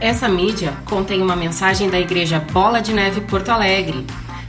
Essa 0.00 0.30
mídia 0.30 0.72
contém 0.86 1.20
uma 1.20 1.36
mensagem 1.36 1.90
da 1.90 2.00
Igreja 2.00 2.40
Bola 2.40 2.80
de 2.80 2.90
Neve 2.90 3.20
Porto 3.20 3.50
Alegre. 3.50 4.06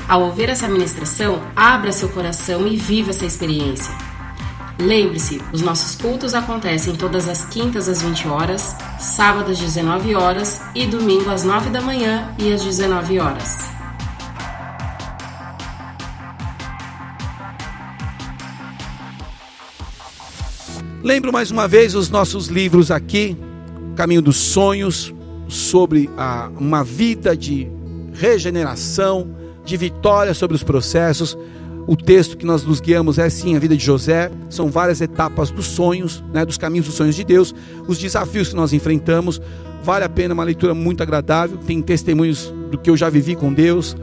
Ao 0.08 0.21
ouvir 0.21 0.47
essa 0.47 0.66
ministração, 0.66 1.42
abra 1.54 1.92
seu 1.92 2.08
coração 2.08 2.66
e 2.66 2.78
viva 2.78 3.10
essa 3.10 3.26
experiência. 3.26 3.94
Lembre-se, 4.79 5.42
os 5.52 5.62
nossos 5.62 5.96
cultos 6.00 6.34
acontecem 6.34 6.96
todas 6.96 7.28
as 7.28 7.44
quintas 7.44 7.90
às 7.90 8.02
20 8.02 8.29
horas, 8.29 8.78
sábados 8.98 9.52
às 9.52 9.60
19 9.60 10.16
horas 10.16 10.61
e 10.73 10.88
domingo 10.88 11.29
às 11.29 11.43
9 11.43 11.70
da 11.70 11.81
manhã 11.81 12.33
e 12.39 12.54
às 12.54 12.63
19 12.63 13.20
horas. 13.20 13.70
Lembro 21.04 21.33
mais 21.33 21.52
uma 21.52 21.68
vez 21.68 21.93
os 21.93 22.09
nossos 22.09 22.47
livros 22.47 22.89
aqui, 22.89 23.38
Caminho 23.97 24.21
dos 24.21 24.38
Sonhos, 24.38 25.13
sobre 25.52 26.09
a, 26.18 26.50
uma 26.57 26.83
vida 26.83 27.36
de 27.36 27.68
regeneração, 28.14 29.29
de 29.65 29.75
vitória 29.75 30.33
sobre 30.33 30.55
os 30.55 30.64
processos. 30.64 31.37
O 31.87 31.96
texto 31.96 32.38
que 32.38 32.45
nós 32.45 32.64
nos 32.64 32.80
guiamos 32.80 33.17
é 33.17 33.30
sim 33.30 33.56
a 33.56 33.59
vida 33.59 33.75
de 33.75 33.83
José, 33.83 34.31
são 34.50 34.69
várias 34.69 35.02
etapas 35.02 35.50
dos 35.50 35.66
sonhos, 35.66 36.23
né, 36.33 36.45
dos 36.45 36.58
caminhos 36.58 36.86
dos 36.86 36.95
sonhos 36.95 37.16
de 37.16 37.23
Deus, 37.23 37.53
os 37.88 37.97
desafios 37.97 38.50
que 38.50 38.56
nós 38.56 38.72
enfrentamos. 38.72 39.42
Vale 39.83 40.06
a 40.06 40.09
pena, 40.09 40.33
uma 40.33 40.44
leitura 40.44 40.73
muito 40.73 41.02
agradável. 41.02 41.58
Tem 41.58 41.81
testemunhos 41.81 42.53
do 42.70 42.78
que 42.78 42.89
eu 42.89 42.95
já 42.95 43.09
vivi 43.09 43.36
com 43.36 43.52
Deus, 43.52 43.97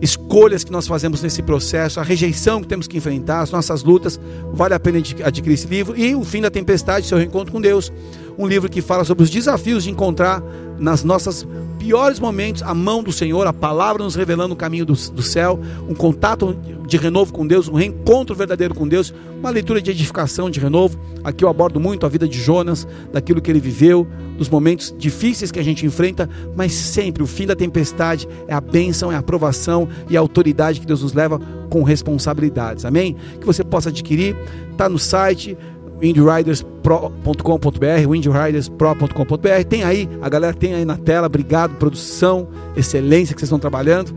escolhas 0.00 0.62
que 0.62 0.70
nós 0.70 0.86
fazemos 0.86 1.20
nesse 1.20 1.42
processo, 1.42 1.98
a 1.98 2.02
rejeição 2.02 2.62
que 2.62 2.68
temos 2.68 2.86
que 2.86 2.96
enfrentar, 2.96 3.40
as 3.40 3.50
nossas 3.50 3.82
lutas. 3.82 4.20
Vale 4.52 4.72
a 4.72 4.80
pena 4.80 4.98
adquirir 5.24 5.54
esse 5.54 5.66
livro. 5.66 5.98
E 5.98 6.14
O 6.14 6.24
Fim 6.24 6.40
da 6.40 6.50
Tempestade, 6.50 7.06
Seu 7.06 7.18
Reencontro 7.18 7.52
com 7.52 7.60
Deus 7.60 7.92
um 8.38 8.46
livro 8.46 8.68
que 8.68 8.80
fala 8.80 9.04
sobre 9.04 9.24
os 9.24 9.30
desafios 9.30 9.84
de 9.84 9.90
encontrar 9.90 10.42
nas 10.78 11.04
nossas 11.04 11.46
piores 11.78 12.18
momentos 12.18 12.62
a 12.62 12.72
mão 12.72 13.02
do 13.02 13.12
Senhor, 13.12 13.46
a 13.46 13.52
palavra 13.52 14.02
nos 14.02 14.14
revelando 14.14 14.54
o 14.54 14.56
caminho 14.56 14.86
do, 14.86 14.94
do 14.94 15.22
céu, 15.22 15.60
um 15.88 15.94
contato 15.94 16.56
de 16.86 16.96
renovo 16.96 17.32
com 17.32 17.46
Deus, 17.46 17.68
um 17.68 17.74
reencontro 17.74 18.34
verdadeiro 18.34 18.74
com 18.74 18.88
Deus, 18.88 19.12
uma 19.38 19.50
leitura 19.50 19.82
de 19.82 19.90
edificação, 19.90 20.48
de 20.48 20.58
renovo. 20.58 20.98
Aqui 21.22 21.44
eu 21.44 21.48
abordo 21.48 21.78
muito 21.78 22.06
a 22.06 22.08
vida 22.08 22.26
de 22.26 22.40
Jonas, 22.40 22.88
daquilo 23.12 23.40
que 23.40 23.50
ele 23.50 23.60
viveu, 23.60 24.06
dos 24.38 24.48
momentos 24.48 24.94
difíceis 24.96 25.52
que 25.52 25.58
a 25.58 25.62
gente 25.62 25.84
enfrenta, 25.84 26.28
mas 26.56 26.72
sempre 26.72 27.22
o 27.22 27.26
fim 27.26 27.46
da 27.46 27.54
tempestade 27.54 28.26
é 28.48 28.54
a 28.54 28.60
bênção, 28.60 29.12
é 29.12 29.16
a 29.16 29.18
aprovação 29.18 29.86
e 30.08 30.16
a 30.16 30.20
autoridade 30.20 30.80
que 30.80 30.86
Deus 30.86 31.02
nos 31.02 31.12
leva 31.12 31.38
com 31.68 31.82
responsabilidades. 31.82 32.84
Amém? 32.86 33.16
Que 33.38 33.46
você 33.46 33.62
possa 33.62 33.90
adquirir, 33.90 34.36
está 34.72 34.88
no 34.88 34.98
site 34.98 35.56
windriderspro.com.br, 36.04 38.08
windriderspro.com.br. 38.08 39.64
Tem 39.68 39.84
aí, 39.84 40.08
a 40.20 40.28
galera 40.28 40.52
tem 40.52 40.74
aí 40.74 40.84
na 40.84 40.98
tela. 40.98 41.26
Obrigado, 41.26 41.76
produção, 41.76 42.48
excelência 42.76 43.34
que 43.34 43.40
vocês 43.40 43.48
estão 43.48 43.58
trabalhando. 43.58 44.14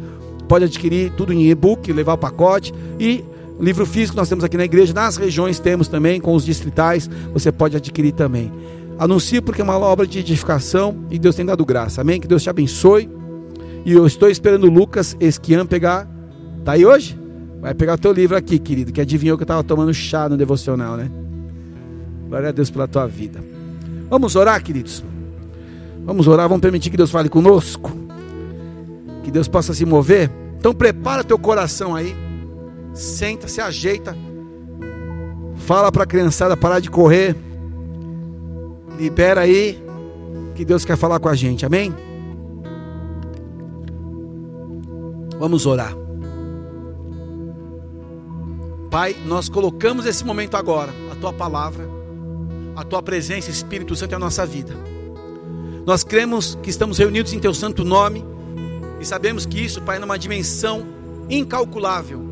Pode 0.48 0.66
adquirir 0.66 1.12
tudo 1.14 1.34
em 1.34 1.50
e-book, 1.50 1.92
levar 1.92 2.14
o 2.14 2.18
pacote 2.18 2.72
e 3.00 3.26
livro 3.60 3.86
físico 3.86 4.16
nós 4.16 4.30
temos 4.30 4.44
aqui 4.44 4.56
na 4.56 4.66
igreja, 4.66 4.94
nas 4.94 5.18
regiões 5.18 5.60
temos 5.60 5.88
também 5.88 6.22
com 6.22 6.36
os 6.36 6.46
distritais, 6.46 7.10
você 7.34 7.52
pode 7.52 7.76
adquirir 7.76 8.12
também. 8.12 8.52
Anuncie 9.00 9.42
porque 9.42 9.62
é 9.62 9.64
uma 9.64 9.78
obra 9.78 10.06
de 10.06 10.20
edificação 10.20 11.06
e 11.10 11.20
Deus 11.20 11.36
tem 11.36 11.46
dado 11.46 11.66
graça. 11.66 12.02
Amém? 12.02 12.20
Que 12.20 12.28
Deus 12.28 12.44
te 12.44 12.50
abençoe. 12.50 13.10
E 13.86 13.94
eu 13.94 14.06
estou 14.06 14.30
esperando 14.30 14.66
o 14.66 14.70
Lucas 14.70 15.16
Esquian 15.20 15.66
pegar. 15.66 16.08
Tá 16.66 16.74
aí 16.74 16.86
hoje? 16.86 17.18
Vai 17.62 17.74
pegar 17.74 17.98
teu 17.98 18.12
livro 18.12 18.36
aqui, 18.36 18.60
querido, 18.60 18.92
que 18.92 19.02
adivinhou 19.02 19.38
que 19.38 19.44
eu 19.44 19.46
estava 19.46 19.64
tomando 19.64 19.94
chá 19.94 20.30
no 20.30 20.38
devocional, 20.38 20.98
né? 20.98 21.10
Glória 22.28 22.50
a 22.50 22.52
Deus 22.52 22.70
pela 22.70 22.88
tua 22.88 23.08
vida. 23.08 23.44
Vamos 24.10 24.36
orar, 24.36 24.62
queridos. 24.62 25.04
Vamos 26.06 26.28
orar, 26.28 26.48
vamos 26.48 26.62
permitir 26.62 26.90
que 26.90 26.98
Deus 26.98 27.12
fale 27.12 27.30
conosco. 27.30 27.92
Que 29.24 29.32
Deus 29.32 29.48
possa 29.48 29.74
se 29.74 29.86
mover. 29.86 30.30
Então 30.58 30.74
prepara 30.74 31.24
teu 31.24 31.40
coração 31.40 31.96
aí. 31.96 32.16
Senta, 32.94 33.48
se 33.48 33.62
ajeita. 33.62 34.16
Fala 35.56 35.92
para 35.92 36.04
a 36.04 36.08
criançada 36.08 36.58
parar 36.58 36.80
de 36.80 36.90
correr. 36.90 37.36
Libera 38.98 39.42
aí 39.42 39.82
que 40.56 40.66
Deus 40.66 40.84
quer 40.84 40.98
falar 40.98 41.20
com 41.20 41.30
a 41.30 41.36
gente. 41.36 41.66
Amém? 41.66 41.94
Vamos 45.40 45.66
orar. 45.66 45.94
Pai, 48.90 49.16
nós 49.26 49.50
colocamos 49.50 50.06
esse 50.06 50.26
momento 50.26 50.56
agora, 50.56 50.92
a 51.12 51.16
tua 51.16 51.34
palavra 51.34 51.97
a 52.78 52.84
tua 52.84 53.02
presença, 53.02 53.50
Espírito 53.50 53.96
Santo, 53.96 54.12
é 54.12 54.16
a 54.16 54.20
nossa 54.20 54.46
vida. 54.46 54.78
Nós 55.84 56.04
cremos 56.04 56.56
que 56.62 56.70
estamos 56.70 57.00
reunidos 57.00 57.34
em 57.34 57.40
teu 57.40 57.52
santo 57.52 57.84
nome 57.84 58.24
e 59.02 59.06
sabemos 59.06 59.48
que 59.48 59.60
isso, 59.60 59.82
Pai, 59.82 59.98
é 59.98 60.00
numa 60.00 60.18
dimensão 60.18 60.86
incalculável. 61.28 62.24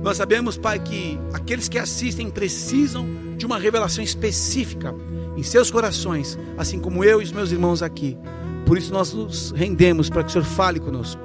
Nós 0.00 0.16
sabemos, 0.16 0.56
Pai, 0.56 0.78
que 0.78 1.18
aqueles 1.32 1.68
que 1.68 1.76
assistem 1.76 2.30
precisam 2.30 3.04
de 3.36 3.44
uma 3.44 3.58
revelação 3.58 4.02
específica 4.04 4.94
em 5.36 5.42
seus 5.42 5.72
corações, 5.72 6.38
assim 6.56 6.78
como 6.78 7.02
eu 7.02 7.20
e 7.20 7.24
os 7.24 7.32
meus 7.32 7.50
irmãos 7.50 7.82
aqui. 7.82 8.16
Por 8.64 8.78
isso 8.78 8.92
nós 8.92 9.12
nos 9.12 9.50
rendemos 9.50 10.08
para 10.08 10.22
que 10.22 10.28
o 10.28 10.32
Senhor 10.32 10.44
fale 10.44 10.78
conosco. 10.78 11.20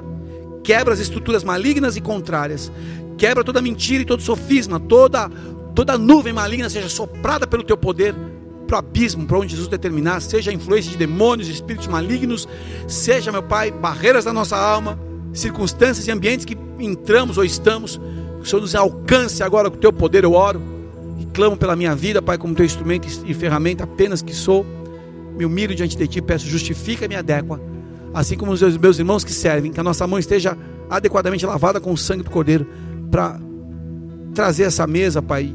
Quebra 0.63 0.91
as 0.91 1.00
estruturas 1.00 1.44
malignas 1.44 1.96
e 1.96 2.02
contrárias. 2.02 2.72
Quebra 3.16 3.44
toda 3.44 3.62
mentira 3.62 4.02
e 4.02 4.06
todo 4.06 4.23
sofisma, 4.23 4.79
toda 4.79 5.29
toda 5.75 5.97
nuvem 5.97 6.31
maligna 6.31 6.69
seja 6.69 6.88
soprada 6.88 7.46
pelo 7.46 7.62
teu 7.62 7.78
poder 7.78 8.16
para 8.66 8.78
o 8.78 8.80
abismo, 8.80 9.28
para 9.28 9.38
onde 9.38 9.52
Jesus 9.52 9.68
determinar, 9.68 10.22
seja 10.22 10.50
a 10.50 10.53
influência 10.53 10.90
de 10.90 10.97
demônios, 10.97 11.47
espíritos 11.47 11.88
malignos, 11.88 12.47
seja, 12.88 13.31
meu 13.31 13.44
Pai, 13.44 13.72
barreiras 13.72 14.25
da 14.25 14.34
nossa 14.34 14.58
alma, 14.58 15.00
circunstâncias 15.34 16.08
e 16.08 16.12
ambientes 16.12 16.46
que 16.46 16.58
entramos 16.80 17.38
ou 17.38 17.46
estamos, 17.46 18.00
o 18.40 18.46
Senhor 18.46 18.62
nos 18.62 18.74
alcance 18.74 19.44
agora 19.44 19.69
com 19.69 19.78
o 19.78 19.80
teu 19.80 19.94
poder, 19.94 20.24
eu 20.24 20.34
oro 20.34 20.62
e 21.19 21.25
clamo 21.25 21.56
pela 21.56 21.75
minha 21.75 21.96
vida, 21.96 22.22
Pai, 22.22 22.38
como 22.38 22.56
teu 22.56 22.66
instrumento 22.66 23.08
e 23.25 23.34
ferramenta 23.34 23.84
apenas 23.84 24.22
que 24.22 24.34
sou, 24.34 24.66
me 25.38 25.46
humilho 25.46 25.75
diante 25.75 25.97
de 25.97 26.08
Ti, 26.08 26.22
peço, 26.22 26.47
justifica-me 26.47 27.14
e 27.14 27.18
adequa, 27.18 27.62
assim 28.14 28.38
como 28.38 28.52
os 28.52 28.62
meus 28.78 28.97
irmãos 28.97 29.24
que 29.24 29.34
servem, 29.34 29.72
que 29.72 29.80
a 29.80 29.84
nossa 29.84 30.08
mão 30.08 30.18
esteja 30.18 30.58
adequadamente 30.90 31.46
lavada 31.46 31.80
com 31.80 31.91
o 31.91 31.97
sangue 31.97 32.24
do 32.24 32.31
Cordeiro, 32.31 32.66
para 33.12 33.40
trazer 34.34 34.64
essa 34.64 34.88
mesa, 34.88 35.22
Pai, 35.22 35.53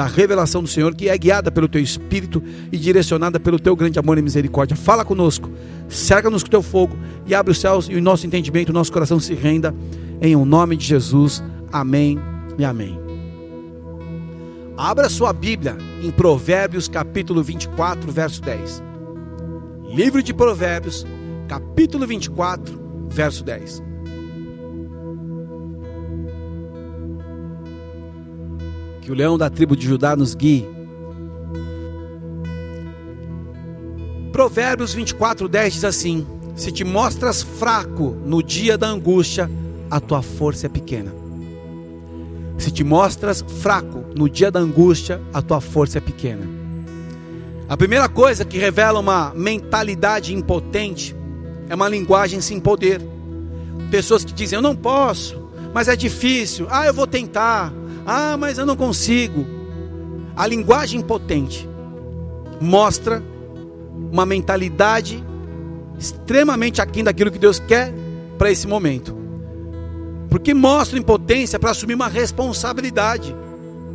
da 0.00 0.06
revelação 0.06 0.62
do 0.62 0.68
Senhor, 0.68 0.94
que 0.94 1.10
é 1.10 1.18
guiada 1.18 1.52
pelo 1.52 1.68
teu 1.68 1.78
espírito 1.78 2.42
e 2.72 2.78
direcionada 2.78 3.38
pelo 3.38 3.60
teu 3.60 3.76
grande 3.76 3.98
amor 3.98 4.16
e 4.16 4.22
misericórdia. 4.22 4.74
Fala 4.74 5.04
conosco, 5.04 5.50
cerca-nos 5.90 6.42
com 6.42 6.48
teu 6.48 6.62
fogo 6.62 6.96
e 7.26 7.34
abre 7.34 7.52
os 7.52 7.60
céus 7.60 7.86
e 7.86 7.96
o 7.96 8.00
nosso 8.00 8.26
entendimento, 8.26 8.70
o 8.70 8.72
nosso 8.72 8.90
coração 8.90 9.20
se 9.20 9.34
renda 9.34 9.74
em 10.22 10.34
o 10.34 10.38
um 10.38 10.44
nome 10.46 10.74
de 10.74 10.86
Jesus. 10.86 11.44
Amém 11.70 12.18
e 12.58 12.64
amém. 12.64 12.98
Abra 14.74 15.10
sua 15.10 15.34
Bíblia 15.34 15.76
em 16.02 16.10
Provérbios 16.10 16.88
capítulo 16.88 17.42
24, 17.42 18.10
verso 18.10 18.40
10. 18.40 18.82
Livro 19.90 20.22
de 20.22 20.32
Provérbios, 20.32 21.06
capítulo 21.46 22.06
24, 22.06 23.06
verso 23.10 23.44
10. 23.44 23.89
O 29.10 29.12
leão 29.12 29.36
da 29.36 29.50
tribo 29.50 29.74
de 29.74 29.88
Judá 29.88 30.14
nos 30.14 30.36
guie. 30.36 30.64
Provérbios 34.30 34.94
24, 34.94 35.48
10 35.48 35.72
diz 35.74 35.84
assim: 35.84 36.24
Se 36.54 36.70
te 36.70 36.84
mostras 36.84 37.42
fraco 37.42 38.16
no 38.24 38.40
dia 38.40 38.78
da 38.78 38.86
angústia, 38.86 39.50
a 39.90 39.98
tua 39.98 40.22
força 40.22 40.66
é 40.66 40.68
pequena. 40.68 41.12
Se 42.56 42.70
te 42.70 42.84
mostras 42.84 43.44
fraco 43.60 44.04
no 44.14 44.30
dia 44.30 44.48
da 44.48 44.60
angústia, 44.60 45.20
a 45.34 45.42
tua 45.42 45.60
força 45.60 45.98
é 45.98 46.00
pequena. 46.00 46.48
A 47.68 47.76
primeira 47.76 48.08
coisa 48.08 48.44
que 48.44 48.58
revela 48.58 49.00
uma 49.00 49.32
mentalidade 49.34 50.32
impotente 50.32 51.16
é 51.68 51.74
uma 51.74 51.88
linguagem 51.88 52.40
sem 52.40 52.60
poder. 52.60 53.02
Pessoas 53.90 54.24
que 54.24 54.32
dizem: 54.32 54.56
Eu 54.56 54.62
não 54.62 54.76
posso, 54.76 55.50
mas 55.74 55.88
é 55.88 55.96
difícil. 55.96 56.68
Ah, 56.70 56.86
eu 56.86 56.94
vou 56.94 57.08
tentar. 57.08 57.79
Ah, 58.12 58.36
mas 58.36 58.58
eu 58.58 58.66
não 58.66 58.74
consigo. 58.74 59.46
A 60.34 60.44
linguagem 60.44 61.00
potente 61.00 61.68
mostra 62.60 63.22
uma 64.10 64.26
mentalidade 64.26 65.22
extremamente 65.96 66.82
aquém 66.82 67.04
daquilo 67.04 67.30
que 67.30 67.38
Deus 67.38 67.60
quer 67.60 67.94
para 68.36 68.50
esse 68.50 68.66
momento. 68.66 69.16
Porque 70.28 70.52
mostra 70.52 70.98
impotência 70.98 71.56
para 71.56 71.70
assumir 71.70 71.94
uma 71.94 72.08
responsabilidade 72.08 73.32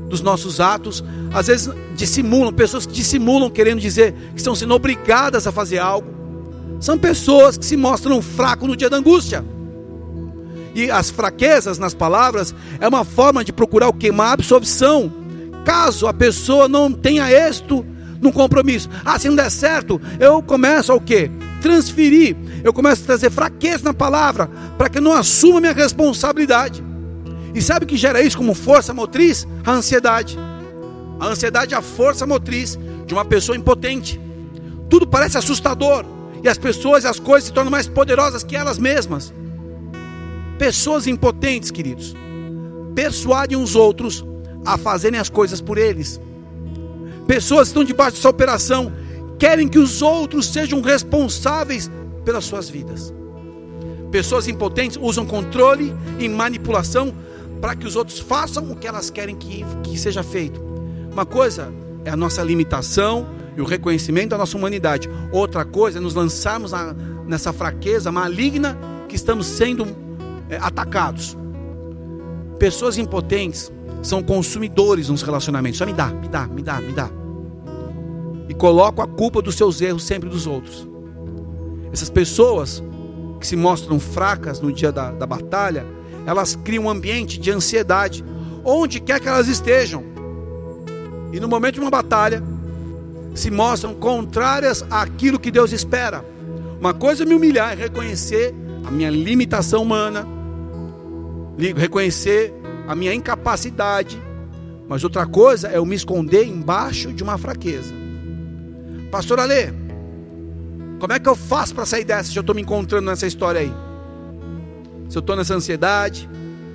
dos 0.07 0.21
nossos 0.21 0.61
atos. 0.61 1.03
Às 1.33 1.47
vezes 1.47 1.69
dissimulam, 1.93 2.53
pessoas 2.53 2.85
que 2.85 2.93
dissimulam 2.93 3.49
querendo 3.49 3.81
dizer 3.81 4.13
que 4.31 4.37
estão 4.37 4.55
sendo 4.55 4.73
obrigadas 4.75 5.45
a 5.45 5.51
fazer 5.51 5.79
algo. 5.79 6.07
São 6.79 6.97
pessoas 6.97 7.57
que 7.57 7.65
se 7.65 7.75
mostram 7.75 8.21
fracos 8.21 8.65
no 8.65 8.77
dia 8.77 8.89
da 8.89 8.95
angústia. 8.95 9.43
E 10.75 10.91
as 10.91 11.09
fraquezas 11.09 11.79
nas 11.79 11.93
palavras 11.93 12.53
é 12.81 12.87
uma 12.87 13.05
forma 13.05 13.45
de 13.45 13.53
procurar 13.53 13.87
o 13.87 13.93
que? 13.93 14.09
Uma 14.09 14.33
absorção. 14.33 15.11
Caso 15.63 16.05
a 16.05 16.13
pessoa 16.13 16.67
não 16.67 16.91
tenha 16.91 17.31
êxito 17.31 17.85
num 18.21 18.31
compromisso. 18.31 18.89
Ah, 19.05 19.17
se 19.17 19.29
não 19.29 19.37
der 19.37 19.49
certo, 19.49 20.01
eu 20.19 20.43
começo 20.43 20.91
a 20.91 20.95
o 20.95 20.99
quê? 20.99 21.31
Transferir. 21.61 22.35
Eu 22.61 22.73
começo 22.73 23.03
a 23.03 23.05
trazer 23.05 23.31
fraqueza 23.31 23.85
na 23.85 23.93
palavra 23.93 24.49
para 24.77 24.89
que 24.89 24.97
eu 24.97 25.01
não 25.01 25.13
assuma 25.13 25.61
minha 25.61 25.73
responsabilidade. 25.73 26.83
E 27.53 27.61
sabe 27.61 27.85
o 27.85 27.87
que 27.87 27.95
gera 27.95 28.21
isso 28.21 28.37
como 28.37 28.53
força 28.53 28.93
motriz? 28.93 29.47
A 29.65 29.71
ansiedade. 29.71 30.37
A 31.21 31.27
ansiedade 31.27 31.73
é 31.73 31.77
a 31.77 31.81
força 31.81 32.27
motriz 32.27 32.77
de 33.05 33.13
uma 33.13 33.23
pessoa 33.23 33.57
impotente. 33.57 34.19
Tudo 34.89 35.07
parece 35.07 35.37
assustador 35.37 36.03
e 36.43 36.49
as 36.49 36.57
pessoas 36.57 37.05
e 37.05 37.07
as 37.07 37.17
coisas 37.17 37.45
se 37.45 37.53
tornam 37.53 37.71
mais 37.71 37.87
poderosas 37.87 38.43
que 38.43 38.57
elas 38.57 38.77
mesmas. 38.77 39.33
Pessoas 40.57 41.05
impotentes, 41.05 41.69
queridos, 41.71 42.15
persuadem 42.95 43.57
os 43.57 43.75
outros 43.75 44.25
a 44.65 44.77
fazerem 44.77 45.19
as 45.19 45.29
coisas 45.29 45.61
por 45.61 45.77
eles. 45.77 46.19
Pessoas 47.27 47.63
que 47.63 47.71
estão 47.71 47.83
debaixo 47.83 48.17
dessa 48.17 48.29
operação 48.29 48.91
querem 49.37 49.67
que 49.67 49.77
os 49.77 50.01
outros 50.01 50.47
sejam 50.47 50.81
responsáveis 50.81 51.91
pelas 52.23 52.45
suas 52.45 52.69
vidas. 52.69 53.13
Pessoas 54.11 54.47
impotentes 54.47 54.97
usam 55.01 55.25
controle 55.25 55.93
e 56.19 56.29
manipulação 56.29 57.13
para 57.59 57.75
que 57.75 57.85
os 57.85 57.95
outros 57.95 58.19
façam 58.19 58.71
o 58.71 58.75
que 58.75 58.87
elas 58.87 59.09
querem 59.09 59.35
que, 59.35 59.65
que 59.83 59.99
seja 59.99 60.23
feito. 60.23 60.61
Uma 61.11 61.25
coisa 61.25 61.71
é 62.05 62.09
a 62.09 62.15
nossa 62.15 62.41
limitação 62.43 63.27
e 63.57 63.61
o 63.61 63.65
reconhecimento 63.65 64.29
da 64.29 64.37
nossa 64.37 64.57
humanidade. 64.57 65.09
Outra 65.31 65.65
coisa 65.65 65.97
é 65.97 66.01
nos 66.01 66.13
lançarmos 66.13 66.71
na, 66.71 66.93
nessa 67.25 67.51
fraqueza 67.51 68.11
maligna 68.11 68.77
que 69.09 69.15
estamos 69.15 69.47
sendo 69.47 70.04
atacados. 70.59 71.37
Pessoas 72.59 72.97
impotentes 72.97 73.71
são 74.01 74.21
consumidores 74.21 75.09
nos 75.09 75.21
relacionamentos. 75.21 75.77
Só 75.77 75.85
me 75.85 75.93
dá, 75.93 76.07
me 76.07 76.27
dá, 76.27 76.47
me 76.47 76.61
dá, 76.61 76.79
me 76.79 76.93
dá. 76.93 77.09
E 78.47 78.53
colocam 78.53 79.03
a 79.03 79.07
culpa 79.07 79.41
dos 79.41 79.55
seus 79.55 79.81
erros 79.81 80.03
sempre 80.03 80.29
dos 80.29 80.45
outros. 80.45 80.87
Essas 81.91 82.09
pessoas 82.09 82.83
que 83.39 83.47
se 83.47 83.55
mostram 83.55 83.99
fracas 83.99 84.59
no 84.59 84.71
dia 84.71 84.91
da, 84.91 85.11
da 85.11 85.25
batalha, 85.25 85.85
elas 86.25 86.55
criam 86.55 86.85
um 86.85 86.89
ambiente 86.89 87.39
de 87.39 87.51
ansiedade, 87.51 88.23
onde 88.63 88.99
quer 88.99 89.19
que 89.19 89.27
elas 89.27 89.47
estejam. 89.47 90.03
E 91.31 91.39
no 91.39 91.47
momento 91.47 91.75
de 91.75 91.81
uma 91.81 91.89
batalha, 91.89 92.41
se 93.33 93.51
mostram 93.51 93.93
contrárias 93.93 94.85
àquilo 94.89 95.39
que 95.39 95.51
Deus 95.51 95.71
espera. 95.71 96.23
Uma 96.79 96.93
coisa 96.93 97.23
é 97.23 97.25
me 97.25 97.35
humilhar 97.35 97.73
e 97.73 97.81
reconhecer 97.81 98.53
a 98.85 98.91
minha 98.91 99.09
limitação 99.09 99.81
humana, 99.81 100.27
reconhecer 101.75 102.53
a 102.87 102.95
minha 102.95 103.13
incapacidade, 103.13 104.21
mas 104.87 105.03
outra 105.03 105.25
coisa 105.25 105.69
é 105.69 105.77
eu 105.77 105.85
me 105.85 105.95
esconder 105.95 106.45
embaixo 106.45 107.11
de 107.11 107.23
uma 107.23 107.37
fraqueza. 107.37 107.93
Pastor 109.09 109.39
Ale, 109.39 109.73
como 110.99 111.13
é 111.13 111.19
que 111.19 111.27
eu 111.27 111.35
faço 111.35 111.73
para 111.73 111.85
sair 111.85 112.03
dessa 112.03 112.31
se 112.31 112.37
eu 112.37 112.41
estou 112.41 112.53
me 112.53 112.61
encontrando 112.61 113.07
nessa 113.07 113.25
história 113.25 113.61
aí? 113.61 113.73
Se 115.09 115.17
eu 115.17 115.21
estou 115.21 115.35
nessa 115.35 115.55
ansiedade, 115.55 116.29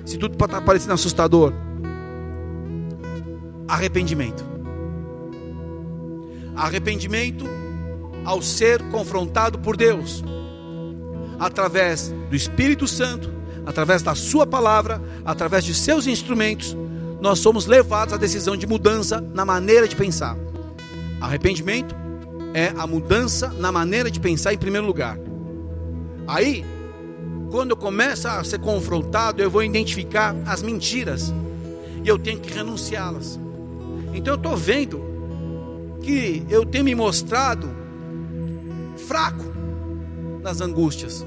se 0.05 0.17
tudo 0.17 0.33
está 0.33 0.59
parecendo 0.59 0.93
assustador. 0.93 1.53
Arrependimento. 3.67 4.43
Arrependimento 6.55 7.45
ao 8.25 8.41
ser 8.41 8.81
confrontado 8.89 9.59
por 9.59 9.77
Deus 9.77 10.23
através 11.41 12.13
do 12.29 12.35
Espírito 12.35 12.87
Santo, 12.87 13.33
através 13.65 14.03
da 14.03 14.13
Sua 14.13 14.45
palavra, 14.45 15.01
através 15.25 15.65
de 15.65 15.73
seus 15.73 16.05
instrumentos, 16.05 16.77
nós 17.19 17.39
somos 17.39 17.65
levados 17.65 18.13
à 18.13 18.17
decisão 18.17 18.55
de 18.55 18.67
mudança 18.67 19.19
na 19.33 19.43
maneira 19.43 19.87
de 19.87 19.95
pensar. 19.95 20.37
Arrependimento 21.19 21.95
é 22.53 22.71
a 22.77 22.85
mudança 22.85 23.47
na 23.57 23.71
maneira 23.71 24.11
de 24.11 24.19
pensar 24.19 24.53
em 24.53 24.57
primeiro 24.57 24.85
lugar. 24.85 25.17
Aí, 26.27 26.63
quando 27.49 27.71
eu 27.71 27.77
começo 27.77 28.27
a 28.27 28.43
ser 28.43 28.59
confrontado, 28.59 29.41
eu 29.41 29.49
vou 29.49 29.63
identificar 29.63 30.35
as 30.45 30.61
mentiras 30.61 31.33
e 32.03 32.07
eu 32.07 32.19
tenho 32.19 32.39
que 32.39 32.53
renunciá-las. 32.53 33.39
Então 34.13 34.35
eu 34.35 34.37
estou 34.37 34.55
vendo 34.55 35.01
que 36.03 36.45
eu 36.49 36.65
tenho 36.67 36.83
me 36.83 36.93
mostrado 36.93 37.75
fraco 39.07 39.51
nas 40.43 40.61
angústias. 40.61 41.25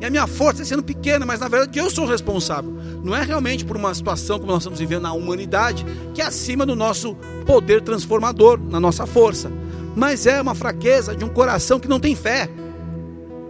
E 0.00 0.06
a 0.06 0.10
minha 0.10 0.26
força 0.26 0.62
está 0.62 0.74
sendo 0.74 0.82
pequena, 0.82 1.26
mas 1.26 1.40
na 1.40 1.48
verdade 1.48 1.78
eu 1.78 1.90
sou 1.90 2.06
responsável. 2.06 2.72
Não 3.04 3.14
é 3.14 3.22
realmente 3.22 3.64
por 3.64 3.76
uma 3.76 3.94
situação 3.94 4.38
como 4.38 4.50
nós 4.50 4.62
estamos 4.62 4.78
vivendo 4.78 5.02
na 5.02 5.12
humanidade, 5.12 5.84
que 6.14 6.22
é 6.22 6.24
acima 6.24 6.64
do 6.64 6.74
nosso 6.74 7.14
poder 7.44 7.82
transformador, 7.82 8.58
na 8.58 8.80
nossa 8.80 9.04
força. 9.04 9.52
Mas 9.94 10.26
é 10.26 10.40
uma 10.40 10.54
fraqueza 10.54 11.14
de 11.14 11.22
um 11.24 11.28
coração 11.28 11.78
que 11.78 11.88
não 11.88 12.00
tem 12.00 12.14
fé. 12.14 12.48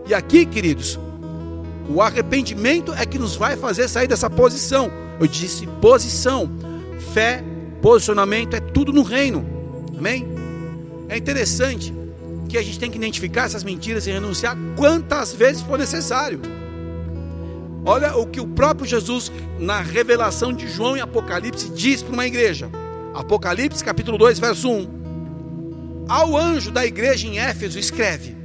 E 0.09 0.15
aqui, 0.15 0.45
queridos, 0.45 0.99
o 1.89 2.03
arrependimento 2.03 2.93
é 2.95 3.07
que 3.07 3.19
nos 3.19 3.37
vai 3.37 3.57
fazer 3.57 3.87
sair 3.87 4.09
dessa 4.09 4.29
posição. 4.29 4.91
Eu 5.21 5.29
disse 5.29 5.69
posição. 5.81 6.51
Fé, 7.15 7.45
posicionamento 7.81 8.55
é 8.55 8.61
tudo 8.61 8.93
no 8.93 9.03
reino. 9.03 9.47
Amém? 9.97 10.27
É 11.09 11.17
interessante 11.17 12.00
que 12.51 12.59
a 12.59 12.63
gente 12.63 12.81
tem 12.81 12.91
que 12.91 12.99
identificar 12.99 13.45
essas 13.45 13.63
mentiras 13.63 14.07
e 14.07 14.11
renunciar 14.11 14.57
quantas 14.77 15.33
vezes 15.33 15.63
for 15.63 15.79
necessário. 15.79 16.41
Olha 17.85 18.17
o 18.17 18.27
que 18.27 18.41
o 18.41 18.47
próprio 18.47 18.87
Jesus, 18.87 19.31
na 19.59 19.81
revelação 19.81 20.53
de 20.53 20.69
João 20.69 20.97
e 20.97 21.01
Apocalipse, 21.01 21.71
diz 21.71 22.03
para 22.03 22.13
uma 22.13 22.27
igreja. 22.27 22.69
Apocalipse 23.15 23.85
capítulo 23.85 24.19
2, 24.19 24.41
verso 24.41 24.69
1. 24.69 26.07
Ao 26.09 26.37
anjo 26.37 26.73
da 26.73 26.85
igreja 26.85 27.29
em 27.29 27.39
Éfeso, 27.39 27.79
escreve: 27.79 28.37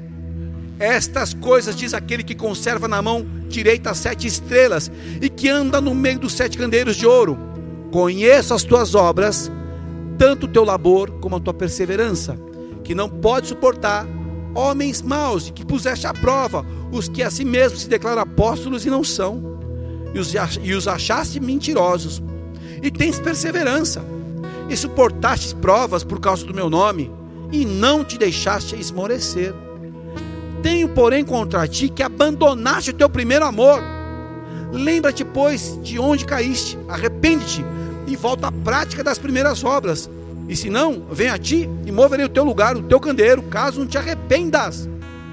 Estas 0.79 1.33
coisas 1.33 1.75
diz 1.75 1.93
aquele 1.93 2.23
que 2.23 2.35
conserva 2.35 2.87
na 2.87 3.01
mão 3.01 3.25
direita 3.49 3.89
as 3.89 3.97
sete 3.97 4.27
estrelas 4.27 4.89
e 5.19 5.29
que 5.29 5.49
anda 5.49 5.81
no 5.81 5.95
meio 5.95 6.19
dos 6.19 6.33
sete 6.33 6.57
candeiros 6.57 6.95
de 6.95 7.07
ouro. 7.07 7.37
Conheço 7.91 8.53
as 8.53 8.63
tuas 8.63 8.93
obras, 8.93 9.51
tanto 10.17 10.45
o 10.45 10.49
teu 10.49 10.63
labor 10.63 11.11
como 11.19 11.35
a 11.37 11.39
tua 11.39 11.53
perseverança 11.53 12.37
que 12.85 12.95
não 12.95 13.09
pode 13.09 13.47
suportar 13.47 14.07
homens 14.53 15.01
maus 15.01 15.47
e 15.47 15.51
que 15.51 15.65
puseste 15.65 16.07
à 16.07 16.13
prova 16.13 16.65
os 16.91 17.09
que 17.09 17.21
a 17.21 17.29
si 17.29 17.43
mesmos 17.43 17.81
se 17.81 17.89
declaram 17.89 18.21
apóstolos 18.21 18.85
e 18.85 18.89
não 18.89 19.03
são, 19.03 19.59
e 20.63 20.73
os, 20.73 20.87
achaste 20.87 21.41
mentirosos, 21.41 22.23
e 22.81 22.89
tens 22.89 23.19
perseverança, 23.19 24.05
e 24.69 24.77
suportaste 24.77 25.53
provas 25.55 26.03
por 26.05 26.21
causa 26.21 26.45
do 26.45 26.53
meu 26.53 26.69
nome, 26.69 27.11
e 27.51 27.65
não 27.65 28.03
te 28.03 28.17
deixaste 28.17 28.79
esmorecer. 28.79 29.53
Tenho, 30.63 30.87
porém, 30.89 31.25
contra 31.25 31.67
ti 31.67 31.89
que 31.89 32.01
abandonaste 32.01 32.91
o 32.91 32.93
teu 32.93 33.09
primeiro 33.09 33.45
amor. 33.45 33.81
Lembra-te, 34.71 35.25
pois, 35.25 35.77
de 35.83 35.99
onde 35.99 36.25
caíste, 36.25 36.77
arrepende-te 36.87 37.63
e 38.07 38.15
volta 38.15 38.47
à 38.47 38.51
prática 38.51 39.03
das 39.03 39.19
primeiras 39.19 39.63
obras. 39.63 40.09
E 40.47 40.55
se 40.55 40.69
não, 40.69 41.05
vem 41.11 41.29
a 41.29 41.37
ti 41.37 41.69
e 41.85 41.91
moverei 41.91 42.25
o 42.25 42.29
teu 42.29 42.43
lugar, 42.43 42.75
o 42.75 42.83
teu 42.83 42.99
candeeiro, 42.99 43.43
caso 43.43 43.79
não 43.79 43.87
te 43.87 43.97
arrependas. 43.97 44.87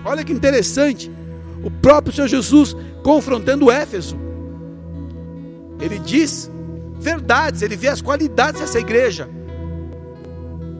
Olha 0.04 0.24
que 0.24 0.32
interessante. 0.32 1.10
O 1.62 1.70
próprio 1.70 2.14
Senhor 2.14 2.28
Jesus 2.28 2.76
confrontando 3.02 3.70
Éfeso. 3.70 4.16
Ele 5.80 5.98
diz 5.98 6.50
verdades, 6.98 7.62
ele 7.62 7.76
vê 7.76 7.88
as 7.88 8.00
qualidades 8.00 8.60
dessa 8.60 8.78
igreja. 8.78 9.28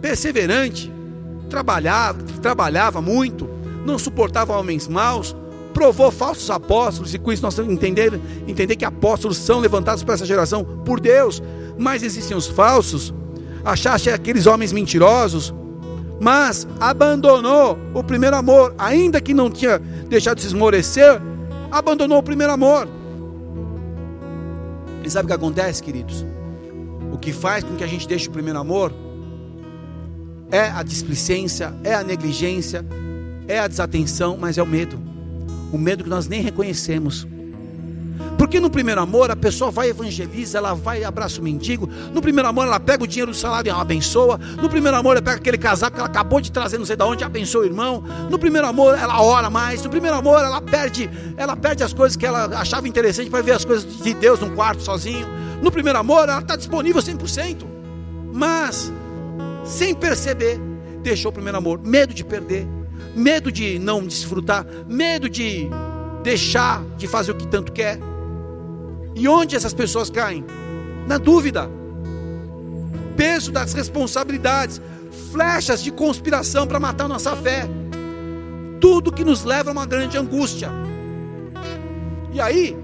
Perseverante, 0.00 0.92
trabalhava, 1.50 2.22
trabalhava 2.40 3.02
muito, 3.02 3.48
não 3.84 3.98
suportava 3.98 4.56
homens 4.56 4.88
maus, 4.88 5.36
provou 5.74 6.10
falsos 6.10 6.48
apóstolos, 6.50 7.14
e 7.14 7.18
com 7.18 7.32
isso 7.32 7.42
nós 7.42 7.54
temos 7.54 7.68
que 7.68 7.74
entender, 7.74 8.20
entender 8.46 8.76
que 8.76 8.84
apóstolos 8.84 9.36
são 9.36 9.58
levantados 9.58 10.04
para 10.04 10.14
essa 10.14 10.26
geração 10.26 10.64
por 10.84 11.00
Deus, 11.00 11.42
mas 11.78 12.02
existem 12.02 12.36
os 12.36 12.46
falsos, 12.46 13.12
achaste 13.64 14.10
aqueles 14.10 14.46
homens 14.46 14.72
mentirosos, 14.72 15.54
mas 16.20 16.66
abandonou 16.78 17.78
o 17.94 18.02
primeiro 18.02 18.36
amor, 18.36 18.74
ainda 18.78 19.20
que 19.20 19.34
não 19.34 19.50
tinha 19.50 19.78
deixado 20.08 20.36
de 20.36 20.42
se 20.42 20.48
esmorecer, 20.48 21.20
abandonou 21.70 22.18
o 22.18 22.22
primeiro 22.22 22.52
amor. 22.52 22.88
E 25.04 25.10
sabe 25.10 25.24
o 25.24 25.28
que 25.28 25.34
acontece, 25.34 25.82
queridos? 25.82 26.24
O 27.12 27.18
que 27.18 27.32
faz 27.32 27.64
com 27.64 27.74
que 27.74 27.82
a 27.82 27.86
gente 27.86 28.06
deixe 28.06 28.28
o 28.28 28.30
primeiro 28.30 28.58
amor 28.58 28.92
é 30.50 30.70
a 30.70 30.82
displicência, 30.82 31.74
é 31.82 31.94
a 31.94 32.04
negligência, 32.04 32.84
é 33.48 33.58
a 33.58 33.66
desatenção, 33.66 34.36
mas 34.38 34.58
é 34.58 34.62
o 34.62 34.66
medo. 34.66 34.98
O 35.72 35.78
medo 35.78 36.04
que 36.04 36.10
nós 36.10 36.28
nem 36.28 36.40
reconhecemos. 36.40 37.26
Porque 38.52 38.60
no 38.60 38.68
primeiro 38.68 39.00
amor 39.00 39.30
a 39.30 39.34
pessoa 39.34 39.70
vai 39.70 39.88
evangeliza, 39.88 40.58
ela 40.58 40.74
vai 40.74 41.02
abraça 41.04 41.40
o 41.40 41.42
mendigo. 41.42 41.88
No 42.12 42.20
primeiro 42.20 42.46
amor 42.50 42.66
ela 42.66 42.78
pega 42.78 43.02
o 43.02 43.06
dinheiro 43.06 43.30
do 43.30 43.34
salário 43.34 43.66
e 43.66 43.70
ela 43.70 43.80
abençoa. 43.80 44.38
No 44.60 44.68
primeiro 44.68 44.94
amor 44.94 45.12
ela 45.12 45.22
pega 45.22 45.38
aquele 45.38 45.56
casaco 45.56 45.94
que 45.94 46.00
ela 46.00 46.10
acabou 46.10 46.38
de 46.38 46.52
trazer 46.52 46.76
não 46.76 46.84
sei 46.84 46.94
de 46.94 47.02
onde, 47.02 47.24
abençoa 47.24 47.62
o 47.62 47.64
irmão. 47.64 48.04
No 48.30 48.38
primeiro 48.38 48.66
amor 48.66 48.94
ela 48.98 49.22
ora 49.22 49.48
mais. 49.48 49.82
No 49.82 49.88
primeiro 49.88 50.18
amor 50.18 50.38
ela 50.40 50.60
perde, 50.60 51.08
ela 51.38 51.56
perde 51.56 51.82
as 51.82 51.94
coisas 51.94 52.14
que 52.14 52.26
ela 52.26 52.44
achava 52.58 52.86
interessante 52.86 53.30
para 53.30 53.40
ver 53.40 53.52
as 53.52 53.64
coisas 53.64 53.86
de 54.02 54.12
Deus 54.12 54.38
num 54.38 54.54
quarto 54.54 54.82
sozinho. 54.82 55.26
No 55.62 55.72
primeiro 55.72 55.98
amor 55.98 56.28
ela 56.28 56.40
está 56.40 56.54
disponível 56.54 57.00
100%. 57.00 57.64
Mas 58.34 58.92
sem 59.64 59.94
perceber, 59.94 60.60
deixou 61.02 61.30
o 61.30 61.32
primeiro 61.32 61.56
amor, 61.56 61.80
medo 61.82 62.12
de 62.12 62.22
perder, 62.22 62.68
medo 63.16 63.50
de 63.50 63.78
não 63.78 64.06
desfrutar, 64.06 64.66
medo 64.86 65.26
de 65.26 65.70
deixar 66.22 66.84
de 66.98 67.06
fazer 67.06 67.32
o 67.32 67.34
que 67.34 67.46
tanto 67.46 67.72
quer. 67.72 68.11
E 69.14 69.28
onde 69.28 69.56
essas 69.56 69.74
pessoas 69.74 70.10
caem? 70.10 70.44
Na 71.06 71.18
dúvida, 71.18 71.68
peso 73.16 73.52
das 73.52 73.72
responsabilidades, 73.72 74.80
flechas 75.30 75.82
de 75.82 75.90
conspiração 75.90 76.66
para 76.66 76.80
matar 76.80 77.08
nossa 77.08 77.36
fé, 77.36 77.68
tudo 78.80 79.12
que 79.12 79.24
nos 79.24 79.44
leva 79.44 79.70
a 79.70 79.72
uma 79.72 79.86
grande 79.86 80.16
angústia. 80.16 80.70
E 82.32 82.40
aí, 82.40 82.76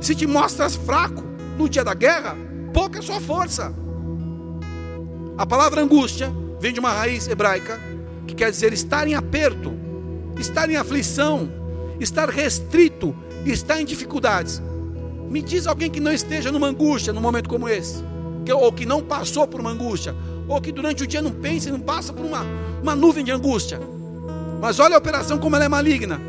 se 0.00 0.14
te 0.14 0.26
mostras 0.26 0.76
fraco 0.76 1.22
no 1.58 1.68
dia 1.68 1.84
da 1.84 1.94
guerra, 1.94 2.36
pouca 2.72 2.98
é 2.98 3.02
sua 3.02 3.20
força. 3.20 3.74
A 5.36 5.44
palavra 5.44 5.82
angústia 5.82 6.32
vem 6.58 6.72
de 6.72 6.80
uma 6.80 6.90
raiz 6.90 7.28
hebraica 7.28 7.78
que 8.26 8.34
quer 8.34 8.50
dizer 8.50 8.72
estar 8.72 9.06
em 9.06 9.14
aperto, 9.14 9.72
estar 10.38 10.68
em 10.70 10.76
aflição, 10.76 11.48
estar 12.00 12.28
restrito, 12.28 13.14
estar 13.44 13.80
em 13.80 13.84
dificuldades. 13.84 14.62
Me 15.30 15.42
diz 15.42 15.66
alguém 15.66 15.90
que 15.90 16.00
não 16.00 16.12
esteja 16.12 16.52
numa 16.52 16.68
angústia 16.68 17.12
num 17.12 17.20
momento 17.20 17.48
como 17.48 17.68
esse, 17.68 18.02
ou 18.54 18.72
que 18.72 18.86
não 18.86 19.02
passou 19.02 19.46
por 19.46 19.60
uma 19.60 19.70
angústia, 19.70 20.14
ou 20.48 20.60
que 20.60 20.70
durante 20.70 21.02
o 21.02 21.06
dia 21.06 21.20
não 21.20 21.32
pensa 21.32 21.68
e 21.68 21.72
não 21.72 21.80
passa 21.80 22.12
por 22.12 22.24
uma, 22.24 22.44
uma 22.82 22.94
nuvem 22.94 23.24
de 23.24 23.32
angústia. 23.32 23.80
Mas 24.60 24.78
olha 24.78 24.94
a 24.94 24.98
operação 24.98 25.38
como 25.38 25.56
ela 25.56 25.64
é 25.64 25.68
maligna. 25.68 26.20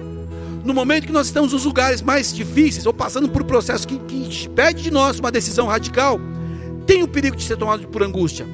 No 0.64 0.74
momento 0.74 1.06
que 1.06 1.14
nós 1.14 1.28
estamos 1.28 1.54
nos 1.54 1.64
lugares 1.64 2.02
mais 2.02 2.34
difíceis, 2.34 2.86
ou 2.86 2.94
passando 2.94 3.30
por 3.30 3.42
um 3.42 3.46
processo 3.46 3.88
que, 3.88 3.98
que 4.00 4.50
pede 4.50 4.84
de 4.84 4.92
nós 4.92 5.20
uma 5.20 5.32
decisão 5.32 5.68
radical, 5.68 6.20
tem 6.86 7.04
o 7.04 7.08
perigo 7.08 7.36
de 7.36 7.44
ser 7.44 7.58
tomado 7.58 7.88
por 7.88 8.04
angústia. 8.04 8.46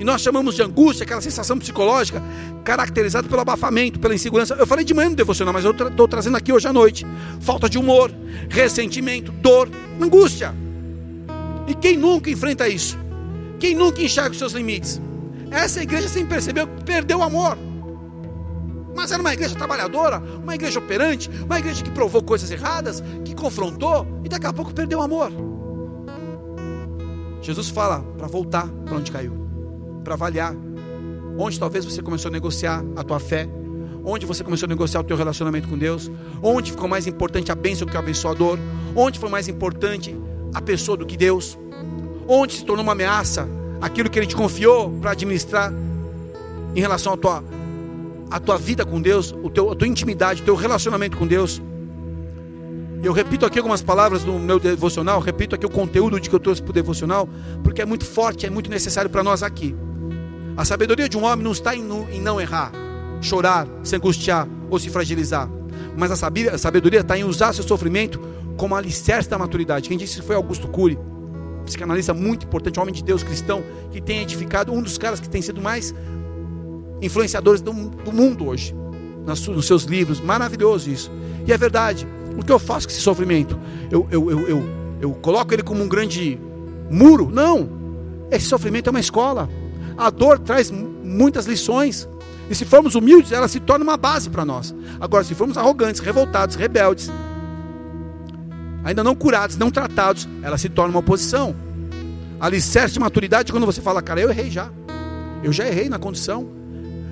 E 0.00 0.04
nós 0.04 0.22
chamamos 0.22 0.54
de 0.54 0.62
angústia 0.62 1.04
aquela 1.04 1.20
sensação 1.20 1.58
psicológica 1.58 2.22
caracterizada 2.64 3.28
pelo 3.28 3.42
abafamento, 3.42 4.00
pela 4.00 4.14
insegurança. 4.14 4.54
Eu 4.54 4.66
falei 4.66 4.82
de 4.82 4.94
manhã 4.94 5.10
no 5.10 5.14
devocional, 5.14 5.52
mas 5.52 5.62
eu 5.62 5.72
estou 5.72 6.08
trazendo 6.08 6.38
aqui 6.38 6.50
hoje 6.50 6.66
à 6.66 6.72
noite. 6.72 7.06
Falta 7.38 7.68
de 7.68 7.76
humor, 7.76 8.10
ressentimento, 8.48 9.30
dor, 9.30 9.68
angústia. 10.00 10.54
E 11.66 11.74
quem 11.74 11.98
nunca 11.98 12.30
enfrenta 12.30 12.66
isso? 12.66 12.98
Quem 13.58 13.74
nunca 13.74 14.00
enxerga 14.00 14.30
os 14.30 14.38
seus 14.38 14.54
limites? 14.54 14.98
Essa 15.50 15.82
igreja, 15.82 16.08
sem 16.08 16.24
perceber, 16.24 16.66
perdeu 16.86 17.18
o 17.18 17.22
amor. 17.22 17.58
Mas 18.96 19.12
era 19.12 19.20
uma 19.20 19.34
igreja 19.34 19.54
trabalhadora, 19.54 20.22
uma 20.42 20.54
igreja 20.54 20.78
operante, 20.78 21.28
uma 21.44 21.58
igreja 21.58 21.84
que 21.84 21.90
provou 21.90 22.22
coisas 22.22 22.50
erradas, 22.50 23.02
que 23.22 23.34
confrontou 23.34 24.06
e 24.24 24.30
daqui 24.30 24.46
a 24.46 24.52
pouco 24.52 24.72
perdeu 24.72 25.00
o 25.00 25.02
amor. 25.02 25.30
Jesus 27.42 27.68
fala 27.68 28.00
para 28.16 28.26
voltar 28.26 28.66
para 28.86 28.96
onde 28.96 29.12
caiu 29.12 29.39
para 30.02 30.14
avaliar 30.14 30.54
onde 31.38 31.58
talvez 31.58 31.84
você 31.84 32.02
começou 32.02 32.28
a 32.28 32.32
negociar 32.32 32.84
a 32.96 33.02
tua 33.02 33.18
fé, 33.18 33.48
onde 34.04 34.26
você 34.26 34.44
começou 34.44 34.66
a 34.66 34.68
negociar 34.68 35.00
o 35.00 35.04
teu 35.04 35.16
relacionamento 35.16 35.68
com 35.68 35.76
Deus, 35.76 36.10
onde 36.42 36.70
ficou 36.72 36.88
mais 36.88 37.06
importante 37.06 37.50
a 37.50 37.54
bênção 37.54 37.86
do 37.86 37.90
que 37.90 37.96
o 37.96 38.00
abençoador, 38.00 38.58
onde 38.94 39.18
foi 39.18 39.28
mais 39.28 39.48
importante 39.48 40.16
a 40.54 40.60
pessoa 40.60 40.96
do 40.96 41.06
que 41.06 41.16
Deus, 41.16 41.58
onde 42.28 42.54
se 42.54 42.64
tornou 42.64 42.82
uma 42.82 42.92
ameaça 42.92 43.48
aquilo 43.80 44.10
que 44.10 44.18
Ele 44.18 44.26
te 44.26 44.36
confiou 44.36 44.90
para 45.00 45.12
administrar 45.12 45.72
em 46.74 46.80
relação 46.80 47.14
à 47.14 47.16
tua, 47.16 47.44
à 48.30 48.38
tua 48.38 48.58
vida 48.58 48.84
com 48.84 49.00
Deus, 49.00 49.34
o 49.42 49.48
teu, 49.48 49.70
a 49.70 49.74
tua 49.74 49.88
intimidade, 49.88 50.42
o 50.42 50.44
teu 50.44 50.54
relacionamento 50.54 51.16
com 51.16 51.26
Deus. 51.26 51.60
Eu 53.02 53.14
repito 53.14 53.46
aqui 53.46 53.58
algumas 53.58 53.80
palavras 53.80 54.22
do 54.24 54.38
meu 54.38 54.60
devocional, 54.60 55.20
repito 55.20 55.54
aqui 55.54 55.64
o 55.64 55.70
conteúdo 55.70 56.20
de 56.20 56.28
que 56.28 56.34
eu 56.34 56.40
trouxe 56.40 56.60
para 56.60 56.70
o 56.70 56.74
devocional, 56.74 57.26
porque 57.64 57.80
é 57.80 57.86
muito 57.86 58.04
forte, 58.04 58.44
é 58.44 58.50
muito 58.50 58.68
necessário 58.68 59.08
para 59.08 59.22
nós 59.22 59.42
aqui. 59.42 59.74
A 60.60 60.64
sabedoria 60.66 61.08
de 61.08 61.16
um 61.16 61.24
homem 61.24 61.42
não 61.42 61.52
está 61.52 61.74
em 61.74 61.82
não 61.82 62.38
errar, 62.38 62.70
chorar, 63.22 63.66
se 63.82 63.96
angustiar 63.96 64.46
ou 64.68 64.78
se 64.78 64.90
fragilizar. 64.90 65.48
Mas 65.96 66.10
a 66.10 66.58
sabedoria 66.58 67.00
está 67.00 67.16
em 67.16 67.24
usar 67.24 67.54
seu 67.54 67.64
sofrimento 67.64 68.20
como 68.58 68.76
alicerce 68.76 69.26
da 69.26 69.38
maturidade. 69.38 69.88
Quem 69.88 69.96
disse 69.96 70.20
foi 70.20 70.36
Augusto 70.36 70.68
Cury, 70.68 70.98
psicanalista 71.64 72.12
muito 72.12 72.44
importante, 72.44 72.78
homem 72.78 72.92
de 72.92 73.02
Deus 73.02 73.22
cristão, 73.22 73.64
que 73.90 74.02
tem 74.02 74.20
edificado, 74.20 74.70
um 74.70 74.82
dos 74.82 74.98
caras 74.98 75.18
que 75.18 75.30
tem 75.30 75.40
sido 75.40 75.62
mais 75.62 75.94
influenciadores 77.00 77.62
do, 77.62 77.72
do 77.72 78.12
mundo 78.12 78.46
hoje, 78.46 78.74
nos, 79.26 79.48
nos 79.48 79.66
seus 79.66 79.84
livros. 79.84 80.20
Maravilhoso 80.20 80.90
isso. 80.90 81.10
E 81.46 81.54
é 81.54 81.56
verdade. 81.56 82.06
O 82.36 82.44
que 82.44 82.52
eu 82.52 82.58
faço 82.58 82.86
com 82.86 82.92
esse 82.92 83.00
sofrimento? 83.00 83.58
Eu, 83.90 84.06
eu, 84.10 84.30
eu, 84.30 84.40
eu, 84.46 84.64
eu 85.00 85.10
coloco 85.22 85.54
ele 85.54 85.62
como 85.62 85.82
um 85.82 85.88
grande 85.88 86.38
muro? 86.90 87.30
Não. 87.32 87.66
Esse 88.30 88.44
sofrimento 88.44 88.88
é 88.88 88.90
uma 88.90 89.00
escola. 89.00 89.48
A 90.00 90.08
dor 90.08 90.38
traz 90.38 90.70
muitas 90.70 91.44
lições. 91.44 92.08
E 92.48 92.54
se 92.54 92.64
formos 92.64 92.94
humildes, 92.94 93.32
ela 93.32 93.46
se 93.46 93.60
torna 93.60 93.84
uma 93.84 93.98
base 93.98 94.30
para 94.30 94.46
nós. 94.46 94.74
Agora, 94.98 95.22
se 95.22 95.34
formos 95.34 95.58
arrogantes, 95.58 96.00
revoltados, 96.00 96.56
rebeldes, 96.56 97.10
ainda 98.82 99.04
não 99.04 99.14
curados, 99.14 99.58
não 99.58 99.70
tratados, 99.70 100.26
ela 100.42 100.56
se 100.56 100.70
torna 100.70 100.90
uma 100.90 101.00
oposição. 101.00 101.54
Alicerce 102.40 102.94
de 102.94 102.98
maturidade 102.98 103.52
quando 103.52 103.66
você 103.66 103.82
fala, 103.82 104.00
cara, 104.00 104.22
eu 104.22 104.30
errei 104.30 104.50
já. 104.50 104.70
Eu 105.44 105.52
já 105.52 105.66
errei 105.66 105.90
na 105.90 105.98
condição. 105.98 106.48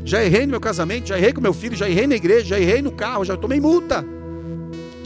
Já 0.02 0.24
errei 0.24 0.46
no 0.46 0.52
meu 0.52 0.60
casamento, 0.60 1.08
já 1.08 1.18
errei 1.18 1.34
com 1.34 1.42
meu 1.42 1.52
filho, 1.52 1.76
já 1.76 1.90
errei 1.90 2.06
na 2.06 2.14
igreja, 2.14 2.46
já 2.46 2.58
errei 2.58 2.80
no 2.80 2.90
carro, 2.90 3.22
já 3.22 3.36
tomei 3.36 3.60
multa. 3.60 4.02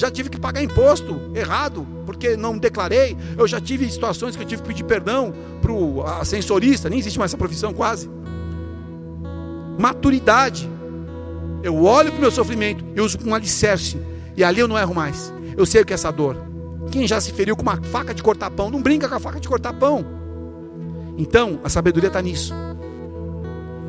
Já 0.02 0.10
tive 0.10 0.28
que 0.28 0.40
pagar 0.40 0.60
imposto 0.60 1.30
errado, 1.32 1.86
porque 2.04 2.36
não 2.36 2.58
declarei. 2.58 3.16
Eu 3.38 3.46
já 3.46 3.60
tive 3.60 3.88
situações 3.88 4.34
que 4.34 4.42
eu 4.42 4.46
tive 4.46 4.60
que 4.60 4.66
pedir 4.66 4.82
perdão 4.82 5.32
para 5.60 5.70
o 5.70 6.02
ascensorista, 6.04 6.90
nem 6.90 6.98
existe 6.98 7.20
mais 7.20 7.30
essa 7.30 7.38
profissão 7.38 7.72
quase. 7.72 8.10
Maturidade. 9.78 10.68
Eu 11.62 11.84
olho 11.84 12.10
para 12.10 12.18
o 12.18 12.20
meu 12.20 12.32
sofrimento 12.32 12.84
e 12.96 13.00
uso 13.00 13.16
um 13.24 13.32
alicerce. 13.32 13.96
E 14.36 14.42
ali 14.42 14.58
eu 14.58 14.66
não 14.66 14.76
erro 14.76 14.92
mais. 14.92 15.32
Eu 15.56 15.64
sei 15.64 15.82
o 15.82 15.86
que 15.86 15.92
é 15.92 15.94
essa 15.94 16.10
dor. 16.10 16.36
Quem 16.90 17.06
já 17.06 17.20
se 17.20 17.30
feriu 17.30 17.54
com 17.54 17.62
uma 17.62 17.80
faca 17.80 18.12
de 18.12 18.24
cortar 18.24 18.50
pão, 18.50 18.70
não 18.70 18.82
brinca 18.82 19.08
com 19.08 19.14
a 19.14 19.20
faca 19.20 19.38
de 19.38 19.48
cortar 19.48 19.72
pão. 19.72 20.04
Então, 21.16 21.60
a 21.62 21.68
sabedoria 21.68 22.08
está 22.08 22.20
nisso. 22.20 22.52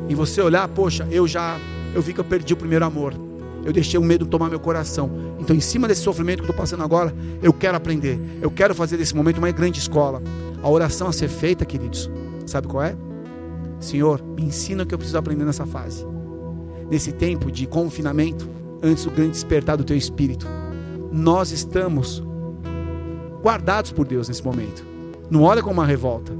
E 0.08 0.14
você 0.14 0.40
olhar, 0.40 0.68
poxa, 0.68 1.08
eu 1.10 1.26
já, 1.26 1.58
eu 1.92 2.00
vi 2.00 2.14
que 2.14 2.20
eu 2.20 2.24
perdi 2.24 2.54
o 2.54 2.56
primeiro 2.56 2.84
amor 2.84 3.23
eu 3.64 3.72
deixei 3.72 3.98
o 3.98 4.02
medo 4.02 4.26
tomar 4.26 4.50
meu 4.50 4.60
coração. 4.60 5.10
Então, 5.40 5.54
em 5.54 5.60
cima 5.60 5.88
desse 5.88 6.02
sofrimento 6.02 6.38
que 6.38 6.44
estou 6.44 6.56
passando 6.56 6.82
agora, 6.82 7.14
eu 7.42 7.52
quero 7.52 7.76
aprender. 7.76 8.20
Eu 8.40 8.50
quero 8.50 8.74
fazer 8.74 8.96
desse 8.96 9.14
momento 9.16 9.38
uma 9.38 9.50
grande 9.50 9.78
escola. 9.78 10.22
A 10.62 10.68
oração 10.68 11.08
a 11.08 11.12
ser 11.12 11.28
feita, 11.28 11.64
queridos, 11.64 12.10
sabe 12.46 12.68
qual 12.68 12.82
é? 12.82 12.96
Senhor, 13.80 14.22
me 14.22 14.44
ensina 14.44 14.82
o 14.82 14.86
que 14.86 14.94
eu 14.94 14.98
preciso 14.98 15.18
aprender 15.18 15.44
nessa 15.44 15.66
fase. 15.66 16.06
Nesse 16.90 17.12
tempo 17.12 17.50
de 17.50 17.66
confinamento, 17.66 18.48
antes 18.82 19.04
do 19.04 19.10
grande 19.10 19.30
despertar 19.30 19.76
do 19.76 19.84
teu 19.84 19.96
espírito. 19.96 20.46
Nós 21.10 21.50
estamos 21.50 22.22
guardados 23.42 23.92
por 23.92 24.06
Deus 24.06 24.28
nesse 24.28 24.44
momento. 24.44 24.84
Não 25.30 25.42
olha 25.42 25.62
como 25.62 25.74
uma 25.74 25.86
revolta. 25.86 26.32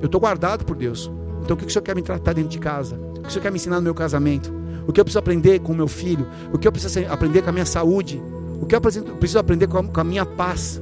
Eu 0.00 0.06
estou 0.06 0.20
guardado 0.20 0.64
por 0.64 0.76
Deus. 0.76 1.10
Então 1.42 1.56
o 1.56 1.58
que 1.58 1.66
o 1.66 1.70
Senhor 1.70 1.82
quer 1.82 1.96
me 1.96 2.02
tratar 2.02 2.34
dentro 2.34 2.50
de 2.50 2.58
casa? 2.58 2.96
O 2.96 3.22
que 3.22 3.28
o 3.28 3.30
Senhor 3.30 3.42
quer 3.42 3.50
me 3.50 3.56
ensinar 3.56 3.76
no 3.76 3.82
meu 3.82 3.94
casamento? 3.94 4.57
O 4.88 4.92
que 4.92 4.98
eu 4.98 5.04
preciso 5.04 5.18
aprender 5.18 5.60
com 5.60 5.74
o 5.74 5.76
meu 5.76 5.86
filho, 5.86 6.26
o 6.50 6.58
que 6.58 6.66
eu 6.66 6.72
preciso 6.72 7.00
aprender 7.10 7.42
com 7.42 7.50
a 7.50 7.52
minha 7.52 7.66
saúde, 7.66 8.20
o 8.58 8.64
que 8.64 8.74
eu 8.74 8.80
preciso 8.80 9.38
aprender 9.38 9.66
com 9.66 10.00
a, 10.00 10.02
minha 10.02 10.24
paz, 10.24 10.80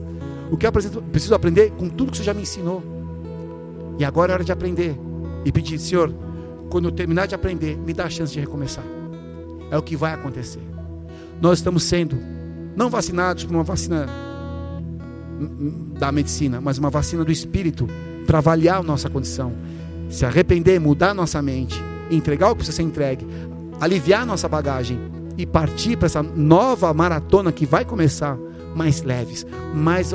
o 0.49 0.57
que 0.57 0.65
eu 0.65 0.71
preciso 0.71 1.35
aprender 1.35 1.73
com 1.73 1.89
tudo 1.89 2.13
que 2.13 2.19
você 2.19 2.23
já 2.23 2.33
me 2.33 2.43
ensinou. 2.43 2.85
E 3.99 4.05
agora 4.05 4.31
é 4.31 4.35
hora 4.35 4.45
de 4.45 4.53
aprender 4.53 4.97
e 5.45 5.51
pedir, 5.51 5.77
Senhor, 5.81 6.15
quando 6.71 6.85
eu 6.85 6.93
terminar 6.93 7.27
de 7.27 7.35
aprender, 7.35 7.77
me 7.77 7.93
dá 7.93 8.05
a 8.05 8.09
chance 8.09 8.33
de 8.33 8.39
recomeçar. 8.39 8.85
É 9.73 9.77
o 9.77 9.83
que 9.83 9.97
vai 9.97 10.13
acontecer. 10.15 10.63
Nós 11.41 11.59
estamos 11.59 11.83
sendo 11.83 12.17
não 12.77 12.89
vacinados 12.89 13.43
por 13.43 13.55
uma 13.55 13.65
vacina 13.65 14.07
da 15.99 16.13
medicina, 16.13 16.61
mas 16.61 16.79
uma 16.79 16.91
vacina 16.91 17.25
do 17.25 17.33
espírito 17.33 17.89
para 18.25 18.39
avaliar 18.39 18.79
a 18.79 18.83
nossa 18.85 19.11
condição, 19.11 19.53
se 20.09 20.25
arrepender, 20.25 20.79
mudar 20.79 21.11
a 21.11 21.15
nossa 21.15 21.43
mente, 21.43 21.83
entregar 22.09 22.47
o 22.47 22.51
que 22.51 22.59
precisa 22.59 22.77
ser 22.77 22.83
entregue, 22.85 23.27
aliviar 23.81 24.27
nossa 24.27 24.49
bagagem 24.49 24.99
e 25.37 25.45
partir 25.45 25.97
para 25.97 26.07
essa 26.07 26.23
nova 26.23 26.93
maratona 26.95 27.53
que 27.53 27.67
vai 27.67 27.85
começar 27.85 28.39
mais 28.75 29.03
leves, 29.03 29.47
mais, 29.75 30.13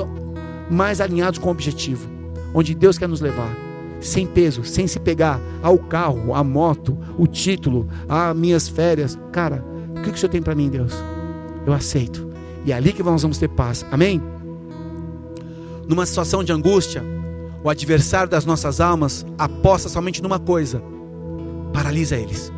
mais 0.69 1.01
alinhados 1.01 1.39
com 1.39 1.49
o 1.49 1.51
objetivo, 1.51 2.07
onde 2.53 2.75
Deus 2.75 2.97
quer 2.97 3.07
nos 3.07 3.21
levar, 3.21 3.55
sem 3.99 4.25
peso, 4.25 4.63
sem 4.63 4.87
se 4.87 4.99
pegar 4.99 5.39
ao 5.61 5.77
carro, 5.77 6.33
à 6.33 6.43
moto, 6.43 6.97
o 7.17 7.27
título, 7.27 7.87
a 8.09 8.33
minhas 8.33 8.67
férias. 8.67 9.17
Cara, 9.31 9.63
o 9.95 10.01
que, 10.01 10.11
que 10.11 10.15
o 10.15 10.17
Senhor 10.17 10.31
tem 10.31 10.41
para 10.41 10.55
mim, 10.55 10.69
Deus? 10.69 10.93
Eu 11.65 11.73
aceito. 11.73 12.27
E 12.65 12.71
é 12.71 12.75
ali 12.75 12.93
que 12.93 13.03
nós 13.03 13.21
vamos 13.21 13.37
ter 13.37 13.47
paz. 13.47 13.85
Amém? 13.91 14.21
Numa 15.87 16.05
situação 16.05 16.43
de 16.43 16.51
angústia, 16.51 17.03
o 17.63 17.69
adversário 17.69 18.29
das 18.29 18.45
nossas 18.45 18.79
almas 18.79 19.25
aposta 19.37 19.89
somente 19.89 20.21
numa 20.21 20.39
coisa: 20.39 20.81
paralisa 21.73 22.15
eles. 22.15 22.51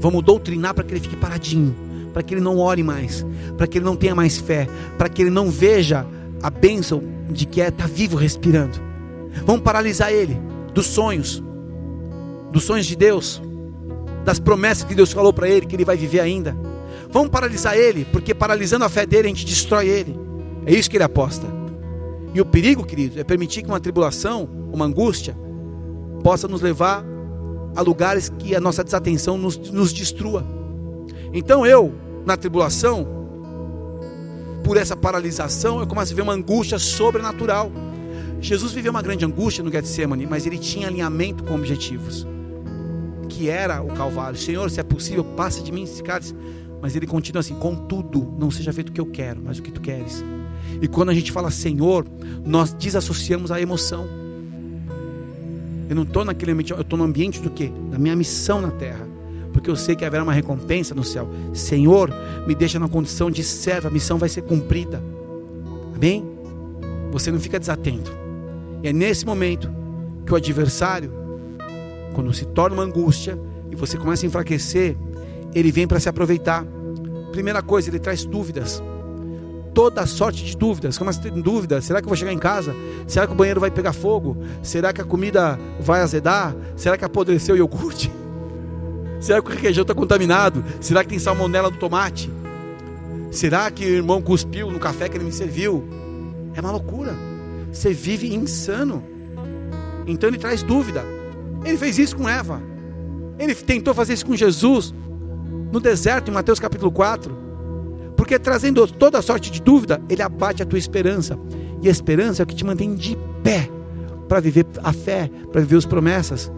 Vamos 0.00 0.24
doutrinar 0.24 0.74
para 0.74 0.82
que 0.82 0.94
ele 0.94 1.00
fique 1.00 1.16
paradinho, 1.16 1.74
para 2.12 2.22
que 2.22 2.34
ele 2.34 2.40
não 2.40 2.58
ore 2.58 2.82
mais, 2.82 3.24
para 3.56 3.66
que 3.66 3.78
ele 3.78 3.84
não 3.84 3.94
tenha 3.94 4.14
mais 4.14 4.38
fé, 4.38 4.66
para 4.96 5.08
que 5.08 5.22
ele 5.22 5.30
não 5.30 5.50
veja 5.50 6.06
a 6.42 6.50
bênção 6.50 7.02
de 7.30 7.46
que 7.46 7.60
é 7.60 7.68
estar 7.68 7.86
tá 7.86 7.92
vivo 7.92 8.16
respirando. 8.16 8.80
Vamos 9.44 9.62
paralisar 9.62 10.10
ele 10.10 10.36
dos 10.74 10.86
sonhos, 10.86 11.42
dos 12.50 12.64
sonhos 12.64 12.86
de 12.86 12.96
Deus. 12.96 13.40
das 14.24 14.38
promessas 14.38 14.84
que 14.84 14.94
Deus 14.94 15.12
falou 15.12 15.32
para 15.32 15.48
ele, 15.48 15.64
que 15.64 15.74
ele 15.74 15.84
vai 15.84 15.96
viver 15.96 16.20
ainda. 16.20 16.54
Vamos 17.10 17.30
paralisar 17.30 17.74
ele, 17.74 18.04
porque 18.12 18.34
paralisando 18.34 18.84
a 18.84 18.88
fé 18.88 19.06
dele, 19.06 19.26
a 19.26 19.28
gente 19.30 19.46
destrói 19.46 19.88
ele. 19.88 20.14
É 20.66 20.74
isso 20.74 20.90
que 20.90 20.96
ele 20.96 21.04
aposta. 21.04 21.46
E 22.34 22.40
o 22.40 22.44
perigo, 22.44 22.84
querido, 22.84 23.18
é 23.18 23.24
permitir 23.24 23.62
que 23.62 23.68
uma 23.68 23.80
tribulação, 23.80 24.48
uma 24.70 24.84
angústia, 24.84 25.36
possa 26.22 26.46
nos 26.46 26.60
levar 26.60 27.02
a 27.74 27.80
lugares 27.82 28.28
que 28.38 28.54
a 28.54 28.60
nossa 28.60 28.82
desatenção 28.82 29.38
nos, 29.38 29.56
nos 29.70 29.92
destrua. 29.92 30.44
Então 31.32 31.64
eu, 31.64 31.94
na 32.26 32.36
tribulação, 32.36 33.06
por 34.64 34.76
essa 34.76 34.96
paralisação, 34.96 35.80
eu 35.80 35.86
começo 35.86 36.12
a 36.12 36.16
ver 36.16 36.22
uma 36.22 36.32
angústia 36.32 36.78
sobrenatural. 36.78 37.70
Jesus 38.40 38.72
viveu 38.72 38.90
uma 38.90 39.02
grande 39.02 39.24
angústia 39.24 39.62
no 39.62 39.70
Getsemane, 39.70 40.26
mas 40.26 40.46
ele 40.46 40.58
tinha 40.58 40.88
alinhamento 40.88 41.44
com 41.44 41.54
objetivos, 41.54 42.26
que 43.28 43.48
era 43.48 43.82
o 43.82 43.88
Calvário. 43.88 44.38
Senhor, 44.38 44.70
se 44.70 44.80
é 44.80 44.82
possível, 44.82 45.24
passa 45.24 45.62
de 45.62 45.70
mim 45.70 45.84
esse 45.84 46.02
cálice. 46.02 46.34
Mas 46.80 46.96
ele 46.96 47.06
continua 47.06 47.40
assim: 47.40 47.54
contudo, 47.54 48.34
não 48.38 48.50
seja 48.50 48.72
feito 48.72 48.88
o 48.88 48.92
que 48.92 49.00
eu 49.00 49.06
quero, 49.06 49.42
mas 49.44 49.58
o 49.58 49.62
que 49.62 49.70
tu 49.70 49.80
queres. 49.80 50.24
E 50.80 50.88
quando 50.88 51.10
a 51.10 51.14
gente 51.14 51.30
fala 51.30 51.50
Senhor, 51.50 52.06
nós 52.44 52.72
desassociamos 52.72 53.50
a 53.50 53.60
emoção. 53.60 54.08
Eu 55.90 55.96
não 55.96 56.04
estou 56.04 56.24
naquele 56.24 56.52
ambiente, 56.52 56.72
eu 56.72 56.80
estou 56.80 56.96
no 56.96 57.04
ambiente 57.04 57.40
do 57.40 57.50
quê? 57.50 57.72
Da 57.90 57.98
minha 57.98 58.14
missão 58.14 58.60
na 58.60 58.70
terra. 58.70 59.08
Porque 59.52 59.68
eu 59.68 59.74
sei 59.74 59.96
que 59.96 60.04
haverá 60.04 60.22
uma 60.22 60.32
recompensa 60.32 60.94
no 60.94 61.02
céu. 61.02 61.28
Senhor, 61.52 62.14
me 62.46 62.54
deixa 62.54 62.78
na 62.78 62.88
condição 62.88 63.28
de 63.28 63.42
servo, 63.42 63.88
a 63.88 63.90
missão 63.90 64.16
vai 64.16 64.28
ser 64.28 64.42
cumprida. 64.42 65.02
Amém? 65.92 66.24
Você 67.10 67.32
não 67.32 67.40
fica 67.40 67.58
desatento. 67.58 68.12
E 68.84 68.88
é 68.88 68.92
nesse 68.92 69.26
momento 69.26 69.68
que 70.24 70.32
o 70.32 70.36
adversário, 70.36 71.12
quando 72.14 72.32
se 72.32 72.44
torna 72.44 72.76
uma 72.76 72.84
angústia 72.84 73.36
e 73.68 73.74
você 73.74 73.96
começa 73.96 74.24
a 74.24 74.28
enfraquecer, 74.28 74.96
ele 75.52 75.72
vem 75.72 75.88
para 75.88 75.98
se 75.98 76.08
aproveitar. 76.08 76.64
Primeira 77.32 77.62
coisa, 77.62 77.90
ele 77.90 77.98
traz 77.98 78.24
dúvidas 78.24 78.80
toda 79.74 80.06
sorte 80.06 80.44
de 80.44 80.56
dúvidas. 80.56 80.98
Começa 80.98 81.18
a 81.18 81.22
ter 81.22 81.30
dúvida: 81.30 81.80
será 81.80 82.00
que 82.00 82.04
eu 82.04 82.08
vou 82.08 82.16
chegar 82.16 82.32
em 82.32 82.38
casa? 82.38 82.74
Será 83.06 83.26
que 83.26 83.32
o 83.32 83.36
banheiro 83.36 83.60
vai 83.60 83.70
pegar 83.70 83.92
fogo? 83.92 84.36
Será 84.62 84.92
que 84.92 85.00
a 85.00 85.04
comida 85.04 85.58
vai 85.80 86.00
azedar? 86.00 86.54
Será 86.76 86.96
que 86.96 87.04
apodreceu 87.04 87.54
o 87.54 87.58
iogurte? 87.58 88.10
Será 89.20 89.42
que 89.42 89.48
o 89.48 89.52
requeijão 89.52 89.82
está 89.82 89.94
contaminado? 89.94 90.64
Será 90.80 91.02
que 91.02 91.10
tem 91.10 91.18
salmonela 91.18 91.70
no 91.70 91.76
tomate? 91.76 92.30
Será 93.30 93.70
que 93.70 93.84
o 93.84 93.88
irmão 93.88 94.20
cuspiu 94.20 94.70
no 94.70 94.78
café 94.78 95.08
que 95.08 95.16
ele 95.16 95.24
me 95.24 95.32
serviu? 95.32 95.84
É 96.54 96.60
uma 96.60 96.72
loucura. 96.72 97.14
Você 97.72 97.92
vive 97.92 98.34
insano. 98.34 99.04
Então 100.06 100.28
ele 100.28 100.38
traz 100.38 100.62
dúvida. 100.62 101.04
Ele 101.64 101.76
fez 101.76 101.98
isso 101.98 102.16
com 102.16 102.28
Eva. 102.28 102.60
Ele 103.38 103.54
tentou 103.54 103.94
fazer 103.94 104.14
isso 104.14 104.26
com 104.26 104.34
Jesus 104.34 104.92
no 105.70 105.78
deserto, 105.78 106.30
em 106.30 106.34
Mateus 106.34 106.58
capítulo 106.58 106.90
4. 106.90 107.49
Porque 108.30 108.44
trazendo 108.44 108.86
toda 108.86 109.20
sorte 109.20 109.50
de 109.50 109.60
dúvida, 109.60 110.00
ele 110.08 110.22
abate 110.22 110.62
a 110.62 110.64
tua 110.64 110.78
esperança. 110.78 111.36
E 111.82 111.88
a 111.88 111.90
esperança 111.90 112.40
é 112.40 112.44
o 112.44 112.46
que 112.46 112.54
te 112.54 112.64
mantém 112.64 112.94
de 112.94 113.18
pé 113.42 113.68
para 114.28 114.38
viver 114.38 114.64
a 114.84 114.92
fé, 114.92 115.28
para 115.50 115.60
viver 115.60 115.78
as 115.78 115.84
promessas. 115.84 116.48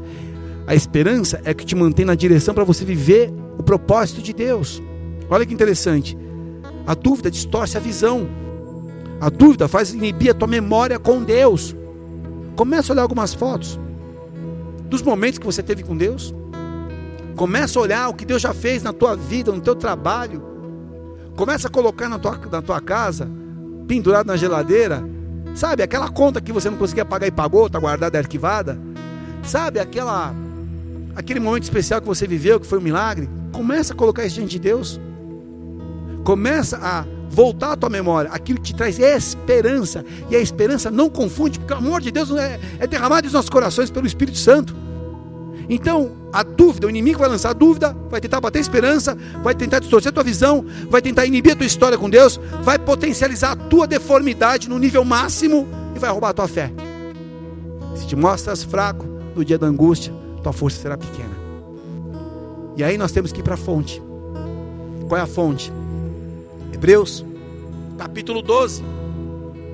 A 0.67 0.75
esperança 0.75 1.41
é 1.47 1.52
o 1.52 1.55
que 1.55 1.64
te 1.64 1.75
mantém 1.75 2.05
na 2.05 2.14
direção 2.14 2.52
para 2.52 2.62
você 2.62 2.85
viver 2.85 3.33
o 3.59 3.62
propósito 3.62 4.21
de 4.21 4.35
Deus. 4.35 4.83
Olha 5.31 5.47
que 5.47 5.55
interessante. 5.55 6.14
A 6.87 6.93
dúvida 6.93 7.31
distorce 7.31 7.79
a 7.79 7.81
visão. 7.81 8.29
A 9.19 9.31
dúvida 9.31 9.67
faz 9.67 9.95
inibir 9.95 10.33
a 10.33 10.35
tua 10.35 10.49
memória 10.49 10.99
com 10.99 11.23
Deus. 11.23 11.75
Começa 12.55 12.93
a 12.93 12.95
olhar 12.95 13.02
algumas 13.02 13.33
fotos 13.33 13.81
dos 14.91 15.00
momentos 15.00 15.38
que 15.38 15.47
você 15.47 15.62
teve 15.62 15.83
com 15.83 15.97
Deus. 15.97 16.35
Começa 17.35 17.79
a 17.79 17.83
olhar 17.83 18.09
o 18.11 18.14
que 18.14 18.26
Deus 18.26 18.43
já 18.43 18.52
fez 18.52 18.83
na 18.83 18.93
tua 18.93 19.17
vida, 19.17 19.50
no 19.50 19.62
teu 19.62 19.75
trabalho, 19.75 20.51
Começa 21.36 21.68
a 21.68 21.70
colocar 21.70 22.08
na 22.08 22.18
tua, 22.18 22.38
na 22.50 22.62
tua 22.62 22.80
casa, 22.80 23.28
pendurado 23.88 24.26
na 24.26 24.36
geladeira, 24.36 25.02
sabe? 25.54 25.82
Aquela 25.82 26.08
conta 26.08 26.40
que 26.40 26.52
você 26.52 26.68
não 26.68 26.76
conseguia 26.76 27.04
pagar 27.04 27.26
e 27.26 27.30
pagou, 27.30 27.66
está 27.66 27.78
guardada 27.78 28.18
arquivada. 28.18 28.78
Sabe? 29.42 29.80
Aquela, 29.80 30.34
aquele 31.16 31.40
momento 31.40 31.64
especial 31.64 32.00
que 32.00 32.06
você 32.06 32.26
viveu, 32.26 32.60
que 32.60 32.66
foi 32.66 32.78
um 32.78 32.82
milagre. 32.82 33.28
Começa 33.52 33.92
a 33.92 33.97
colocar 33.97 34.25
isso 34.25 34.36
diante 34.36 34.52
de 34.52 34.58
Deus. 34.58 35.00
Começa 36.25 36.78
a 36.80 37.04
voltar 37.28 37.73
à 37.73 37.76
tua 37.76 37.88
memória 37.88 38.30
aquilo 38.30 38.60
que 38.60 38.66
te 38.66 38.76
traz 38.76 38.99
esperança. 38.99 40.04
E 40.30 40.36
a 40.36 40.38
esperança 40.38 40.90
não 40.90 41.08
confunde, 41.08 41.58
porque 41.58 41.73
o 41.73 41.76
amor 41.76 42.00
de 42.00 42.10
Deus 42.10 42.30
é, 42.32 42.60
é 42.78 42.86
derramado 42.86 43.25
nos 43.25 43.32
nossos 43.32 43.50
corações 43.50 43.90
pelo 43.90 44.06
Espírito 44.06 44.38
Santo. 44.38 44.76
Então, 45.68 46.12
a 46.32 46.42
dúvida, 46.42 46.86
o 46.86 46.90
inimigo 46.90 47.18
vai 47.18 47.28
lançar 47.28 47.52
dúvida, 47.52 47.96
vai 48.10 48.20
tentar 48.20 48.40
bater 48.40 48.58
esperança, 48.58 49.16
vai 49.42 49.54
tentar 49.54 49.78
distorcer 49.78 50.10
a 50.10 50.12
tua 50.12 50.25
visão, 50.25 50.64
vai 50.88 51.02
tentar 51.02 51.26
inibir 51.26 51.52
a 51.52 51.56
tua 51.56 51.66
história 51.66 51.96
com 51.96 52.08
Deus, 52.10 52.40
vai 52.62 52.78
potencializar 52.78 53.52
a 53.52 53.56
tua 53.56 53.86
deformidade 53.86 54.68
no 54.68 54.78
nível 54.78 55.04
máximo 55.04 55.66
e 55.94 55.98
vai 55.98 56.10
roubar 56.10 56.30
a 56.30 56.34
tua 56.34 56.48
fé. 56.48 56.72
Se 57.94 58.06
te 58.06 58.16
mostras 58.16 58.62
fraco 58.62 59.06
no 59.36 59.44
dia 59.44 59.58
da 59.58 59.66
angústia, 59.66 60.12
tua 60.42 60.52
força 60.52 60.80
será 60.80 60.96
pequena. 60.96 61.42
E 62.76 62.82
aí 62.82 62.96
nós 62.96 63.12
temos 63.12 63.32
que 63.32 63.40
ir 63.40 63.42
para 63.42 63.54
a 63.54 63.58
fonte. 63.58 64.02
Qual 65.08 65.18
é 65.18 65.22
a 65.22 65.26
fonte? 65.26 65.72
Hebreus, 66.72 67.25
capítulo 67.98 68.40
12, 68.40 68.82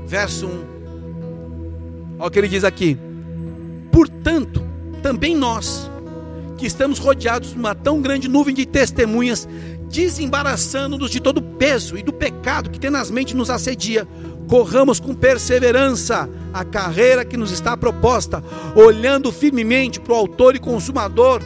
verso 0.04 0.46
1. 0.46 0.50
Olha 2.18 2.26
o 2.26 2.30
que 2.30 2.38
ele 2.38 2.48
diz 2.48 2.64
aqui. 2.64 2.98
Portanto, 3.92 4.67
também 4.98 5.36
nós, 5.36 5.90
que 6.56 6.66
estamos 6.66 6.98
rodeados 6.98 7.52
de 7.52 7.58
uma 7.58 7.74
tão 7.74 8.02
grande 8.02 8.28
nuvem 8.28 8.54
de 8.54 8.66
testemunhas, 8.66 9.48
desembaraçando-nos 9.90 11.10
de 11.10 11.20
todo 11.20 11.38
o 11.38 11.42
peso 11.42 11.96
e 11.96 12.02
do 12.02 12.12
pecado 12.12 12.70
que 12.70 12.78
tenazmente 12.78 13.34
nos 13.34 13.48
assedia, 13.48 14.06
corramos 14.48 14.98
com 15.00 15.14
perseverança 15.14 16.28
a 16.52 16.64
carreira 16.64 17.24
que 17.24 17.36
nos 17.36 17.50
está 17.50 17.76
proposta, 17.76 18.42
olhando 18.74 19.30
firmemente 19.30 20.00
para 20.00 20.12
o 20.12 20.16
Autor 20.16 20.56
e 20.56 20.58
Consumador. 20.58 21.42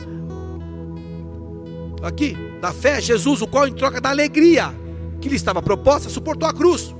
Aqui, 2.03 2.37
da 2.61 2.73
fé, 2.73 3.01
Jesus, 3.01 3.43
o 3.43 3.47
qual, 3.47 3.69
em 3.69 3.73
troca 3.73 4.01
da 4.01 4.11
alegria 4.11 4.75
que 5.21 5.29
lhe 5.29 5.37
estava 5.37 5.63
proposta, 5.63 6.09
suportou 6.09 6.49
a 6.49 6.53
cruz, 6.53 6.95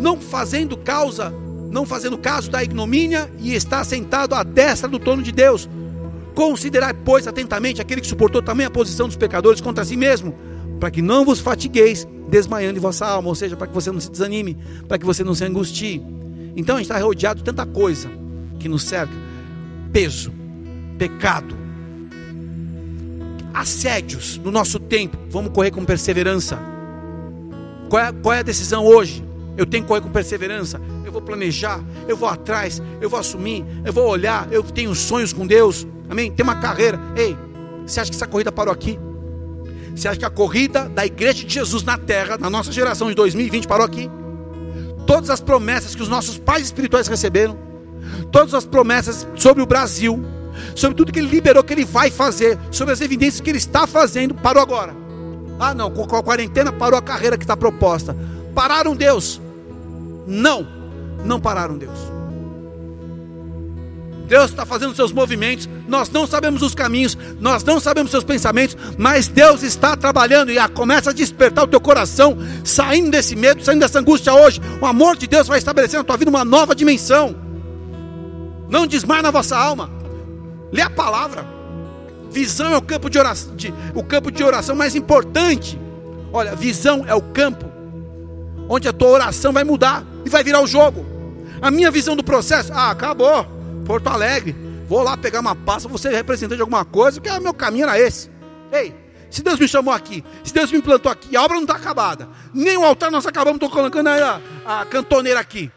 não 0.00 0.20
fazendo 0.20 0.76
causa 0.76 1.32
não 1.76 1.84
fazendo 1.84 2.16
caso 2.16 2.50
da 2.50 2.64
ignomínia 2.64 3.30
e 3.38 3.54
está 3.54 3.84
sentado 3.84 4.34
à 4.34 4.42
destra 4.42 4.88
do 4.88 4.98
trono 4.98 5.22
de 5.22 5.30
Deus. 5.30 5.68
Considerai, 6.34 6.94
pois, 6.94 7.26
atentamente 7.26 7.82
aquele 7.82 8.00
que 8.00 8.06
suportou 8.06 8.40
também 8.40 8.64
a 8.64 8.70
posição 8.70 9.06
dos 9.06 9.16
pecadores 9.16 9.60
contra 9.60 9.84
si 9.84 9.94
mesmo, 9.94 10.34
para 10.80 10.90
que 10.90 11.02
não 11.02 11.22
vos 11.22 11.38
fatigueis, 11.38 12.08
desmaiando 12.30 12.78
em 12.78 12.80
vossa 12.80 13.04
alma, 13.04 13.28
ou 13.28 13.34
seja, 13.34 13.58
para 13.58 13.66
que 13.66 13.74
você 13.74 13.92
não 13.92 14.00
se 14.00 14.10
desanime, 14.10 14.56
para 14.88 14.98
que 14.98 15.04
você 15.04 15.22
não 15.22 15.34
se 15.34 15.44
angustie. 15.44 16.02
Então 16.56 16.76
a 16.76 16.78
gente 16.78 16.90
está 16.90 16.98
rodeado 16.98 17.40
de 17.40 17.44
tanta 17.44 17.66
coisa 17.66 18.08
que 18.58 18.70
nos 18.70 18.82
cerca: 18.82 19.12
peso, 19.92 20.32
pecado, 20.96 21.54
assédios 23.52 24.38
no 24.38 24.50
nosso 24.50 24.80
tempo. 24.80 25.18
Vamos 25.28 25.52
correr 25.52 25.70
com 25.70 25.84
perseverança. 25.84 26.58
Qual 27.90 28.02
é, 28.02 28.12
qual 28.12 28.34
é 28.34 28.38
a 28.38 28.42
decisão 28.42 28.82
hoje? 28.82 29.22
Eu 29.58 29.66
tenho 29.66 29.84
que 29.84 29.88
correr 29.88 30.00
com 30.00 30.10
perseverança. 30.10 30.80
Vou 31.16 31.22
planejar, 31.22 31.82
eu 32.06 32.14
vou 32.14 32.28
atrás, 32.28 32.82
eu 33.00 33.08
vou 33.08 33.18
assumir, 33.18 33.64
eu 33.86 33.90
vou 33.90 34.06
olhar. 34.06 34.52
Eu 34.52 34.62
tenho 34.62 34.94
sonhos 34.94 35.32
com 35.32 35.46
Deus. 35.46 35.86
Amém? 36.10 36.30
Tem 36.30 36.44
uma 36.44 36.56
carreira. 36.56 37.00
Ei, 37.16 37.34
você 37.86 38.00
acha 38.00 38.10
que 38.10 38.16
essa 38.18 38.26
corrida 38.26 38.52
parou 38.52 38.70
aqui? 38.70 38.98
Você 39.94 40.08
acha 40.08 40.18
que 40.18 40.26
a 40.26 40.30
corrida 40.30 40.90
da 40.90 41.06
igreja 41.06 41.42
de 41.42 41.54
Jesus 41.54 41.82
na 41.84 41.96
terra, 41.96 42.36
na 42.36 42.50
nossa 42.50 42.70
geração 42.70 43.08
de 43.08 43.14
2020, 43.14 43.66
parou 43.66 43.86
aqui? 43.86 44.10
Todas 45.06 45.30
as 45.30 45.40
promessas 45.40 45.94
que 45.94 46.02
os 46.02 46.08
nossos 46.08 46.36
pais 46.36 46.66
espirituais 46.66 47.08
receberam, 47.08 47.56
todas 48.30 48.52
as 48.52 48.66
promessas 48.66 49.26
sobre 49.36 49.62
o 49.62 49.66
Brasil, 49.66 50.22
sobre 50.74 50.98
tudo 50.98 51.10
que 51.10 51.18
ele 51.18 51.30
liberou, 51.30 51.64
que 51.64 51.72
ele 51.72 51.86
vai 51.86 52.10
fazer, 52.10 52.58
sobre 52.70 52.92
as 52.92 53.00
evidências 53.00 53.40
que 53.40 53.48
ele 53.48 53.56
está 53.56 53.86
fazendo, 53.86 54.34
parou 54.34 54.62
agora. 54.62 54.94
Ah, 55.58 55.72
não, 55.72 55.90
com 55.90 56.14
a 56.14 56.22
quarentena 56.22 56.70
parou 56.70 56.98
a 56.98 57.02
carreira 57.02 57.38
que 57.38 57.44
está 57.44 57.56
proposta. 57.56 58.14
Pararam 58.54 58.94
Deus. 58.94 59.40
Não, 60.26 60.75
não 61.24 61.40
pararam 61.40 61.76
Deus. 61.76 62.16
Deus 64.26 64.50
está 64.50 64.66
fazendo 64.66 64.94
seus 64.94 65.12
movimentos, 65.12 65.68
nós 65.86 66.10
não 66.10 66.26
sabemos 66.26 66.60
os 66.60 66.74
caminhos, 66.74 67.16
nós 67.38 67.62
não 67.62 67.78
sabemos 67.78 68.10
seus 68.10 68.24
pensamentos, 68.24 68.76
mas 68.98 69.28
Deus 69.28 69.62
está 69.62 69.96
trabalhando 69.96 70.50
e 70.50 70.68
começa 70.70 71.10
a 71.10 71.12
despertar 71.12 71.64
o 71.64 71.68
teu 71.68 71.80
coração, 71.80 72.36
saindo 72.64 73.10
desse 73.10 73.36
medo, 73.36 73.64
saindo 73.64 73.80
dessa 73.80 74.00
angústia 74.00 74.34
hoje. 74.34 74.60
O 74.80 74.86
amor 74.86 75.16
de 75.16 75.26
Deus 75.28 75.46
vai 75.46 75.58
estabelecer 75.58 75.98
na 75.98 76.04
tua 76.04 76.16
vida 76.16 76.28
uma 76.28 76.44
nova 76.44 76.74
dimensão. 76.74 77.36
Não 78.68 78.86
desmaie 78.86 79.22
na 79.22 79.30
vossa 79.30 79.56
alma. 79.56 79.90
Lê 80.72 80.82
a 80.82 80.90
palavra. 80.90 81.46
Visão 82.28 82.72
é 82.72 82.76
o 82.76 82.82
campo 82.82 83.08
de 83.08 83.18
oração, 83.18 83.54
de, 83.54 83.72
o 83.94 84.02
campo 84.02 84.32
de 84.32 84.42
oração 84.42 84.74
mais 84.74 84.96
importante. 84.96 85.78
Olha, 86.32 86.56
visão 86.56 87.04
é 87.06 87.14
o 87.14 87.22
campo 87.22 87.75
onde 88.68 88.88
a 88.88 88.92
tua 88.92 89.08
oração 89.08 89.52
vai 89.52 89.64
mudar 89.64 90.04
e 90.24 90.30
vai 90.30 90.42
virar 90.42 90.62
o 90.62 90.66
jogo. 90.66 91.04
A 91.60 91.70
minha 91.70 91.90
visão 91.90 92.14
do 92.16 92.22
processo, 92.22 92.72
ah, 92.72 92.90
acabou. 92.90 93.46
Porto 93.84 94.08
Alegre, 94.08 94.54
vou 94.88 95.02
lá 95.02 95.16
pegar 95.16 95.40
uma 95.40 95.54
pasta, 95.54 95.88
você 95.88 96.08
representante 96.10 96.56
de 96.56 96.62
alguma 96.62 96.84
coisa, 96.84 97.20
que 97.20 97.30
o 97.30 97.40
meu 97.40 97.54
caminho 97.54 97.84
era 97.84 97.98
esse. 97.98 98.30
Ei, 98.72 98.94
se 99.30 99.42
Deus 99.42 99.58
me 99.58 99.68
chamou 99.68 99.92
aqui, 99.92 100.24
se 100.44 100.52
Deus 100.52 100.70
me 100.70 100.82
plantou 100.82 101.10
aqui, 101.10 101.36
a 101.36 101.42
obra 101.42 101.56
não 101.56 101.62
está 101.62 101.76
acabada. 101.76 102.28
Nem 102.52 102.76
o 102.76 102.84
altar 102.84 103.10
nós 103.10 103.26
acabamos, 103.26 103.56
estou 103.56 103.70
colocando 103.70 104.08
a, 104.08 104.40
a 104.64 104.84
cantoneira 104.86 105.40
aqui. 105.40 105.70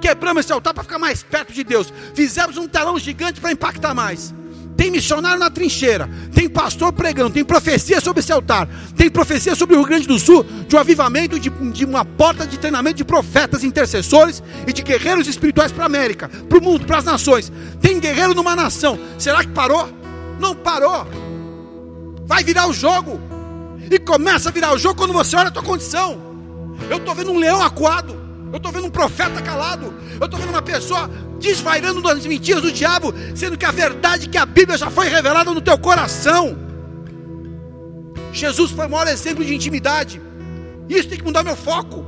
Quebramos 0.00 0.44
esse 0.44 0.52
altar 0.52 0.74
para 0.74 0.82
ficar 0.82 0.98
mais 0.98 1.22
perto 1.22 1.52
de 1.52 1.62
Deus. 1.62 1.92
Fizemos 2.14 2.56
um 2.56 2.66
telão 2.66 2.98
gigante 2.98 3.40
para 3.40 3.52
impactar 3.52 3.94
mais. 3.94 4.34
Tem 4.76 4.90
missionário 4.90 5.38
na 5.38 5.50
trincheira, 5.50 6.08
tem 6.34 6.48
pastor 6.48 6.92
pregando, 6.92 7.30
tem 7.30 7.44
profecia 7.44 8.00
sobre 8.00 8.20
esse 8.20 8.32
altar, 8.32 8.68
tem 8.96 9.10
profecia 9.10 9.54
sobre 9.54 9.74
o 9.74 9.78
Rio 9.78 9.88
Grande 9.88 10.06
do 10.06 10.18
Sul, 10.18 10.44
de 10.66 10.74
um 10.74 10.78
avivamento, 10.78 11.38
de, 11.38 11.50
de 11.50 11.84
uma 11.84 12.04
porta 12.04 12.46
de 12.46 12.58
treinamento 12.58 12.96
de 12.96 13.04
profetas, 13.04 13.64
intercessores 13.64 14.42
e 14.66 14.72
de 14.72 14.82
guerreiros 14.82 15.28
espirituais 15.28 15.70
para 15.70 15.84
a 15.84 15.86
América, 15.86 16.28
para 16.28 16.58
o 16.58 16.62
mundo, 16.62 16.86
para 16.86 16.98
as 16.98 17.04
nações. 17.04 17.52
Tem 17.80 18.00
guerreiro 18.00 18.34
numa 18.34 18.56
nação. 18.56 18.98
Será 19.18 19.44
que 19.44 19.50
parou? 19.50 19.88
Não 20.40 20.54
parou. 20.54 21.06
Vai 22.26 22.42
virar 22.42 22.68
o 22.68 22.72
jogo. 22.72 23.20
E 23.90 23.98
começa 23.98 24.48
a 24.48 24.52
virar 24.52 24.72
o 24.72 24.78
jogo 24.78 24.94
quando 24.94 25.12
você 25.12 25.36
olha 25.36 25.48
a 25.48 25.50
tua 25.50 25.62
condição. 25.62 26.18
Eu 26.88 26.96
estou 26.96 27.14
vendo 27.14 27.30
um 27.30 27.38
leão 27.38 27.62
acuado. 27.62 28.21
Eu 28.52 28.58
estou 28.58 28.70
vendo 28.70 28.86
um 28.86 28.90
profeta 28.90 29.40
calado. 29.40 29.94
Eu 30.20 30.26
estou 30.26 30.38
vendo 30.38 30.50
uma 30.50 30.60
pessoa 30.60 31.10
desvairando 31.40 32.02
das 32.02 32.26
mentiras 32.26 32.62
do 32.62 32.70
diabo, 32.70 33.12
sendo 33.34 33.56
que 33.56 33.64
a 33.64 33.70
verdade 33.70 34.28
que 34.28 34.36
a 34.36 34.44
Bíblia 34.44 34.76
já 34.76 34.90
foi 34.90 35.08
revelada 35.08 35.50
no 35.50 35.60
teu 35.60 35.78
coração. 35.78 36.58
Jesus 38.30 38.70
foi 38.70 38.86
o 38.86 38.90
maior 38.90 39.08
exemplo 39.08 39.42
de 39.42 39.54
intimidade. 39.54 40.20
Isso 40.88 41.08
tem 41.08 41.18
que 41.18 41.24
mudar 41.24 41.42
meu 41.42 41.56
foco. 41.56 42.04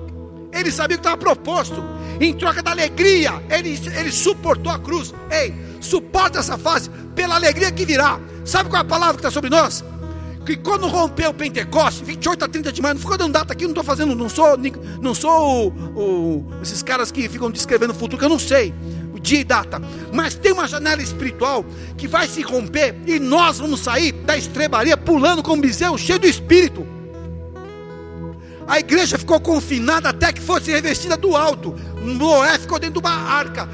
Ele 0.53 0.71
sabia 0.71 0.97
o 0.97 1.01
que 1.01 1.07
estava 1.07 1.17
proposto. 1.17 1.83
Em 2.21 2.33
troca 2.35 2.63
da 2.63 2.71
alegria, 2.71 3.43
ele, 3.51 3.81
ele 3.97 4.13
suportou 4.13 4.71
a 4.71 4.79
cruz. 4.79 5.15
Ei, 5.31 5.55
suporta 5.81 6.39
essa 6.39 6.59
fase 6.59 6.91
pela 7.15 7.37
alegria 7.37 7.73
que 7.73 7.87
virá. 7.87 8.21
Sabe 8.45 8.69
qual 8.69 8.83
é 8.83 8.85
a 8.85 8.89
palavra 8.89 9.15
que 9.15 9.21
está 9.21 9.31
sobre 9.31 9.49
nós? 9.49 9.83
Que 10.45 10.57
quando 10.57 10.87
rompeu 10.87 11.31
o 11.31 11.35
Pentecoste, 11.35 12.05
28 12.05 12.45
a 12.45 12.49
30 12.49 12.73
de 12.73 12.83
maio, 12.83 12.95
não 12.95 13.01
ficou 13.01 13.17
dando 13.17 13.33
data 13.33 13.53
aqui, 13.53 13.65
não 13.65 13.71
estou 13.71 13.85
fazendo, 13.85 14.15
não 14.15 14.29
sou, 14.29 14.57
não 15.01 15.15
sou 15.15 15.69
o, 15.69 16.01
o, 16.01 16.47
esses 16.63 16.83
caras 16.83 17.11
que 17.11 17.29
ficam 17.29 17.51
descrevendo 17.51 17.93
o 17.93 17.95
futuro, 17.95 18.19
que 18.19 18.25
eu 18.25 18.29
não 18.29 18.39
sei 18.39 18.75
o 19.15 19.19
dia 19.19 19.41
e 19.41 19.45
data, 19.45 19.81
mas 20.13 20.35
tem 20.35 20.53
uma 20.53 20.69
janela 20.69 21.03
espiritual 21.03 21.65
que 21.97 22.07
vai 22.07 22.29
se 22.29 22.43
romper 22.43 22.95
e 23.07 23.19
nós 23.19 23.59
vamos 23.59 23.81
sair 23.81 24.13
da 24.13 24.37
estrebaria 24.37 24.97
pulando 24.97 25.43
como 25.43 25.63
bezerro, 25.63 25.97
cheio 25.97 26.19
do 26.19 26.27
Espírito. 26.27 26.87
A 28.67 28.79
igreja 28.79 29.19
ficou 29.19 29.39
confinada 29.41 30.09
até 30.09 30.33
que 30.33 30.41
fosse 30.41 30.71
revestida 30.71 31.17
do 31.17 31.37
alto. 31.37 31.75
Noé 32.01 32.59
ficou 32.59 32.79
dentro 32.79 33.01
de 33.01 33.07
uma 33.07 33.15
arca. 33.15 33.69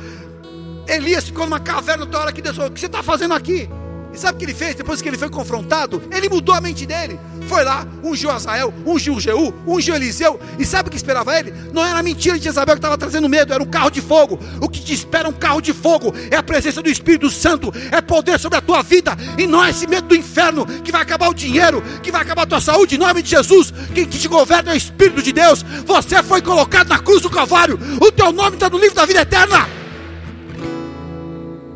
Elias 0.87 1.25
ficou 1.25 1.45
numa 1.45 1.61
caverna 1.61 2.05
toda 2.05 2.19
hora 2.19 2.33
que 2.33 2.43
Deus 2.43 2.57
falou: 2.57 2.71
O 2.71 2.75
que 2.75 2.81
você 2.81 2.87
está 2.87 3.03
fazendo 3.03 3.35
aqui? 3.35 3.69
E 4.13 4.19
sabe 4.19 4.35
o 4.35 4.39
que 4.39 4.45
ele 4.45 4.55
fez 4.55 4.75
depois 4.75 5.01
que 5.01 5.09
ele 5.09 5.17
foi 5.17 5.31
confrontado? 5.31 6.03
Ele 6.11 6.29
mudou 6.29 6.55
a 6.55 6.61
mente 6.61 6.85
dele. 6.85 7.19
Foi 7.49 7.65
lá, 7.65 7.87
ungiu 8.03 8.31
Azael, 8.31 8.73
ungiu 8.87 9.19
Jeú, 9.19 9.55
ungiu 9.67 9.95
Eliseu. 9.95 10.39
E 10.59 10.65
sabe 10.65 10.89
o 10.89 10.91
que 10.91 10.97
esperava 10.97 11.39
ele? 11.39 11.53
Não 11.73 11.85
era 11.85 11.99
a 11.99 12.03
mentira 12.03 12.39
de 12.39 12.45
Jezabel 12.45 12.75
que 12.75 12.79
estava 12.79 12.99
trazendo 12.99 13.29
medo, 13.29 13.53
era 13.53 13.63
um 13.63 13.67
carro 13.67 13.91
de 13.91 14.01
fogo. 14.01 14.39
O 14.61 14.69
que 14.69 14.81
te 14.81 14.93
espera 14.93 15.29
um 15.29 15.33
carro 15.33 15.61
de 15.61 15.73
fogo 15.73 16.13
é 16.31 16.37
a 16.37 16.43
presença 16.43 16.83
do 16.83 16.89
Espírito 16.89 17.31
Santo, 17.31 17.73
é 17.91 18.01
poder 18.01 18.39
sobre 18.39 18.59
a 18.59 18.61
tua 18.61 18.83
vida. 18.83 19.17
E 19.39 19.47
não 19.47 19.65
é 19.65 19.71
esse 19.71 19.87
medo 19.87 20.09
do 20.09 20.17
inferno 20.17 20.67
que 20.67 20.93
vai 20.93 21.03
acabar 21.03 21.29
o 21.29 21.35
dinheiro, 21.35 21.83
que 22.03 22.13
vai 22.13 22.23
acabar 22.23 22.43
a 22.43 22.47
tua 22.47 22.61
saúde. 22.61 22.97
Em 22.97 22.99
nome 22.99 23.23
de 23.23 23.31
Jesus, 23.31 23.73
quem 23.95 24.05
te 24.05 24.29
governa 24.29 24.73
é 24.73 24.75
o 24.75 24.77
Espírito 24.77 25.23
de 25.23 25.33
Deus. 25.33 25.65
Você 25.87 26.23
foi 26.23 26.43
colocado 26.43 26.89
na 26.89 26.99
cruz 26.99 27.23
do 27.23 27.31
Calvário. 27.31 27.79
O 28.01 28.13
teu 28.13 28.33
nome 28.33 28.57
está 28.57 28.69
no 28.69 28.79
livro 28.79 28.95
da 28.95 29.07
vida 29.07 29.23
eterna. 29.23 29.69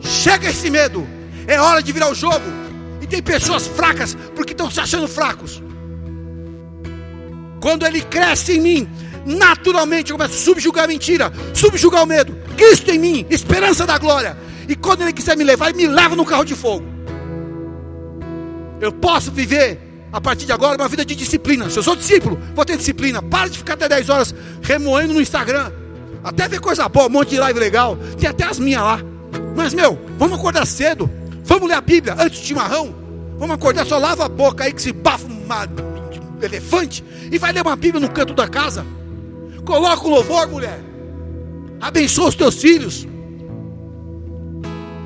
Chega 0.00 0.50
esse 0.50 0.70
medo. 0.70 1.23
É 1.46 1.60
hora 1.60 1.82
de 1.82 1.92
virar 1.92 2.10
o 2.10 2.14
jogo. 2.14 2.44
E 3.00 3.06
tem 3.06 3.22
pessoas 3.22 3.66
fracas 3.66 4.16
porque 4.34 4.52
estão 4.52 4.70
se 4.70 4.80
achando 4.80 5.06
fracos. 5.06 5.62
Quando 7.60 7.86
ele 7.86 8.02
cresce 8.02 8.56
em 8.56 8.60
mim, 8.60 8.88
naturalmente 9.24 10.10
eu 10.10 10.18
começo 10.18 10.34
a 10.34 10.38
subjugar 10.38 10.84
a 10.84 10.88
mentira, 10.88 11.32
subjugar 11.54 12.02
o 12.02 12.06
medo. 12.06 12.36
Cristo 12.56 12.90
em 12.90 12.98
mim, 12.98 13.26
esperança 13.30 13.86
da 13.86 13.98
glória. 13.98 14.36
E 14.68 14.74
quando 14.74 15.02
ele 15.02 15.12
quiser 15.12 15.36
me 15.36 15.44
levar, 15.44 15.70
ele 15.70 15.78
me 15.78 15.86
leva 15.86 16.14
no 16.14 16.24
carro 16.24 16.44
de 16.44 16.54
fogo. 16.54 16.84
Eu 18.80 18.92
posso 18.92 19.30
viver 19.30 19.80
a 20.12 20.20
partir 20.20 20.46
de 20.46 20.52
agora 20.52 20.76
uma 20.76 20.88
vida 20.88 21.04
de 21.04 21.14
disciplina. 21.14 21.68
Se 21.68 21.78
eu 21.78 21.82
sou 21.82 21.96
discípulo, 21.96 22.38
vou 22.54 22.64
ter 22.64 22.76
disciplina. 22.76 23.22
Para 23.22 23.48
de 23.48 23.58
ficar 23.58 23.74
até 23.74 23.88
10 23.88 24.08
horas 24.08 24.34
remoendo 24.62 25.14
no 25.14 25.20
Instagram. 25.20 25.72
Até 26.22 26.48
ver 26.48 26.60
coisa 26.60 26.88
boa, 26.88 27.06
um 27.06 27.10
monte 27.10 27.30
de 27.30 27.38
live 27.38 27.58
legal. 27.58 27.98
Tem 28.18 28.28
até 28.28 28.44
as 28.44 28.58
minhas 28.58 28.82
lá. 28.82 29.00
Mas, 29.56 29.74
meu, 29.74 29.98
vamos 30.18 30.38
acordar 30.38 30.66
cedo. 30.66 31.10
Vamos 31.54 31.68
ler 31.68 31.76
a 31.76 31.80
Bíblia 31.80 32.16
antes 32.18 32.40
do 32.40 32.46
chimarrão? 32.46 32.92
Vamos 33.38 33.54
acordar, 33.54 33.86
só 33.86 33.96
lava 33.96 34.24
a 34.24 34.28
boca 34.28 34.64
aí 34.64 34.72
que 34.72 34.82
se 34.82 34.90
bafa 34.90 35.24
um 35.24 36.44
elefante 36.44 37.04
e 37.30 37.38
vai 37.38 37.52
ler 37.52 37.62
uma 37.62 37.76
Bíblia 37.76 38.00
no 38.00 38.12
canto 38.12 38.34
da 38.34 38.48
casa. 38.48 38.84
Coloca 39.64 40.04
o 40.04 40.10
louvor, 40.10 40.48
mulher. 40.48 40.80
Abençoa 41.80 42.30
os 42.30 42.34
teus 42.34 42.56
filhos. 42.56 43.06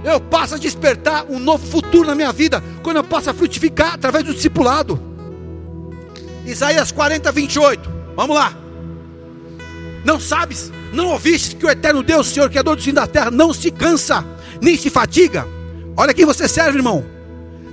Eu 0.03 0.19
passo 0.23 0.55
a 0.55 0.59
despertar 0.59 1.27
um 1.29 1.39
novo 1.39 1.67
futuro 1.67 2.07
na 2.07 2.15
minha 2.15 2.33
vida 2.33 2.65
quando 2.83 2.97
eu 2.97 3.05
passo 3.05 3.29
a 3.29 3.35
frutificar 3.35 3.93
através 3.93 4.25
do 4.25 4.33
discipulado. 4.33 4.99
Isaías 6.47 6.91
40, 6.91 7.31
28. 7.31 7.91
Vamos 8.17 8.35
lá. 8.35 8.57
Não 10.03 10.19
sabes, 10.19 10.73
não 10.95 11.09
ouviste 11.09 11.57
que 11.57 11.67
o 11.67 11.71
eterno 11.71 12.03
Deus, 12.03 12.27
Senhor, 12.29 12.49
Criador 12.49 12.75
do 12.75 12.83
fim 12.83 12.95
da 12.95 13.07
terra, 13.07 13.31
não 13.31 13.53
se 13.53 13.71
cansa, 13.71 14.25
nem 14.63 14.79
se 14.79 14.89
fatiga 14.89 15.58
Olha 15.99 16.15
quem 16.15 16.25
você 16.25 16.47
serve, 16.47 16.79
irmão. 16.79 17.05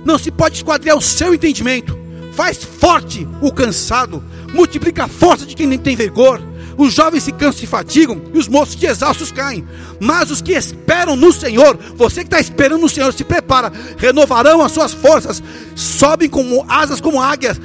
Não 0.04 0.18
se 0.18 0.32
pode 0.32 0.56
esquadrear 0.56 0.98
o 0.98 1.00
seu 1.00 1.32
entendimento. 1.32 1.96
Faz 2.32 2.58
forte 2.58 3.26
o 3.40 3.52
cansado, 3.52 4.22
multiplica 4.52 5.04
a 5.04 5.08
força 5.08 5.46
de 5.46 5.54
quem 5.54 5.64
nem 5.64 5.78
tem 5.78 5.94
vigor. 5.94 6.42
Os 6.76 6.92
jovens 6.92 7.22
se 7.22 7.30
cansam 7.30 7.62
e 7.62 7.68
fatigam, 7.68 8.20
e 8.34 8.36
os 8.36 8.48
moços 8.48 8.74
de 8.74 8.84
exaustos 8.84 9.30
caem. 9.30 9.64
Mas 10.00 10.28
os 10.28 10.42
que 10.42 10.50
esperam 10.52 11.14
no 11.14 11.32
Senhor, 11.32 11.78
você 11.94 12.22
que 12.22 12.26
está 12.26 12.40
esperando 12.40 12.80
no 12.80 12.88
Senhor, 12.88 13.12
se 13.12 13.22
prepara, 13.22 13.72
renovarão 13.96 14.60
as 14.60 14.72
suas 14.72 14.92
forças, 14.92 15.40
sobem 15.76 16.28
como 16.28 16.66
asas 16.68 17.00
como 17.00 17.22
águias, 17.22 17.60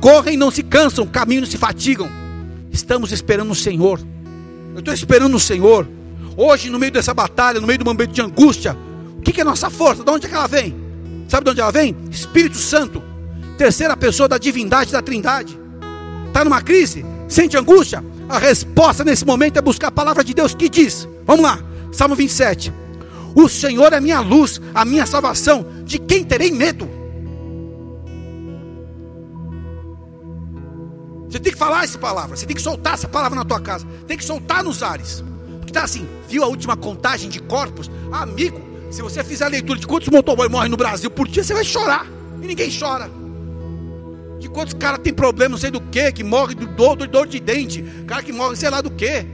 correm 0.00 0.34
e 0.34 0.38
não 0.38 0.52
se 0.52 0.62
cansam, 0.62 1.04
caminham 1.04 1.42
e 1.42 1.48
se 1.48 1.58
fatigam. 1.58 2.08
Estamos 2.70 3.10
esperando 3.10 3.50
o 3.50 3.56
Senhor. 3.56 4.00
Eu 4.72 4.78
estou 4.78 4.94
esperando 4.94 5.34
o 5.34 5.40
Senhor. 5.40 5.86
Hoje, 6.36 6.70
no 6.70 6.78
meio 6.78 6.92
dessa 6.92 7.12
batalha, 7.12 7.60
no 7.60 7.66
meio 7.66 7.80
do 7.80 7.84
momento 7.84 8.12
de 8.12 8.22
angústia, 8.22 8.76
que, 9.26 9.32
que 9.32 9.40
é 9.40 9.44
nossa 9.44 9.68
força? 9.68 10.04
De 10.04 10.10
onde 10.10 10.26
é 10.26 10.28
que 10.28 10.34
ela 10.36 10.46
vem? 10.46 10.72
Sabe 11.28 11.44
de 11.44 11.50
onde 11.50 11.60
ela 11.60 11.72
vem? 11.72 11.96
Espírito 12.12 12.58
Santo, 12.58 13.02
terceira 13.58 13.96
pessoa 13.96 14.28
da 14.28 14.38
divindade 14.38 14.92
da 14.92 15.02
Trindade. 15.02 15.58
Está 16.28 16.44
numa 16.44 16.62
crise? 16.62 17.04
Sente 17.26 17.56
angústia? 17.56 18.04
A 18.28 18.38
resposta 18.38 19.02
nesse 19.02 19.26
momento 19.26 19.56
é 19.56 19.60
buscar 19.62 19.88
a 19.88 19.90
palavra 19.90 20.22
de 20.22 20.32
Deus 20.32 20.54
que 20.54 20.68
diz: 20.68 21.08
Vamos 21.24 21.42
lá, 21.42 21.58
Salmo 21.90 22.14
27. 22.14 22.72
O 23.34 23.48
Senhor 23.48 23.92
é 23.92 24.00
minha 24.00 24.20
luz, 24.20 24.60
a 24.72 24.84
minha 24.84 25.04
salvação. 25.04 25.66
De 25.84 25.98
quem 25.98 26.24
terei 26.24 26.52
medo? 26.52 26.88
Você 31.28 31.40
tem 31.40 31.52
que 31.52 31.58
falar 31.58 31.82
essa 31.82 31.98
palavra, 31.98 32.36
você 32.36 32.46
tem 32.46 32.54
que 32.54 32.62
soltar 32.62 32.94
essa 32.94 33.08
palavra 33.08 33.36
na 33.36 33.44
tua 33.44 33.60
casa, 33.60 33.84
tem 34.06 34.16
que 34.16 34.24
soltar 34.24 34.62
nos 34.62 34.84
ares. 34.84 35.24
Porque 35.56 35.70
está 35.70 35.82
assim, 35.82 36.06
viu 36.28 36.44
a 36.44 36.46
última 36.46 36.76
contagem 36.76 37.28
de 37.28 37.40
corpos? 37.40 37.90
Amigo, 38.12 38.65
se 38.90 39.02
você 39.02 39.22
fizer 39.24 39.44
a 39.44 39.48
leitura 39.48 39.78
de 39.78 39.86
quantos 39.86 40.08
motoboys 40.08 40.50
morrem 40.50 40.70
no 40.70 40.76
Brasil 40.76 41.10
por 41.10 41.28
dia, 41.28 41.42
você 41.42 41.54
vai 41.54 41.64
chorar. 41.64 42.06
E 42.40 42.46
ninguém 42.46 42.70
chora. 42.70 43.10
De 44.38 44.48
quantos 44.48 44.74
caras 44.74 45.00
tem 45.02 45.12
problema, 45.12 45.50
não 45.50 45.58
sei 45.58 45.70
do 45.70 45.80
que, 45.80 46.12
que 46.12 46.22
morre 46.22 46.54
de 46.54 46.66
dor, 46.66 46.96
de 46.96 47.06
dor 47.06 47.26
de 47.26 47.40
dente. 47.40 47.82
Cara 48.06 48.22
que 48.22 48.32
morre, 48.32 48.56
sei 48.56 48.70
lá 48.70 48.80
do 48.80 48.90
que. 48.90 49.26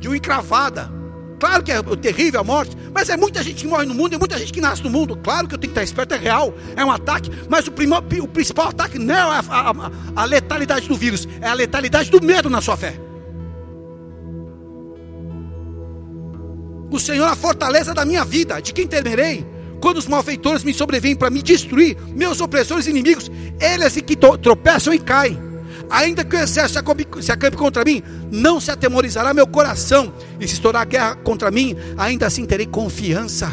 De 0.00 0.08
uma 0.08 0.16
encravada. 0.16 0.90
Claro 1.38 1.62
que 1.62 1.70
é 1.70 1.82
terrível 1.96 2.40
a 2.40 2.44
morte, 2.44 2.76
mas 2.94 3.10
é 3.10 3.16
muita 3.16 3.42
gente 3.42 3.62
que 3.62 3.66
morre 3.66 3.84
no 3.84 3.94
mundo, 3.94 4.14
é 4.14 4.18
muita 4.18 4.38
gente 4.38 4.52
que 4.52 4.60
nasce 4.60 4.82
no 4.82 4.88
mundo. 4.88 5.16
Claro 5.16 5.46
que 5.46 5.54
eu 5.54 5.58
tenho 5.58 5.72
que 5.72 5.78
estar 5.78 5.84
esperto, 5.84 6.14
é 6.14 6.16
real, 6.18 6.54
é 6.74 6.82
um 6.82 6.90
ataque, 6.90 7.30
mas 7.48 7.66
o, 7.66 7.72
primo, 7.72 7.96
o 7.98 8.28
principal 8.28 8.68
ataque 8.68 8.98
não 8.98 9.14
é 9.34 9.42
a, 9.46 9.70
a, 9.70 10.22
a 10.22 10.24
letalidade 10.24 10.88
do 10.88 10.96
vírus, 10.96 11.28
é 11.40 11.48
a 11.48 11.52
letalidade 11.52 12.10
do 12.10 12.22
medo 12.22 12.48
na 12.48 12.62
sua 12.62 12.76
fé. 12.76 12.98
O 16.90 17.00
Senhor 17.00 17.26
é 17.26 17.30
a 17.30 17.36
fortaleza 17.36 17.92
da 17.92 18.04
minha 18.04 18.24
vida, 18.24 18.60
de 18.60 18.72
quem 18.72 18.86
temerei? 18.86 19.44
Quando 19.80 19.98
os 19.98 20.06
malfeitores 20.06 20.64
me 20.64 20.72
sobrevêm 20.72 21.14
para 21.14 21.30
me 21.30 21.42
destruir, 21.42 21.96
meus 22.14 22.40
opressores 22.40 22.86
inimigos, 22.86 23.30
eles 23.60 23.96
é 23.96 24.00
que 24.00 24.16
tropeçam 24.16 24.94
e 24.94 24.98
caem. 24.98 25.38
Ainda 25.88 26.24
que 26.24 26.34
o 26.34 26.38
exército 26.38 26.82
se 27.20 27.30
acampe 27.30 27.56
contra 27.56 27.84
mim, 27.84 28.02
não 28.30 28.60
se 28.60 28.70
atemorizará 28.70 29.32
meu 29.32 29.46
coração. 29.46 30.12
E 30.40 30.48
se 30.48 30.54
estourar 30.54 30.82
a 30.82 30.84
guerra 30.84 31.14
contra 31.16 31.50
mim, 31.50 31.76
ainda 31.96 32.26
assim 32.26 32.44
terei 32.44 32.66
confiança. 32.66 33.48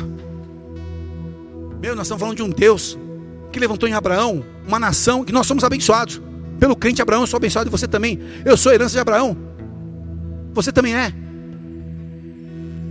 Meu, 1.81 1.95
nós 1.95 2.07
estamos 2.07 2.21
falando 2.21 2.37
de 2.37 2.43
um 2.43 2.49
Deus 2.49 2.97
que 3.51 3.59
levantou 3.59 3.87
em 3.87 3.93
Abraão 3.93 4.43
uma 4.65 4.79
nação 4.79 5.23
que 5.23 5.33
nós 5.33 5.45
somos 5.45 5.63
abençoados. 5.63 6.21
Pelo 6.59 6.75
crente 6.75 7.01
Abraão, 7.01 7.21
eu 7.21 7.27
sou 7.27 7.37
abençoado 7.37 7.69
e 7.69 7.71
você 7.71 7.87
também. 7.87 8.19
Eu 8.45 8.55
sou 8.57 8.71
herança 8.71 8.93
de 8.93 8.99
Abraão. 8.99 9.37
Você 10.53 10.71
também 10.71 10.95
é. 10.95 11.13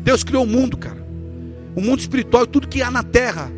Deus 0.03 0.23
criou 0.23 0.45
o 0.45 0.47
mundo, 0.47 0.77
cara. 0.77 1.03
O 1.75 1.81
mundo 1.81 2.01
espiritual, 2.01 2.47
tudo 2.47 2.69
que 2.69 2.83
há 2.83 2.91
na 2.91 3.03
terra. 3.03 3.51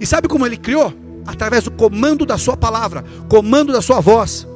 E 0.00 0.06
sabe 0.06 0.28
como 0.28 0.46
ele 0.46 0.56
criou? 0.56 0.94
através 1.28 1.64
do 1.64 1.70
comando 1.70 2.24
da 2.24 2.38
sua 2.38 2.56
palavra, 2.56 3.04
comando 3.28 3.70
da 3.70 3.82
sua 3.82 4.00
voz. 4.00 4.48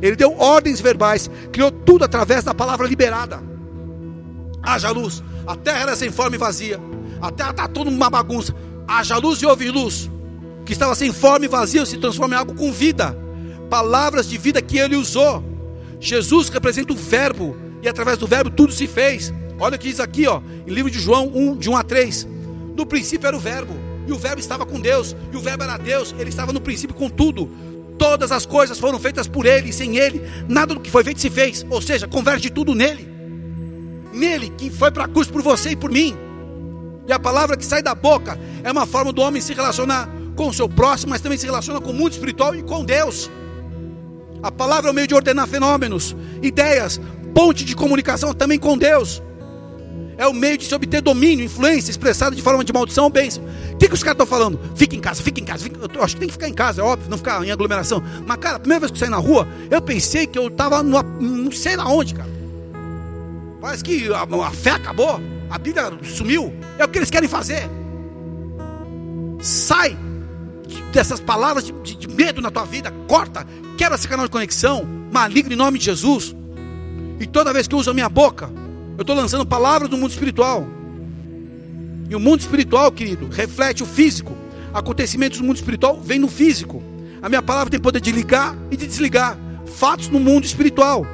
Ele 0.00 0.14
deu 0.14 0.38
ordens 0.38 0.80
verbais, 0.80 1.28
criou 1.50 1.72
tudo 1.72 2.04
através 2.04 2.44
da 2.44 2.54
palavra 2.54 2.86
liberada. 2.86 3.42
Haja 4.62 4.90
luz, 4.90 5.24
a 5.44 5.56
terra 5.56 5.80
era 5.80 5.96
sem 5.96 6.10
forma 6.10 6.36
e 6.36 6.38
vazia, 6.38 6.80
a 7.20 7.32
terra 7.32 7.50
está 7.50 7.66
toda 7.66 7.90
uma 7.90 8.08
bagunça. 8.08 8.54
Haja 8.86 9.16
luz 9.16 9.42
e 9.42 9.46
houve 9.46 9.70
luz, 9.70 10.08
que 10.64 10.72
estava 10.72 10.94
sem 10.94 11.12
forma 11.12 11.46
e 11.46 11.48
vazia 11.48 11.84
se 11.84 11.98
transforma 11.98 12.36
em 12.36 12.38
algo 12.38 12.54
com 12.54 12.72
vida. 12.72 13.16
Palavras 13.68 14.28
de 14.28 14.38
vida 14.38 14.62
que 14.62 14.78
ele 14.78 14.94
usou. 14.94 15.42
Jesus 15.98 16.48
representa 16.48 16.92
o 16.92 16.96
Verbo, 16.96 17.56
e 17.82 17.88
através 17.88 18.18
do 18.18 18.26
Verbo 18.26 18.50
tudo 18.50 18.72
se 18.72 18.86
fez. 18.86 19.34
Olha 19.60 19.76
o 19.76 19.78
que 19.78 19.88
diz 19.88 20.00
aqui, 20.00 20.26
ó, 20.26 20.40
em 20.66 20.72
livro 20.72 20.90
de 20.90 20.98
João 20.98 21.30
1, 21.34 21.58
de 21.58 21.68
1 21.68 21.76
a 21.76 21.82
3. 21.82 22.26
No 22.74 22.86
princípio 22.86 23.26
era 23.26 23.36
o 23.36 23.40
Verbo, 23.40 23.74
e 24.06 24.12
o 24.12 24.16
Verbo 24.16 24.40
estava 24.40 24.64
com 24.64 24.80
Deus, 24.80 25.14
e 25.30 25.36
o 25.36 25.40
Verbo 25.40 25.62
era 25.64 25.76
Deus, 25.76 26.14
ele 26.18 26.30
estava 26.30 26.50
no 26.50 26.62
princípio 26.62 26.96
com 26.96 27.10
tudo. 27.10 27.50
Todas 27.98 28.32
as 28.32 28.46
coisas 28.46 28.78
foram 28.78 28.98
feitas 28.98 29.28
por 29.28 29.44
ele, 29.44 29.68
e 29.68 29.72
sem 29.72 29.98
ele, 29.98 30.22
nada 30.48 30.72
do 30.72 30.80
que 30.80 30.90
foi 30.90 31.04
feito 31.04 31.20
se 31.20 31.28
fez. 31.28 31.66
Ou 31.68 31.82
seja, 31.82 32.08
converte 32.08 32.48
tudo 32.48 32.74
nele. 32.74 33.06
Nele, 34.14 34.48
que 34.48 34.70
foi 34.70 34.90
para 34.90 35.04
a 35.04 35.08
cruz 35.08 35.28
por 35.28 35.42
você 35.42 35.72
e 35.72 35.76
por 35.76 35.90
mim. 35.90 36.16
E 37.06 37.12
a 37.12 37.18
palavra 37.18 37.54
que 37.54 37.64
sai 37.64 37.82
da 37.82 37.94
boca 37.94 38.40
é 38.64 38.72
uma 38.72 38.86
forma 38.86 39.12
do 39.12 39.20
homem 39.20 39.42
se 39.42 39.52
relacionar 39.52 40.08
com 40.36 40.48
o 40.48 40.54
seu 40.54 40.70
próximo, 40.70 41.10
mas 41.10 41.20
também 41.20 41.36
se 41.36 41.44
relaciona 41.44 41.82
com 41.82 41.90
o 41.90 41.94
mundo 41.94 42.12
espiritual 42.12 42.56
e 42.56 42.62
com 42.62 42.82
Deus. 42.82 43.30
A 44.42 44.50
palavra 44.50 44.88
é 44.88 44.92
o 44.92 44.94
meio 44.94 45.06
de 45.06 45.14
ordenar 45.14 45.46
fenômenos, 45.46 46.16
ideias, 46.40 46.98
ponte 47.34 47.62
de 47.62 47.76
comunicação 47.76 48.32
também 48.32 48.58
com 48.58 48.78
Deus 48.78 49.22
é 50.20 50.26
o 50.26 50.34
meio 50.34 50.58
de 50.58 50.66
se 50.66 50.74
obter 50.74 51.00
domínio, 51.00 51.46
influência, 51.46 51.90
expressada 51.90 52.36
de 52.36 52.42
forma 52.42 52.62
de 52.62 52.70
maldição 52.74 53.04
ou 53.04 53.10
bênção. 53.10 53.42
O 53.72 53.76
que, 53.78 53.88
que 53.88 53.94
os 53.94 54.02
caras 54.02 54.16
estão 54.16 54.26
falando? 54.26 54.60
Fica 54.76 54.94
em 54.94 55.00
casa, 55.00 55.22
fica 55.22 55.40
em 55.40 55.44
casa. 55.44 55.64
Fica... 55.64 55.80
Eu 55.94 56.02
acho 56.02 56.14
que 56.14 56.20
tem 56.20 56.28
que 56.28 56.34
ficar 56.34 56.46
em 56.46 56.52
casa, 56.52 56.82
é 56.82 56.84
óbvio, 56.84 57.08
não 57.08 57.16
ficar 57.16 57.42
em 57.42 57.50
aglomeração. 57.50 58.02
Mas, 58.26 58.36
cara, 58.36 58.56
a 58.56 58.60
primeira 58.60 58.80
vez 58.80 58.90
que 58.90 58.96
eu 58.96 59.00
saí 59.00 59.08
na 59.08 59.16
rua, 59.16 59.48
eu 59.70 59.80
pensei 59.80 60.26
que 60.26 60.38
eu 60.38 60.48
estava 60.48 60.82
não 60.82 61.50
sei 61.50 61.74
na 61.74 61.88
onde, 61.88 62.14
cara. 62.14 62.28
Parece 63.62 63.82
que 63.82 64.12
a, 64.12 64.46
a 64.46 64.50
fé 64.50 64.72
acabou, 64.72 65.18
a 65.48 65.56
Bíblia 65.56 65.90
sumiu. 66.04 66.52
É 66.78 66.84
o 66.84 66.88
que 66.88 66.98
eles 66.98 67.08
querem 67.08 67.28
fazer. 67.28 67.66
Sai 69.40 69.96
dessas 70.92 71.18
palavras 71.18 71.64
de, 71.64 71.72
de, 71.72 71.96
de 71.96 72.08
medo 72.08 72.42
na 72.42 72.50
tua 72.50 72.64
vida, 72.64 72.92
corta, 73.08 73.46
quebra 73.78 73.94
esse 73.94 74.06
canal 74.06 74.26
de 74.26 74.30
conexão, 74.30 74.86
maligno 75.10 75.54
em 75.54 75.56
nome 75.56 75.78
de 75.78 75.86
Jesus. 75.86 76.36
E 77.18 77.26
toda 77.26 77.54
vez 77.54 77.66
que 77.66 77.74
eu 77.74 77.78
uso 77.78 77.90
a 77.90 77.94
minha 77.94 78.08
boca, 78.10 78.59
eu 79.00 79.02
estou 79.02 79.16
lançando 79.16 79.46
palavras 79.46 79.88
do 79.88 79.96
mundo 79.96 80.10
espiritual. 80.10 80.68
E 82.10 82.14
o 82.14 82.20
mundo 82.20 82.40
espiritual, 82.40 82.92
querido, 82.92 83.30
reflete 83.30 83.82
o 83.82 83.86
físico. 83.86 84.36
Acontecimentos 84.74 85.38
do 85.38 85.44
mundo 85.44 85.56
espiritual 85.56 85.98
vêm 85.98 86.18
no 86.18 86.28
físico. 86.28 86.82
A 87.22 87.28
minha 87.30 87.40
palavra 87.40 87.70
tem 87.70 87.80
poder 87.80 87.98
de 87.98 88.12
ligar 88.12 88.54
e 88.70 88.76
de 88.76 88.86
desligar. 88.86 89.38
Fatos 89.64 90.10
no 90.10 90.20
mundo 90.20 90.44
espiritual. 90.44 91.06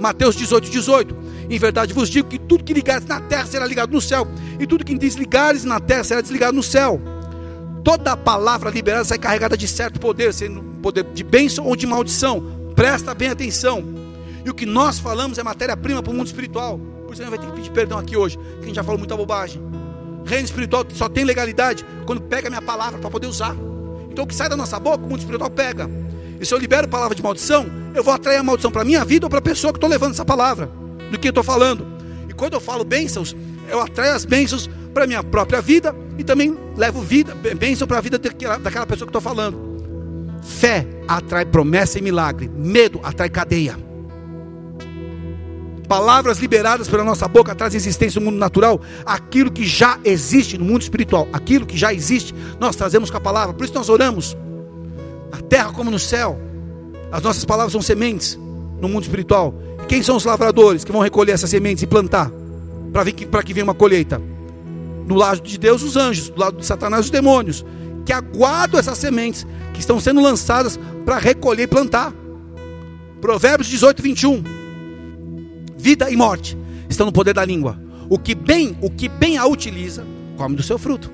Mateus 0.00 0.34
18, 0.34 0.70
18. 0.70 1.14
Em 1.50 1.58
verdade 1.58 1.92
vos 1.92 2.08
digo 2.08 2.26
que 2.26 2.38
tudo 2.38 2.64
que 2.64 2.72
ligares 2.72 3.04
na 3.04 3.20
terra 3.20 3.44
será 3.44 3.66
ligado 3.66 3.92
no 3.92 4.00
céu, 4.00 4.26
e 4.58 4.66
tudo 4.66 4.82
que 4.82 4.96
desligares 4.96 5.62
na 5.62 5.78
terra 5.78 6.04
será 6.04 6.22
desligado 6.22 6.56
no 6.56 6.62
céu. 6.62 6.98
Toda 7.84 8.16
palavra 8.16 8.70
liberada 8.70 9.04
sai 9.04 9.18
carregada 9.18 9.58
de 9.58 9.68
certo 9.68 10.00
poder, 10.00 10.32
sendo 10.32 10.62
poder 10.80 11.04
de 11.12 11.22
bênção 11.22 11.66
ou 11.66 11.76
de 11.76 11.86
maldição. 11.86 12.72
Presta 12.74 13.12
bem 13.12 13.28
atenção. 13.28 13.84
E 14.42 14.48
o 14.48 14.54
que 14.54 14.64
nós 14.64 14.98
falamos 14.98 15.36
é 15.36 15.42
matéria-prima 15.42 16.02
para 16.02 16.10
o 16.10 16.14
mundo 16.14 16.28
espiritual. 16.28 16.95
Gente 17.16 17.30
vai 17.30 17.38
ter 17.38 17.46
que 17.46 17.52
pedir 17.52 17.70
perdão 17.70 17.98
aqui 17.98 18.14
hoje, 18.14 18.36
que 18.36 18.64
a 18.64 18.66
gente 18.66 18.76
já 18.76 18.84
falou 18.84 18.98
muita 18.98 19.16
bobagem. 19.16 19.62
Reino 20.26 20.44
espiritual 20.44 20.84
só 20.92 21.08
tem 21.08 21.24
legalidade 21.24 21.82
quando 22.04 22.20
pega 22.20 22.48
a 22.48 22.50
minha 22.50 22.60
palavra 22.60 22.98
para 22.98 23.08
poder 23.08 23.26
usar. 23.26 23.56
Então 24.10 24.24
o 24.24 24.26
que 24.26 24.34
sai 24.34 24.50
da 24.50 24.56
nossa 24.56 24.78
boca, 24.78 25.02
o 25.02 25.08
mundo 25.08 25.20
espiritual 25.20 25.48
pega. 25.48 25.88
E 26.38 26.44
se 26.44 26.52
eu 26.52 26.58
libero 26.58 26.86
palavra 26.86 27.14
de 27.14 27.22
maldição, 27.22 27.66
eu 27.94 28.04
vou 28.04 28.12
atrair 28.12 28.36
a 28.36 28.42
maldição 28.42 28.70
para 28.70 28.82
a 28.82 28.84
minha 28.84 29.02
vida 29.02 29.24
ou 29.24 29.30
para 29.30 29.38
a 29.38 29.42
pessoa 29.42 29.72
que 29.72 29.78
estou 29.78 29.88
levando 29.88 30.12
essa 30.12 30.26
palavra, 30.26 30.68
do 31.10 31.18
que 31.18 31.28
eu 31.28 31.30
estou 31.30 31.42
falando. 31.42 31.86
E 32.28 32.34
quando 32.34 32.52
eu 32.52 32.60
falo 32.60 32.84
bênçãos, 32.84 33.34
eu 33.66 33.80
atraio 33.80 34.12
as 34.12 34.26
bênçãos 34.26 34.68
para 34.92 35.04
a 35.04 35.06
minha 35.06 35.22
própria 35.22 35.62
vida 35.62 35.96
e 36.18 36.24
também 36.24 36.54
levo 36.76 37.00
vida, 37.00 37.34
bênção 37.34 37.88
para 37.88 37.96
a 37.96 38.00
vida 38.02 38.18
daquela 38.18 38.84
pessoa 38.84 39.06
que 39.06 39.16
estou 39.16 39.22
falando. 39.22 39.58
Fé 40.42 40.86
atrai 41.08 41.46
promessa 41.46 41.98
e 41.98 42.02
milagre, 42.02 42.46
medo 42.54 43.00
atrai 43.02 43.30
cadeia. 43.30 43.85
Palavras 45.88 46.38
liberadas 46.38 46.88
pela 46.88 47.04
nossa 47.04 47.28
boca 47.28 47.54
trazem 47.54 47.78
existência 47.78 48.18
no 48.18 48.26
mundo 48.26 48.38
natural. 48.38 48.80
Aquilo 49.04 49.50
que 49.50 49.64
já 49.64 49.98
existe 50.04 50.58
no 50.58 50.64
mundo 50.64 50.82
espiritual, 50.82 51.28
aquilo 51.32 51.64
que 51.64 51.76
já 51.76 51.94
existe, 51.94 52.34
nós 52.58 52.74
trazemos 52.74 53.10
com 53.10 53.16
a 53.16 53.20
palavra. 53.20 53.54
Por 53.54 53.64
isso 53.64 53.74
nós 53.74 53.88
oramos. 53.88 54.36
Na 55.30 55.40
terra 55.40 55.72
como 55.72 55.90
no 55.90 55.98
céu. 55.98 56.38
As 57.12 57.22
nossas 57.22 57.44
palavras 57.44 57.72
são 57.72 57.80
sementes 57.80 58.36
no 58.80 58.88
mundo 58.88 59.04
espiritual. 59.04 59.54
E 59.82 59.86
quem 59.86 60.02
são 60.02 60.16
os 60.16 60.24
lavradores 60.24 60.82
que 60.82 60.90
vão 60.90 61.00
recolher 61.00 61.32
essas 61.32 61.50
sementes 61.50 61.82
e 61.84 61.86
plantar? 61.86 62.32
Para 62.92 63.04
que, 63.04 63.26
que 63.26 63.54
venha 63.54 63.64
uma 63.64 63.74
colheita. 63.74 64.20
Do 65.06 65.14
lado 65.14 65.40
de 65.40 65.56
Deus, 65.56 65.82
os 65.82 65.96
anjos. 65.96 66.30
Do 66.30 66.40
lado 66.40 66.56
de 66.56 66.66
Satanás, 66.66 67.04
os 67.04 67.10
demônios. 67.10 67.64
Que 68.04 68.12
aguardam 68.12 68.80
essas 68.80 68.98
sementes 68.98 69.46
que 69.72 69.78
estão 69.78 70.00
sendo 70.00 70.20
lançadas 70.20 70.78
para 71.04 71.18
recolher 71.18 71.64
e 71.64 71.68
plantar. 71.68 72.12
Provérbios 73.20 73.68
18, 73.68 74.02
21 74.02 74.65
vida 75.86 76.10
e 76.10 76.16
morte 76.16 76.58
estão 76.88 77.06
no 77.06 77.12
poder 77.12 77.32
da 77.32 77.44
língua. 77.44 77.78
O 78.10 78.18
que 78.18 78.34
bem, 78.34 78.76
o 78.80 78.90
que 78.90 79.08
bem 79.08 79.38
a 79.38 79.46
utiliza, 79.46 80.04
come 80.36 80.56
do 80.56 80.62
seu 80.64 80.78
fruto. 80.78 81.12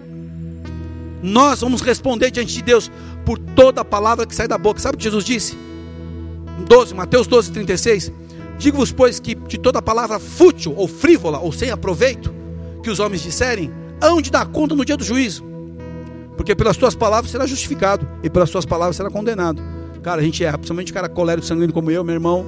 Nós 1.22 1.60
vamos 1.60 1.82
responder 1.82 2.30
diante 2.30 2.54
de 2.54 2.62
Deus 2.62 2.90
por 3.22 3.38
toda 3.38 3.82
a 3.82 3.84
palavra 3.84 4.24
que 4.24 4.34
sai 4.34 4.48
da 4.48 4.56
boca. 4.56 4.80
Sabe 4.80 4.94
o 4.94 4.98
que 4.98 5.04
Jesus 5.04 5.26
disse? 5.26 5.58
12, 6.66 6.94
Mateus 6.94 7.26
12, 7.26 7.52
36. 7.52 8.10
Digo-vos, 8.56 8.90
pois, 8.90 9.20
que 9.20 9.34
de 9.34 9.58
toda 9.58 9.82
palavra 9.82 10.18
fútil 10.18 10.72
ou 10.74 10.88
frívola 10.88 11.38
ou 11.38 11.52
sem 11.52 11.70
aproveito 11.70 12.32
que 12.82 12.88
os 12.88 12.98
homens 12.98 13.20
disserem, 13.20 13.70
hão 14.00 14.22
de 14.22 14.30
dar 14.30 14.46
conta 14.46 14.74
no 14.74 14.86
dia 14.86 14.96
do 14.96 15.04
juízo. 15.04 15.44
Porque 16.34 16.54
pelas 16.54 16.78
tuas 16.78 16.94
palavras 16.94 17.30
será 17.30 17.46
justificado 17.46 18.08
e 18.22 18.30
pelas 18.30 18.48
tuas 18.48 18.64
palavras 18.64 18.96
será 18.96 19.10
condenado. 19.10 19.62
Cara, 20.02 20.22
a 20.22 20.24
gente 20.24 20.42
é, 20.42 20.50
principalmente 20.50 20.94
cara 20.94 21.10
colérico 21.10 21.46
sanguíneo 21.46 21.74
como 21.74 21.90
eu, 21.90 22.02
meu 22.02 22.14
irmão, 22.14 22.46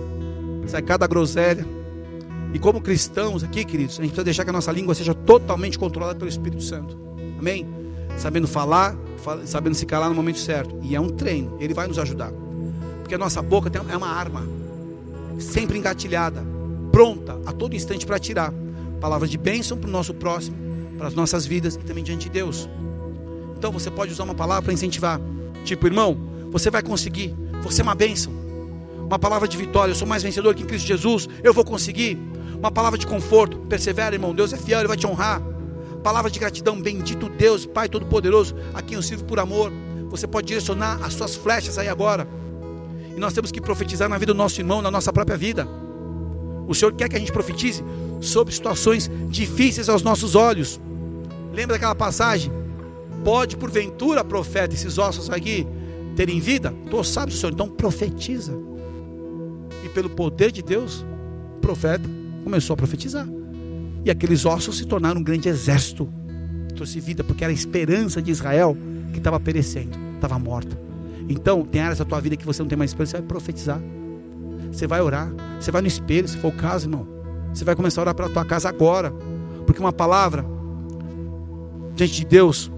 sai 0.66 0.80
cada 0.80 1.06
groselha. 1.06 1.83
E 2.54 2.58
como 2.60 2.80
cristãos 2.80 3.42
aqui, 3.42 3.64
queridos, 3.64 3.98
a 3.98 4.02
gente 4.02 4.10
precisa 4.10 4.24
deixar 4.24 4.44
que 4.44 4.50
a 4.50 4.52
nossa 4.52 4.70
língua 4.70 4.94
seja 4.94 5.12
totalmente 5.12 5.76
controlada 5.76 6.16
pelo 6.16 6.28
Espírito 6.28 6.62
Santo. 6.62 6.96
Amém? 7.36 7.66
Sabendo 8.16 8.46
falar, 8.46 8.96
sabendo 9.44 9.74
se 9.74 9.84
calar 9.84 10.08
no 10.08 10.14
momento 10.14 10.38
certo. 10.38 10.78
E 10.80 10.94
é 10.94 11.00
um 11.00 11.08
treino, 11.08 11.56
ele 11.58 11.74
vai 11.74 11.88
nos 11.88 11.98
ajudar. 11.98 12.32
Porque 13.00 13.16
a 13.16 13.18
nossa 13.18 13.42
boca 13.42 13.70
é 13.90 13.96
uma 13.96 14.06
arma, 14.06 14.46
sempre 15.40 15.76
engatilhada, 15.76 16.44
pronta 16.92 17.40
a 17.44 17.52
todo 17.52 17.74
instante 17.74 18.06
para 18.06 18.20
tirar 18.20 18.54
palavras 19.00 19.28
de 19.28 19.36
bênção 19.36 19.76
para 19.76 19.88
o 19.88 19.92
nosso 19.92 20.14
próximo, 20.14 20.56
para 20.96 21.08
as 21.08 21.14
nossas 21.14 21.44
vidas 21.44 21.74
e 21.74 21.80
também 21.80 22.04
diante 22.04 22.26
de 22.26 22.30
Deus. 22.30 22.68
Então 23.58 23.72
você 23.72 23.90
pode 23.90 24.12
usar 24.12 24.22
uma 24.22 24.34
palavra 24.34 24.62
para 24.62 24.72
incentivar. 24.72 25.20
Tipo, 25.64 25.88
irmão, 25.88 26.16
você 26.52 26.70
vai 26.70 26.84
conseguir, 26.84 27.34
você 27.64 27.80
é 27.80 27.82
uma 27.82 27.96
bênção. 27.96 28.32
Uma 29.04 29.18
palavra 29.18 29.48
de 29.48 29.56
vitória, 29.56 29.90
eu 29.90 29.96
sou 29.96 30.06
mais 30.06 30.22
vencedor 30.22 30.54
que 30.54 30.62
em 30.62 30.66
Cristo 30.66 30.86
Jesus, 30.86 31.28
eu 31.42 31.52
vou 31.52 31.64
conseguir 31.64 32.16
uma 32.64 32.72
palavra 32.72 32.98
de 32.98 33.06
conforto, 33.06 33.58
persevera, 33.68 34.14
irmão, 34.14 34.34
Deus 34.34 34.50
é 34.54 34.56
fiel, 34.56 34.78
Ele 34.78 34.88
vai 34.88 34.96
te 34.96 35.06
honrar. 35.06 35.42
Palavra 36.02 36.30
de 36.30 36.38
gratidão, 36.38 36.80
bendito 36.80 37.28
Deus, 37.28 37.66
Pai 37.66 37.90
Todo-Poderoso, 37.90 38.56
a 38.72 38.80
quem 38.80 38.96
eu 38.96 39.02
sirvo 39.02 39.24
por 39.24 39.38
amor. 39.38 39.70
Você 40.08 40.26
pode 40.26 40.46
direcionar 40.46 40.98
as 41.02 41.12
suas 41.12 41.36
flechas 41.36 41.76
aí 41.76 41.88
agora. 41.88 42.26
E 43.14 43.20
nós 43.20 43.34
temos 43.34 43.52
que 43.52 43.60
profetizar 43.60 44.08
na 44.08 44.16
vida 44.16 44.32
do 44.32 44.38
nosso 44.38 44.62
irmão, 44.62 44.80
na 44.80 44.90
nossa 44.90 45.12
própria 45.12 45.36
vida. 45.36 45.68
O 46.66 46.74
Senhor 46.74 46.94
quer 46.94 47.10
que 47.10 47.16
a 47.16 47.18
gente 47.18 47.30
profetize 47.30 47.84
sobre 48.22 48.54
situações 48.54 49.10
difíceis 49.28 49.90
aos 49.90 50.00
nossos 50.02 50.34
olhos. 50.34 50.80
Lembra 51.52 51.76
daquela 51.76 51.94
passagem? 51.94 52.50
Pode, 53.22 53.58
porventura, 53.58 54.24
profeta, 54.24 54.74
esses 54.74 54.96
ossos 54.96 55.28
aqui 55.28 55.66
terem 56.16 56.40
vida? 56.40 56.74
Tu 56.90 57.04
sabes, 57.04 57.34
Senhor, 57.34 57.52
então 57.52 57.68
profetiza. 57.68 58.54
E 59.84 59.88
pelo 59.90 60.08
poder 60.08 60.50
de 60.50 60.62
Deus, 60.62 61.04
profeta 61.60 62.23
começou 62.44 62.74
a 62.74 62.76
profetizar. 62.76 63.26
E 64.04 64.10
aqueles 64.10 64.44
ossos 64.44 64.76
se 64.76 64.84
tornaram 64.84 65.20
um 65.20 65.24
grande 65.24 65.48
exército. 65.48 66.08
Trouxe 66.76 67.00
vida, 67.00 67.24
porque 67.24 67.42
era 67.42 67.52
a 67.52 67.54
esperança 67.54 68.20
de 68.20 68.30
Israel 68.30 68.76
que 69.12 69.18
estava 69.18 69.40
perecendo, 69.40 69.98
estava 70.14 70.38
morta. 70.38 70.78
Então, 71.28 71.64
tem 71.64 71.80
áreas 71.80 71.98
da 71.98 72.04
tua 72.04 72.20
vida 72.20 72.36
que 72.36 72.44
você 72.44 72.62
não 72.62 72.68
tem 72.68 72.76
mais 72.76 72.90
esperança, 72.90 73.12
você 73.12 73.18
vai 73.18 73.26
profetizar. 73.26 73.80
Você 74.70 74.86
vai 74.86 75.00
orar. 75.00 75.32
Você 75.58 75.70
vai 75.70 75.80
no 75.80 75.88
espelho, 75.88 76.28
se 76.28 76.36
for 76.36 76.48
o 76.48 76.52
caso, 76.52 76.86
irmão. 76.86 77.06
Você 77.52 77.64
vai 77.64 77.74
começar 77.74 78.00
a 78.00 78.02
orar 78.02 78.14
para 78.14 78.26
a 78.26 78.28
tua 78.28 78.44
casa 78.44 78.68
agora. 78.68 79.10
Porque 79.64 79.80
uma 79.80 79.92
palavra, 79.92 80.44
diante 81.94 82.14
de 82.14 82.24
Deus, 82.26 82.70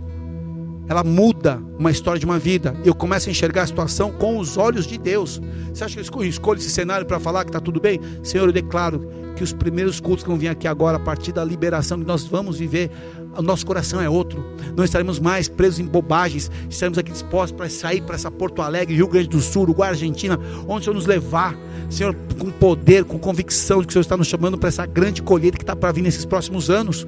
ela 0.89 1.03
muda 1.03 1.61
uma 1.79 1.91
história 1.91 2.19
de 2.19 2.27
uma 2.27 2.39
vida. 2.39 2.77
Eu 2.85 2.95
começo 2.95 3.29
a 3.29 3.33
enxergar 3.33 3.63
a 3.63 3.67
situação 3.67 4.11
com 4.13 4.39
os 4.39 4.57
olhos 4.57 4.87
de 4.87 4.97
Deus. 4.99 5.41
Você 5.73 5.85
acha 5.85 6.03
que 6.03 6.19
eu 6.19 6.25
escolho 6.25 6.59
esse 6.59 6.71
cenário 6.71 7.07
para 7.07 7.19
falar 7.19 7.45
que 7.45 7.51
está 7.51 7.61
tudo 7.61 7.81
bem? 7.81 8.01
Senhor, 8.23 8.49
eu 8.49 8.53
declaro 8.53 9.07
que 9.37 9.45
os 9.45 9.53
primeiros 9.53 10.01
cultos 10.01 10.23
que 10.23 10.31
vão 10.31 10.39
vir 10.39 10.49
aqui 10.49 10.67
agora, 10.67 10.97
a 10.97 11.01
partir 11.01 11.31
da 11.31 11.45
liberação 11.45 11.99
que 11.99 12.07
nós 12.07 12.25
vamos 12.25 12.59
viver, 12.59 12.91
o 13.37 13.43
nosso 13.43 13.67
coração 13.67 14.01
é 14.01 14.09
outro. 14.09 14.45
Não 14.75 14.85
estaremos 14.85 15.19
mais 15.19 15.49
presos 15.49 15.79
em 15.79 15.85
bobagens. 15.85 16.51
Estaremos 16.71 16.99
aqui 16.99 17.13
dispostos 17.13 17.53
para 17.53 17.69
sair 17.69 18.01
para 18.01 18.15
essa 18.15 18.31
Porto 18.31 18.63
Alegre, 18.63 18.95
Rio 18.95 19.09
Grande 19.09 19.29
do 19.29 19.41
Sul, 19.41 19.63
Uruguai, 19.63 19.91
Argentina, 19.91 20.41
onde 20.67 20.81
o 20.81 20.85
Senhor 20.85 20.95
nos 20.95 21.07
levar. 21.07 21.55
Senhor, 21.91 22.17
com 22.39 22.51
poder, 22.51 23.05
com 23.05 23.19
convicção 23.19 23.81
de 23.81 23.87
que 23.87 23.91
o 23.91 23.93
Senhor 23.93 24.03
está 24.03 24.17
nos 24.17 24.27
chamando 24.27 24.57
para 24.57 24.69
essa 24.69 24.87
grande 24.87 25.23
colheita 25.23 25.59
que 25.59 25.63
está 25.63 25.77
para 25.77 25.93
vir 25.93 26.03
nesses 26.03 26.25
próximos 26.25 26.71
anos. 26.71 27.07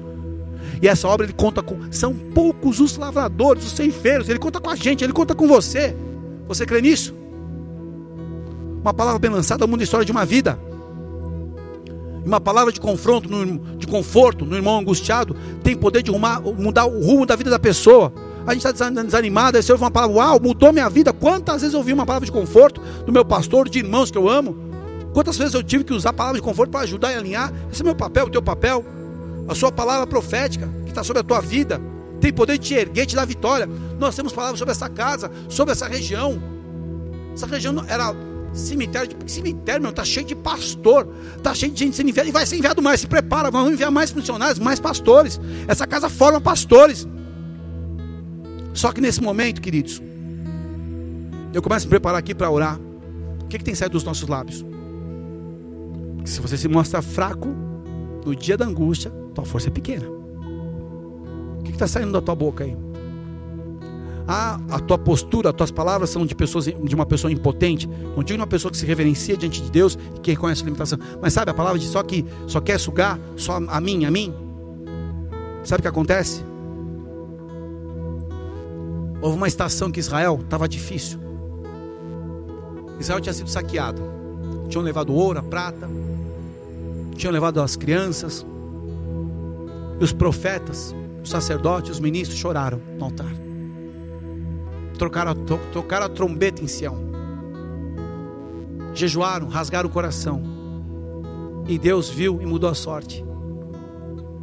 E 0.81 0.87
essa 0.87 1.07
obra 1.07 1.25
ele 1.25 1.33
conta 1.33 1.61
com. 1.61 1.77
São 1.91 2.13
poucos 2.13 2.79
os 2.79 2.97
lavradores, 2.97 3.65
os 3.65 3.71
ceifeiros. 3.71 4.29
Ele 4.29 4.39
conta 4.39 4.59
com 4.59 4.69
a 4.69 4.75
gente, 4.75 5.03
ele 5.03 5.13
conta 5.13 5.35
com 5.35 5.47
você. 5.47 5.95
Você 6.47 6.65
crê 6.65 6.81
nisso? 6.81 7.13
Uma 8.81 8.93
palavra 8.93 9.19
bem 9.19 9.29
lançada 9.29 9.67
muda 9.67 9.83
a 9.83 9.85
história 9.85 10.05
de 10.05 10.11
uma 10.11 10.25
vida. 10.25 10.57
Uma 12.25 12.39
palavra 12.39 12.71
de 12.71 12.79
confronto, 12.79 13.29
de 13.77 13.87
conforto 13.87 14.45
no 14.45 14.55
irmão 14.55 14.79
angustiado, 14.79 15.35
tem 15.63 15.75
poder 15.75 16.01
de 16.01 16.11
arrumar, 16.11 16.41
mudar 16.41 16.85
o 16.85 17.03
rumo 17.03 17.25
da 17.25 17.35
vida 17.35 17.49
da 17.49 17.59
pessoa. 17.59 18.13
A 18.45 18.53
gente 18.53 18.65
está 18.65 18.89
desanimado, 18.89 19.57
aí 19.57 19.63
você 19.63 19.71
ouve 19.71 19.83
uma 19.83 19.91
palavra, 19.91 20.15
uau, 20.15 20.39
mudou 20.39 20.71
minha 20.71 20.89
vida. 20.89 21.11
Quantas 21.11 21.61
vezes 21.61 21.73
eu 21.73 21.79
ouvi 21.79 21.91
uma 21.91 22.05
palavra 22.05 22.25
de 22.25 22.31
conforto 22.31 22.81
do 23.05 23.11
meu 23.11 23.25
pastor, 23.25 23.67
de 23.67 23.79
irmãos 23.79 24.09
que 24.09 24.17
eu 24.17 24.29
amo? 24.29 24.55
Quantas 25.13 25.37
vezes 25.37 25.53
eu 25.53 25.63
tive 25.63 25.83
que 25.83 25.93
usar 25.93 26.13
palavras 26.13 26.41
de 26.41 26.47
conforto 26.47 26.71
para 26.71 26.81
ajudar 26.81 27.11
e 27.11 27.15
alinhar? 27.15 27.53
Esse 27.71 27.81
é 27.81 27.85
meu 27.85 27.95
papel, 27.95 28.27
o 28.27 28.29
teu 28.29 28.41
papel 28.41 28.85
a 29.49 29.55
sua 29.55 29.71
palavra 29.71 30.07
profética 30.07 30.69
que 30.83 30.89
está 30.89 31.03
sobre 31.03 31.21
a 31.21 31.23
tua 31.23 31.41
vida, 31.41 31.81
tem 32.21 32.31
poder 32.31 32.57
de 32.57 32.67
te 32.67 32.73
erguer, 32.75 33.05
te 33.05 33.15
dar 33.15 33.25
vitória. 33.25 33.67
Nós 33.97 34.15
temos 34.15 34.31
palavras 34.31 34.59
sobre 34.59 34.71
essa 34.71 34.87
casa, 34.87 35.31
sobre 35.49 35.71
essa 35.71 35.87
região. 35.87 36.41
Essa 37.33 37.47
região 37.47 37.83
era 37.87 38.15
cemitério, 38.53 39.17
cemitério, 39.25 39.81
meu, 39.81 39.89
está 39.89 40.05
cheio 40.05 40.25
de 40.25 40.35
pastor, 40.35 41.07
está 41.35 41.53
cheio 41.53 41.71
de 41.71 41.79
gente 41.79 41.95
sendo 41.95 42.09
enviada 42.09 42.29
e 42.29 42.31
vai 42.31 42.45
ser 42.45 42.57
enviado 42.57 42.81
mais. 42.81 43.01
Se 43.01 43.07
prepara, 43.07 43.49
vamos 43.49 43.73
enviar 43.73 43.91
mais 43.91 44.11
funcionários, 44.11 44.59
mais 44.59 44.79
pastores. 44.79 45.39
Essa 45.67 45.87
casa 45.87 46.09
forma 46.09 46.39
pastores. 46.39 47.07
Só 48.73 48.91
que 48.91 49.01
nesse 49.01 49.21
momento, 49.21 49.61
queridos, 49.61 50.01
eu 51.53 51.61
começo 51.61 51.85
a 51.85 51.87
me 51.87 51.89
preparar 51.89 52.19
aqui 52.19 52.35
para 52.35 52.49
orar. 52.49 52.79
O 53.43 53.47
que, 53.47 53.57
que 53.57 53.63
tem 53.63 53.73
saído 53.73 53.93
dos 53.93 54.03
nossos 54.03 54.27
lábios? 54.27 54.63
se 56.25 56.39
você 56.41 56.57
se 56.57 56.67
mostra 56.67 57.01
fraco 57.01 57.47
no 58.25 58.35
dia 58.35 58.55
da 58.55 58.65
angústia, 58.65 59.11
tua 59.39 59.45
força 59.45 59.69
é 59.69 59.71
pequena. 59.71 60.05
O 61.59 61.63
que 61.63 61.71
está 61.71 61.87
saindo 61.87 62.11
da 62.11 62.21
tua 62.21 62.35
boca 62.35 62.63
aí? 62.63 62.75
Ah, 64.27 64.59
a 64.69 64.79
tua 64.79 64.97
postura, 64.97 65.49
as 65.49 65.55
tuas 65.55 65.71
palavras 65.71 66.11
são 66.11 66.23
de 66.25 66.35
pessoas 66.35 66.65
de 66.65 66.95
uma 66.95 67.05
pessoa 67.05 67.31
impotente. 67.31 67.87
Não 67.87 68.23
digo 68.23 68.39
uma 68.39 68.47
pessoa 68.47 68.71
que 68.71 68.77
se 68.77 68.85
reverencia 68.85 69.35
diante 69.35 69.61
de 69.61 69.71
Deus 69.71 69.97
e 70.15 70.19
que 70.19 70.31
reconhece 70.31 70.61
a 70.61 70.65
limitação. 70.65 70.99
Mas 71.19 71.33
sabe 71.33 71.49
a 71.49 71.53
palavra 71.53 71.79
de 71.79 71.87
só 71.87 72.03
que 72.03 72.25
só 72.45 72.61
quer 72.61 72.79
sugar 72.79 73.19
só 73.35 73.59
a 73.67 73.81
mim, 73.81 74.05
a 74.05 74.11
mim? 74.11 74.33
Sabe 75.63 75.79
o 75.79 75.81
que 75.81 75.87
acontece? 75.87 76.43
Houve 79.21 79.35
uma 79.35 79.47
estação 79.47 79.91
que 79.91 79.99
Israel 79.99 80.39
estava 80.43 80.67
difícil. 80.67 81.19
Israel 82.99 83.19
tinha 83.19 83.33
sido 83.33 83.49
saqueado. 83.49 84.01
Tinham 84.69 84.83
levado 84.83 85.11
ouro, 85.13 85.41
prata, 85.41 85.89
tinham 87.15 87.33
levado 87.33 87.59
as 87.61 87.75
crianças, 87.75 88.45
e 89.99 90.03
os 90.03 90.13
profetas, 90.13 90.95
os 91.21 91.29
sacerdotes, 91.29 91.91
os 91.91 91.99
ministros 91.99 92.39
choraram 92.39 92.79
no 92.97 93.05
altar. 93.05 93.31
Trocaram, 94.97 95.33
tocaram 95.71 96.05
a 96.05 96.09
trombeta 96.09 96.63
em 96.63 96.67
Sião. 96.67 96.97
Jejuaram, 98.93 99.47
rasgaram 99.47 99.89
o 99.89 99.91
coração. 99.91 100.41
E 101.67 101.77
Deus 101.77 102.09
viu 102.09 102.41
e 102.41 102.45
mudou 102.45 102.69
a 102.69 102.73
sorte. 102.73 103.23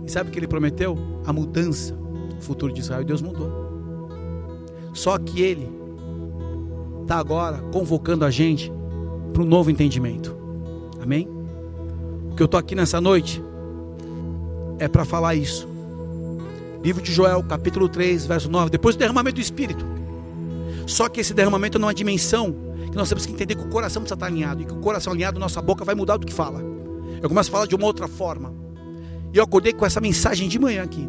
E 0.07 0.11
sabe 0.11 0.29
o 0.29 0.33
que 0.33 0.39
ele 0.39 0.47
prometeu? 0.47 0.97
A 1.27 1.33
mudança 1.33 1.95
do 1.95 2.41
futuro 2.41 2.73
de 2.73 2.81
Israel. 2.81 3.03
E 3.03 3.05
Deus 3.05 3.21
mudou. 3.21 3.51
Só 4.95 5.19
que 5.19 5.43
ele 5.43 5.69
está 7.03 7.17
agora 7.19 7.59
convocando 7.73 8.25
a 8.25 8.31
gente 8.31 8.73
para 9.33 9.43
um 9.43 9.47
novo 9.47 9.71
entendimento. 9.71 10.35
Amém? 11.03 11.29
O 12.31 12.35
que 12.35 12.43
eu 12.43 12.47
estou 12.47 12.59
aqui 12.59 12.75
nessa 12.75 13.01
noite 13.01 13.43
é 14.79 14.89
para 14.89 15.05
falar 15.05 15.35
isso. 15.35 15.69
Livro 16.83 17.03
de 17.03 17.13
Joel, 17.13 17.43
capítulo 17.43 17.89
3, 17.89 18.27
verso 18.27 18.51
9. 18.51 18.71
Depois 18.71 18.95
do 18.95 18.99
derramamento 18.99 19.37
do 19.37 19.41
Espírito. 19.41 19.85
Só 20.87 21.09
que 21.09 21.21
esse 21.21 21.35
derramamento 21.35 21.79
não 21.79 21.89
é 21.89 21.91
uma 21.91 21.95
dimensão 21.95 22.55
que 22.91 22.97
nós 22.97 23.09
temos 23.09 23.27
que 23.27 23.33
entender 23.33 23.57
que 23.57 23.65
o 23.65 23.69
coração 23.69 24.03
precisa 24.03 24.15
estar 24.15 24.27
alinhado. 24.27 24.63
E 24.63 24.65
que 24.65 24.73
o 24.73 24.77
coração 24.77 25.13
alinhado, 25.13 25.41
nossa 25.41 25.61
boca 25.61 25.85
vai 25.85 25.95
mudar 25.95 26.17
do 26.17 26.27
que 26.27 26.33
fala. 26.33 26.63
Eu 27.21 27.29
começo 27.29 27.51
a 27.51 27.53
falar 27.53 27.67
de 27.67 27.75
uma 27.75 27.87
outra 27.87 28.07
forma. 28.07 28.55
E 29.33 29.39
eu 29.39 29.45
acordei 29.45 29.73
com 29.73 29.85
essa 29.85 30.01
mensagem 30.01 30.49
de 30.49 30.59
manhã 30.59 30.85
aqui. 30.85 31.09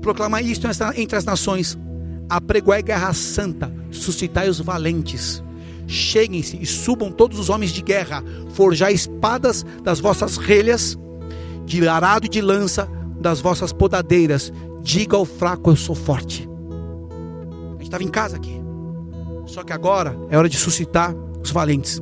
Proclamar 0.00 0.44
isto 0.44 0.66
entre 0.96 1.16
as 1.16 1.24
nações. 1.24 1.78
Apregoai 2.28 2.82
guerra 2.82 3.12
santa, 3.12 3.72
suscitai 3.92 4.48
os 4.48 4.58
valentes. 4.58 5.42
Cheguem-se 5.86 6.58
e 6.60 6.66
subam 6.66 7.12
todos 7.12 7.38
os 7.38 7.48
homens 7.48 7.70
de 7.70 7.80
guerra, 7.80 8.24
forjai 8.54 8.92
espadas 8.92 9.64
das 9.84 10.00
vossas 10.00 10.36
relhas 10.36 10.98
de 11.66 11.86
arado 11.86 12.24
e 12.26 12.28
de 12.28 12.40
lança 12.40 12.88
das 13.20 13.40
vossas 13.40 13.72
podadeiras. 13.72 14.52
Diga 14.82 15.16
ao 15.16 15.26
fraco: 15.26 15.70
Eu 15.70 15.76
sou 15.76 15.94
forte. 15.94 16.48
A 17.68 17.72
gente 17.72 17.82
estava 17.82 18.04
em 18.04 18.08
casa 18.08 18.36
aqui. 18.36 18.58
Só 19.46 19.62
que 19.62 19.72
agora 19.72 20.16
é 20.30 20.38
hora 20.38 20.48
de 20.48 20.56
suscitar 20.56 21.14
os 21.42 21.50
valentes. 21.50 22.00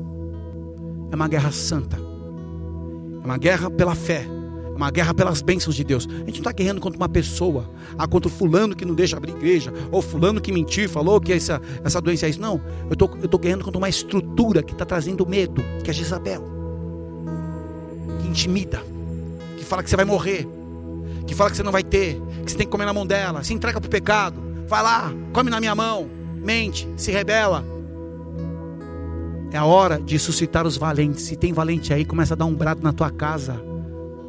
É 1.11 1.17
uma 1.17 1.29
guerra 1.29 1.51
santa. 1.51 1.97
É 1.97 3.25
uma 3.25 3.39
guerra 3.39 3.71
pela 3.71 3.95
fé. 3.95 4.27
É 4.75 4.77
uma 4.77 4.91
guerra 4.91 5.15
pelas 5.15 5.41
bênçãos 5.41 5.77
de 5.77 5.85
Deus. 5.85 6.07
A 6.07 6.11
gente 6.27 6.33
não 6.33 6.39
está 6.39 6.53
guerreando 6.53 6.81
contra 6.81 6.99
uma 6.99 7.09
pessoa, 7.09 7.71
ah, 7.97 8.09
contra 8.09 8.29
o 8.29 8.31
fulano 8.31 8.75
que 8.75 8.85
não 8.85 8.95
deixa 8.95 9.17
abrir 9.17 9.31
igreja, 9.31 9.73
ou 9.93 10.03
fulano 10.03 10.41
que 10.41 10.51
mentiu, 10.51 10.89
falou 10.89 11.21
que 11.21 11.33
essa, 11.33 11.63
essa 11.85 12.01
doença 12.01 12.27
é 12.27 12.31
isso. 12.31 12.41
Não, 12.41 12.61
eu 12.91 12.97
tô, 12.97 13.05
estou 13.07 13.29
tô 13.29 13.39
guerreando 13.39 13.65
contra 13.65 13.79
uma 13.79 13.89
estrutura 13.89 14.63
que 14.63 14.73
está 14.73 14.85
trazendo 14.85 15.25
medo, 15.25 15.63
que 15.85 15.91
é 15.91 15.93
Jezabel, 15.93 16.43
que 18.21 18.27
intimida, 18.27 18.83
fala 19.75 19.83
que 19.83 19.91
você 19.91 19.97
vai 19.97 20.05
morrer, 20.05 20.47
que 21.27 21.35
fala 21.35 21.51
que 21.51 21.57
você 21.57 21.63
não 21.65 21.73
vai 21.73 21.83
ter, 21.83 22.21
que 22.45 22.51
você 22.53 22.57
tem 22.57 22.67
que 22.67 22.71
comer 22.71 22.85
na 22.85 22.93
mão 22.93 23.05
dela, 23.05 23.43
se 23.43 23.53
entrega 23.53 23.81
para 23.81 23.89
o 23.89 23.91
pecado, 23.91 24.41
vai 24.69 24.83
lá, 24.83 25.13
come 25.33 25.51
na 25.51 25.59
minha 25.59 25.75
mão, 25.75 26.09
mente, 26.37 26.89
se 26.97 27.11
rebela. 27.11 27.65
É 29.51 29.57
a 29.57 29.65
hora 29.65 30.01
de 30.01 30.19
suscitar 30.19 30.67
os 30.67 30.77
valentes. 30.77 31.23
Se 31.25 31.37
tem 31.37 31.53
valente 31.53 31.93
aí, 31.93 32.05
começa 32.05 32.35
a 32.35 32.37
dar 32.37 32.45
um 32.45 32.55
brado 32.55 32.83
na 32.83 32.93
tua 32.93 33.09
casa. 33.09 33.63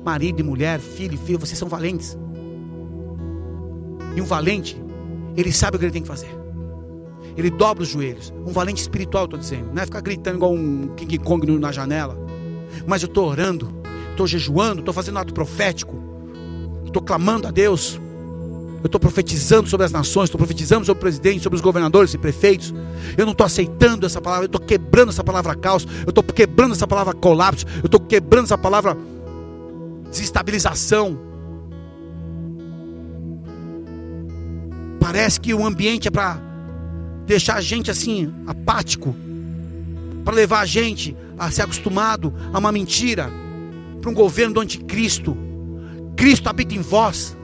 Marido 0.03 0.39
e 0.39 0.43
mulher, 0.43 0.79
filho 0.79 1.15
e 1.15 1.17
filha, 1.17 1.39
vocês 1.39 1.57
são 1.57 1.67
valentes. 1.67 2.15
E 4.15 4.21
um 4.21 4.25
valente, 4.25 4.79
ele 5.35 5.51
sabe 5.51 5.77
o 5.77 5.79
que 5.79 5.85
ele 5.85 5.91
tem 5.91 6.03
que 6.03 6.07
fazer. 6.07 6.29
Ele 7.35 7.49
dobra 7.49 7.83
os 7.83 7.89
joelhos. 7.89 8.31
Um 8.45 8.51
valente 8.51 8.81
espiritual, 8.81 9.25
estou 9.25 9.39
dizendo. 9.39 9.73
Não 9.73 9.81
é 9.81 9.85
ficar 9.85 10.01
gritando 10.01 10.37
igual 10.37 10.53
um 10.53 10.89
King 10.95 11.17
Kong 11.17 11.57
na 11.57 11.71
janela. 11.71 12.15
Mas 12.85 13.01
eu 13.01 13.07
estou 13.07 13.27
orando 13.27 13.84
estou 14.15 14.25
jejuando, 14.25 14.79
estou 14.79 14.93
fazendo 14.93 15.19
ato 15.19 15.33
profético, 15.33 15.95
estou 16.85 17.01
clamando 17.01 17.47
a 17.47 17.51
Deus, 17.51 17.99
eu 18.81 18.87
estou 18.87 18.99
profetizando 18.99 19.67
sobre 19.67 19.85
as 19.85 19.91
nações, 19.91 20.25
estou 20.25 20.37
profetizando 20.37 20.85
sobre 20.85 20.99
o 20.99 21.01
presidente, 21.01 21.41
sobre 21.41 21.55
os 21.55 21.61
governadores 21.61 22.13
e 22.13 22.17
prefeitos. 22.17 22.73
Eu 23.17 23.25
não 23.25 23.31
estou 23.31 23.45
aceitando 23.45 24.05
essa 24.05 24.21
palavra, 24.21 24.45
eu 24.45 24.47
estou 24.47 24.61
quebrando 24.61 25.09
essa 25.09 25.23
palavra 25.23 25.55
caos, 25.55 25.87
eu 26.05 26.09
estou 26.09 26.23
quebrando 26.23 26.73
essa 26.73 26.87
palavra 26.87 27.13
colapso, 27.13 27.65
eu 27.81 27.87
estou 27.87 27.99
quebrando 27.99 28.45
essa 28.45 28.57
palavra 28.57 28.95
desestabilização. 30.09 31.17
Parece 34.99 35.39
que 35.39 35.53
o 35.53 35.65
ambiente 35.65 36.07
é 36.07 36.11
para 36.11 36.39
deixar 37.25 37.55
a 37.55 37.61
gente 37.61 37.89
assim, 37.89 38.31
apático, 38.45 39.15
para 40.23 40.35
levar 40.35 40.59
a 40.59 40.65
gente 40.65 41.15
a 41.37 41.49
ser 41.49 41.63
acostumado 41.63 42.33
a 42.53 42.59
uma 42.59 42.71
mentira 42.71 43.31
para 44.05 44.11
um 44.11 44.13
governo 44.13 44.53
do 44.53 44.61
anticristo. 44.61 45.35
Cristo 46.15 46.47
habita 46.47 46.75
em 46.75 46.81
vós. 46.81 47.35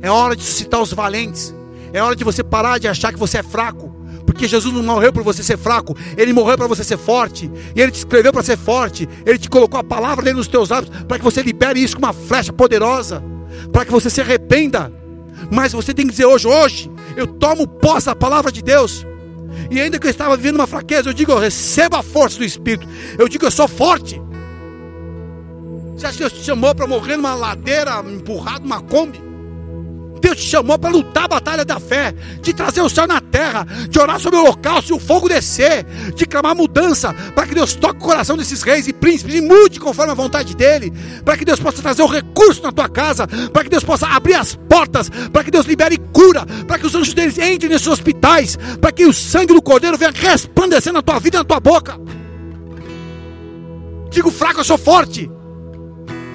É 0.00 0.08
hora 0.08 0.36
de 0.36 0.44
suscitar 0.44 0.80
os 0.80 0.92
valentes. 0.92 1.52
É 1.92 2.00
hora 2.00 2.14
de 2.14 2.22
você 2.22 2.44
parar 2.44 2.78
de 2.78 2.86
achar 2.86 3.12
que 3.12 3.18
você 3.18 3.38
é 3.38 3.42
fraco. 3.42 3.92
Porque 4.24 4.46
Jesus 4.46 4.72
não 4.72 4.84
morreu 4.84 5.12
para 5.12 5.22
você 5.22 5.42
ser 5.42 5.58
fraco, 5.58 5.96
Ele 6.16 6.32
morreu 6.32 6.56
para 6.56 6.68
você 6.68 6.84
ser 6.84 6.96
forte. 6.96 7.50
E 7.74 7.80
Ele 7.80 7.90
te 7.90 7.98
escreveu 7.98 8.32
para 8.32 8.44
ser 8.44 8.56
forte. 8.56 9.08
Ele 9.26 9.36
te 9.36 9.50
colocou 9.50 9.80
a 9.80 9.82
palavra 9.82 10.24
dele 10.24 10.36
nos 10.36 10.46
teus 10.46 10.68
lábios 10.68 10.96
para 11.08 11.18
que 11.18 11.24
você 11.24 11.42
libere 11.42 11.82
isso 11.82 11.96
com 11.96 12.04
uma 12.04 12.12
flecha 12.12 12.52
poderosa. 12.52 13.20
Para 13.72 13.84
que 13.84 13.90
você 13.90 14.08
se 14.08 14.20
arrependa. 14.20 14.92
Mas 15.50 15.72
você 15.72 15.92
tem 15.92 16.06
que 16.06 16.12
dizer 16.12 16.26
hoje, 16.26 16.46
hoje, 16.46 16.90
eu 17.16 17.26
tomo 17.26 17.66
posse 17.66 18.06
da 18.06 18.14
palavra 18.14 18.52
de 18.52 18.62
Deus. 18.62 19.04
E 19.72 19.80
ainda 19.80 19.98
que 19.98 20.06
eu 20.06 20.10
estava 20.10 20.36
vivendo 20.36 20.56
uma 20.56 20.68
fraqueza, 20.68 21.08
eu 21.08 21.14
digo, 21.14 21.32
eu 21.32 21.38
recebo 21.38 21.96
a 21.96 22.02
força 22.02 22.38
do 22.38 22.44
Espírito. 22.44 22.86
Eu 23.18 23.28
digo, 23.28 23.44
eu 23.44 23.50
sou 23.50 23.66
forte. 23.66 24.22
Você 25.98 26.06
acha 26.06 26.12
que 26.12 26.20
Deus 26.20 26.32
te 26.32 26.44
chamou 26.44 26.72
para 26.72 26.86
morrer 26.86 27.16
numa 27.16 27.34
ladeira, 27.34 28.00
empurrado 28.06 28.60
numa 28.60 28.80
Kombi? 28.80 29.20
Deus 30.20 30.36
te 30.36 30.44
chamou 30.44 30.78
para 30.78 30.90
lutar 30.90 31.24
a 31.24 31.28
batalha 31.28 31.64
da 31.64 31.80
fé, 31.80 32.14
de 32.40 32.52
trazer 32.52 32.80
o 32.82 32.88
céu 32.88 33.04
na 33.04 33.20
terra, 33.20 33.66
de 33.88 33.98
orar 33.98 34.20
sobre 34.20 34.38
o 34.38 34.44
holocausto 34.44 34.92
e 34.92 34.96
o 34.96 35.00
fogo 35.00 35.28
descer, 35.28 35.84
de 36.14 36.24
clamar 36.24 36.54
mudança, 36.54 37.12
para 37.34 37.48
que 37.48 37.54
Deus 37.54 37.74
toque 37.74 37.96
o 37.96 38.04
coração 38.04 38.36
desses 38.36 38.62
reis 38.62 38.86
e 38.86 38.92
príncipes 38.92 39.34
e 39.34 39.40
mude 39.40 39.80
conforme 39.80 40.12
a 40.12 40.14
vontade 40.14 40.54
dele, 40.54 40.92
para 41.24 41.36
que 41.36 41.44
Deus 41.44 41.58
possa 41.58 41.82
trazer 41.82 42.02
o 42.02 42.06
recurso 42.06 42.62
na 42.62 42.70
tua 42.70 42.88
casa, 42.88 43.26
para 43.52 43.64
que 43.64 43.70
Deus 43.70 43.82
possa 43.82 44.06
abrir 44.06 44.34
as 44.34 44.54
portas, 44.54 45.10
para 45.32 45.42
que 45.42 45.50
Deus 45.50 45.66
libere 45.66 45.98
cura, 46.12 46.46
para 46.68 46.78
que 46.78 46.86
os 46.86 46.94
anjos 46.94 47.14
deles 47.14 47.38
entrem 47.38 47.70
nesses 47.70 47.88
hospitais, 47.88 48.56
para 48.80 48.92
que 48.92 49.04
o 49.04 49.12
sangue 49.12 49.52
do 49.52 49.62
cordeiro 49.62 49.98
venha 49.98 50.12
resplandecer 50.12 50.92
na 50.92 51.02
tua 51.02 51.18
vida 51.18 51.38
e 51.38 51.40
na 51.40 51.44
tua 51.44 51.58
boca. 51.58 51.98
Digo 54.10 54.30
fraco, 54.30 54.60
eu 54.60 54.64
sou 54.64 54.78
forte. 54.78 55.28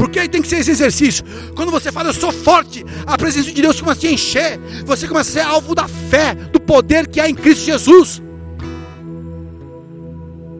Porque 0.03 0.19
aí 0.19 0.27
tem 0.27 0.41
que 0.41 0.49
ser 0.49 0.57
esse 0.57 0.71
exercício. 0.71 1.23
Quando 1.55 1.71
você 1.71 1.89
fala, 1.89 2.09
eu 2.09 2.13
sou 2.13 2.29
forte, 2.29 2.83
a 3.07 3.17
presença 3.17 3.49
de 3.49 3.61
Deus 3.61 3.79
começa 3.79 3.99
a 3.99 4.01
te 4.01 4.13
encher. 4.13 4.59
Você 4.85 5.07
começa 5.07 5.29
a 5.29 5.33
ser 5.33 5.49
alvo 5.49 5.73
da 5.73 5.87
fé, 5.87 6.35
do 6.35 6.59
poder 6.59 7.07
que 7.07 7.21
há 7.21 7.29
em 7.29 7.33
Cristo 7.33 7.63
Jesus. 7.63 8.21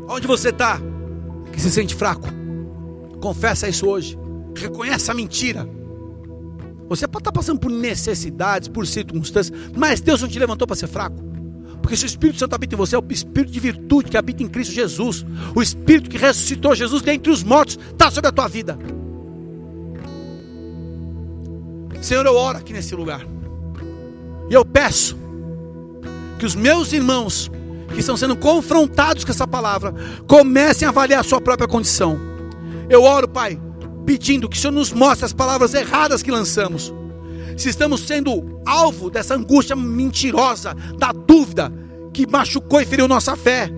Onde 0.08 0.26
você 0.28 0.48
está, 0.48 0.80
que 1.52 1.60
se 1.60 1.70
sente 1.70 1.94
fraco, 1.94 2.30
confessa 3.20 3.68
isso 3.68 3.86
hoje. 3.86 4.18
Reconheça 4.56 5.12
a 5.12 5.16
mentira. 5.16 5.68
Você 6.88 7.06
pode 7.06 7.24
estar 7.24 7.34
passando 7.34 7.60
por 7.60 7.70
necessidades, 7.70 8.70
por 8.70 8.88
circunstâncias, 8.88 9.52
mas 9.76 10.00
Deus 10.00 10.22
não 10.22 10.30
te 10.30 10.40
levantou 10.40 10.66
para 10.66 10.78
ser 10.78 10.88
fraco. 10.88 11.22
Porque 11.82 11.98
se 11.98 12.06
o 12.06 12.08
Espírito 12.08 12.40
Santo 12.40 12.56
habita 12.56 12.76
em 12.76 12.78
você, 12.78 12.96
é 12.96 12.98
o 12.98 13.06
Espírito 13.10 13.52
de 13.52 13.60
virtude 13.60 14.10
que 14.10 14.16
habita 14.16 14.42
em 14.42 14.48
Cristo 14.48 14.74
Jesus. 14.74 15.26
O 15.54 15.62
Espírito 15.62 16.10
que 16.10 16.18
ressuscitou 16.18 16.74
Jesus 16.74 17.02
dentre 17.02 17.30
os 17.30 17.44
mortos 17.44 17.78
está 17.92 18.10
sobre 18.10 18.30
a 18.30 18.32
tua 18.32 18.48
vida. 18.48 18.80
Senhor, 22.04 22.26
eu 22.26 22.36
oro 22.36 22.58
aqui 22.58 22.74
nesse 22.74 22.94
lugar. 22.94 23.26
E 24.50 24.54
eu 24.54 24.66
peço 24.66 25.18
que 26.38 26.46
os 26.46 26.54
meus 26.54 26.92
irmãos 26.92 27.50
que 27.94 28.02
estão 28.02 28.18
sendo 28.18 28.36
confrontados 28.36 29.24
com 29.24 29.32
essa 29.32 29.48
palavra 29.48 29.94
comecem 30.28 30.86
a 30.86 30.90
avaliar 30.90 31.22
a 31.22 31.24
sua 31.24 31.40
própria 31.40 31.66
condição. 31.66 32.20
Eu 32.90 33.04
oro, 33.04 33.26
Pai, 33.26 33.58
pedindo 34.06 34.50
que 34.50 34.58
o 34.58 34.60
Senhor 34.60 34.74
nos 34.74 34.92
mostre 34.92 35.26
as 35.26 35.32
palavras 35.32 35.74
erradas 35.74 36.22
que 36.22 36.30
lançamos. 36.30 36.94
Se 37.56 37.70
estamos 37.70 38.02
sendo 38.02 38.60
alvo 38.66 39.10
dessa 39.10 39.36
angústia 39.36 39.74
mentirosa, 39.74 40.76
da 40.98 41.14
dúvida 41.14 41.72
que 42.12 42.28
machucou 42.28 42.82
e 42.82 42.86
feriu 42.86 43.08
nossa 43.08 43.38
fé, 43.38 43.70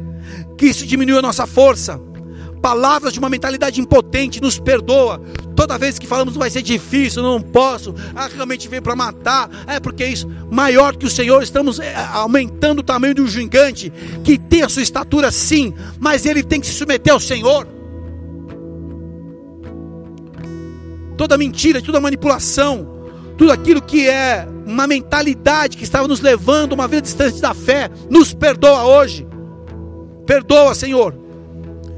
que 0.58 0.66
isso 0.66 0.84
diminuiu 0.88 1.20
a 1.20 1.22
nossa 1.22 1.46
força, 1.46 2.02
palavras 2.66 3.14
de 3.14 3.20
uma 3.20 3.30
mentalidade 3.30 3.80
impotente, 3.80 4.42
nos 4.42 4.58
perdoa. 4.58 5.22
Toda 5.56 5.78
vez 5.78 6.00
que 6.00 6.08
falamos 6.08 6.36
vai 6.36 6.50
ser 6.50 6.64
difícil, 6.64 7.22
não 7.22 7.40
posso, 7.40 7.94
ah, 8.16 8.28
realmente 8.28 8.68
veio 8.68 8.82
para 8.82 8.96
matar, 8.96 9.48
é 9.68 9.80
porque 9.80 10.04
é 10.04 10.10
isso, 10.10 10.28
maior 10.50 10.96
que 10.96 11.06
o 11.06 11.10
Senhor, 11.10 11.44
estamos 11.44 11.80
é, 11.80 11.94
aumentando 12.12 12.80
o 12.80 12.84
tamanho 12.84 13.14
do 13.14 13.28
gigante, 13.28 13.94
que 14.24 14.40
tem 14.40 14.64
a 14.64 14.70
sua 14.70 14.82
estatura 14.82 15.32
sim, 15.32 15.76
mas 16.00 16.26
ele 16.26 16.42
tem 16.42 16.60
que 16.60 16.66
se 16.66 16.74
submeter 16.74 17.14
ao 17.14 17.20
Senhor. 17.20 17.68
Toda 21.16 21.38
mentira, 21.38 21.84
toda 21.84 22.02
manipulação, 22.02 23.06
tudo 23.38 23.52
aquilo 23.52 23.80
que 23.80 24.10
é 24.10 24.48
uma 24.66 24.88
mentalidade 24.88 25.78
que 25.78 25.84
estava 25.84 26.08
nos 26.08 26.20
levando 26.20 26.72
a 26.72 26.76
uma 26.76 26.88
vida 26.88 27.04
distante 27.04 27.40
da 27.40 27.54
fé, 27.54 27.92
nos 28.10 28.34
perdoa 28.34 28.86
hoje. 28.86 29.28
Perdoa, 30.26 30.74
Senhor 30.74 31.25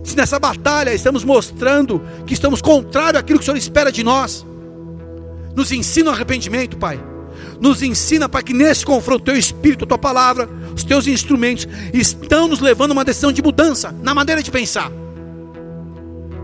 se 0.08 0.16
nessa 0.16 0.40
batalha 0.40 0.94
estamos 0.94 1.26
mostrando 1.26 2.02
que 2.26 2.34
estamos 2.34 2.62
contrário 2.62 3.20
àquilo 3.20 3.40
que 3.40 3.44
o 3.44 3.46
Senhor 3.46 3.58
espera 3.58 3.92
de 3.92 4.04
nós. 4.04 4.46
Nos 5.54 5.72
ensina 5.72 6.10
o 6.10 6.14
arrependimento, 6.14 6.78
Pai. 6.78 6.98
Nos 7.60 7.82
ensina 7.82 8.30
para 8.30 8.42
que 8.42 8.54
nesse 8.54 8.86
confronto, 8.86 9.26
teu 9.26 9.36
espírito, 9.36 9.84
a 9.84 9.88
tua 9.88 9.98
palavra, 9.98 10.48
os 10.74 10.84
teus 10.84 11.08
instrumentos 11.08 11.68
estão 11.94 12.48
nos 12.48 12.62
levando 12.62 12.92
a 12.92 12.94
uma 12.94 13.04
decisão 13.04 13.34
de 13.34 13.42
mudança 13.42 13.94
na 14.02 14.16
maneira 14.16 14.42
de 14.42 14.50
pensar. 14.50 14.90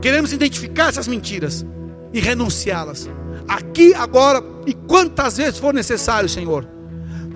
Queremos 0.02 0.34
identificar 0.34 0.90
essas 0.90 1.08
mentiras 1.08 1.66
e 2.12 2.20
renunciá-las. 2.20 3.10
Aqui, 3.48 3.94
agora 3.94 4.44
e 4.66 4.74
quantas 4.74 5.38
vezes 5.38 5.58
for 5.58 5.74
necessário, 5.74 6.28
Senhor. 6.28 6.68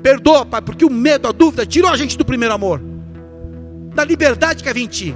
Perdoa, 0.04 0.46
Pai, 0.46 0.62
porque 0.62 0.84
o 0.84 0.90
medo, 0.90 1.28
a 1.28 1.32
dúvida 1.32 1.66
tirou 1.66 1.90
a 1.90 1.96
gente 1.96 2.18
do 2.18 2.26
primeiro 2.26 2.54
amor, 2.54 2.82
da 3.96 4.04
liberdade 4.04 4.62
que 4.62 4.70
havia 4.70 4.84
em 4.84 4.88
Ti 4.88 5.16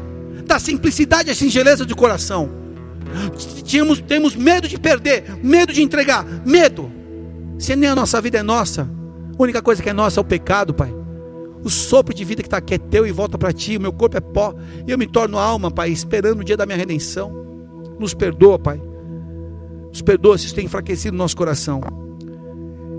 da 0.52 0.60
simplicidade 0.60 1.32
e 1.32 1.36
singeleza 1.36 1.86
de 1.86 1.96
coração. 1.96 2.50
Tínhamos, 3.64 4.02
temos 4.02 4.36
medo 4.36 4.68
de 4.68 4.78
perder, 4.78 5.38
medo 5.42 5.72
de 5.72 5.82
entregar, 5.82 6.26
medo. 6.46 6.92
Se 7.58 7.74
nem 7.74 7.90
a 7.90 7.96
nossa 7.96 8.20
vida 8.20 8.40
é 8.40 8.44
nossa, 8.44 8.82
a 9.38 9.42
única 9.42 9.62
coisa 9.62 9.82
que 9.82 9.90
é 9.90 9.94
nossa 9.94 10.20
é 10.20 10.22
o 10.22 10.26
pecado, 10.26 10.74
Pai. 10.74 10.94
O 11.64 11.70
sopro 11.70 12.14
de 12.14 12.26
vida 12.26 12.42
que 12.42 12.48
está 12.48 12.58
aqui 12.58 12.74
é 12.74 12.78
teu 12.78 13.08
e 13.08 13.12
volta 13.14 13.38
para 13.38 13.54
ti. 13.54 13.78
O 13.78 13.82
meu 13.82 13.94
corpo 13.94 14.18
é 14.18 14.20
pó. 14.20 14.54
E 14.86 14.92
eu 14.92 14.98
me 14.98 15.08
torno 15.08 15.38
alma, 15.38 15.72
Pai, 15.72 15.90
esperando 15.90 16.42
o 16.42 16.44
dia 16.44 16.58
da 16.58 16.66
minha 16.66 16.78
redenção. 16.78 17.32
Nos 17.98 18.14
perdoa, 18.14 18.60
Pai. 18.60 18.82
Nos 19.88 20.02
perdoa 20.02 20.38
se 20.38 20.48
isso 20.48 20.56
tem 20.56 20.66
enfraquecido 20.66 21.16
o 21.16 21.18
nosso 21.18 21.38
coração. 21.38 21.80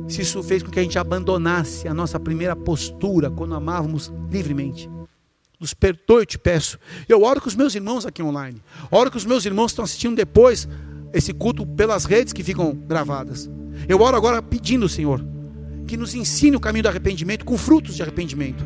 Se 0.08 0.22
isso 0.22 0.42
fez 0.42 0.62
com 0.62 0.70
que 0.70 0.78
a 0.78 0.82
gente 0.82 0.98
abandonasse 0.98 1.86
a 1.86 1.92
nossa 1.92 2.18
primeira 2.18 2.56
postura 2.56 3.30
quando 3.30 3.54
amávamos 3.54 4.10
livremente. 4.30 4.88
Nos 5.62 5.72
perdoe, 5.72 6.22
eu 6.22 6.26
te 6.26 6.36
peço. 6.40 6.76
Eu 7.08 7.22
oro 7.22 7.40
com 7.40 7.46
os 7.48 7.54
meus 7.54 7.72
irmãos 7.72 8.04
aqui 8.04 8.20
online. 8.20 8.60
Oro 8.90 9.12
com 9.12 9.16
os 9.16 9.24
meus 9.24 9.46
irmãos 9.46 9.66
que 9.66 9.74
estão 9.74 9.84
assistindo 9.84 10.16
depois 10.16 10.68
esse 11.12 11.32
culto 11.32 11.64
pelas 11.64 12.04
redes 12.04 12.32
que 12.32 12.42
ficam 12.42 12.74
gravadas. 12.74 13.48
Eu 13.88 14.00
oro 14.00 14.16
agora 14.16 14.42
pedindo, 14.42 14.88
Senhor, 14.88 15.24
que 15.86 15.96
nos 15.96 16.16
ensine 16.16 16.56
o 16.56 16.60
caminho 16.60 16.82
do 16.82 16.88
arrependimento 16.88 17.44
com 17.44 17.56
frutos 17.56 17.94
de 17.94 18.02
arrependimento. 18.02 18.64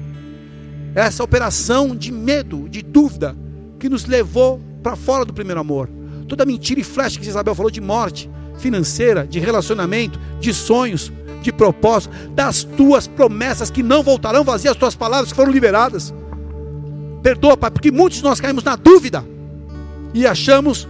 Essa 0.95 1.23
operação 1.23 1.95
de 1.95 2.11
medo, 2.11 2.67
de 2.67 2.81
dúvida, 2.81 3.37
que 3.79 3.91
nos 3.91 4.07
levou 4.07 4.59
para 4.83 4.97
fora 4.97 5.27
do 5.27 5.35
primeiro 5.35 5.61
amor. 5.61 5.91
Toda 6.27 6.47
mentira 6.47 6.81
e 6.81 6.85
flecha 6.85 7.21
que 7.21 7.29
Isabel 7.29 7.55
falou 7.55 7.71
de 7.71 7.83
morte 7.83 8.31
financeira, 8.57 9.27
de 9.27 9.39
relacionamento, 9.39 10.19
de 10.41 10.55
sonhos, 10.55 11.13
de 11.43 11.53
propósito, 11.53 12.17
das 12.31 12.65
tuas 12.65 13.07
promessas 13.07 13.71
que 13.71 13.83
não 13.83 14.03
voltarão 14.03 14.43
vazias, 14.43 14.73
as 14.73 14.79
tuas 14.79 14.97
palavras 14.97 15.29
que 15.31 15.37
foram 15.37 15.53
liberadas. 15.53 16.15
Perdoa, 17.27 17.57
Pai, 17.57 17.73
porque 17.73 17.91
muitos 17.91 18.19
de 18.19 18.25
nós 18.25 18.41
caímos 18.41 18.63
na 18.63 18.77
dúvida 18.77 19.25
e 20.15 20.25
achamos 20.29 20.87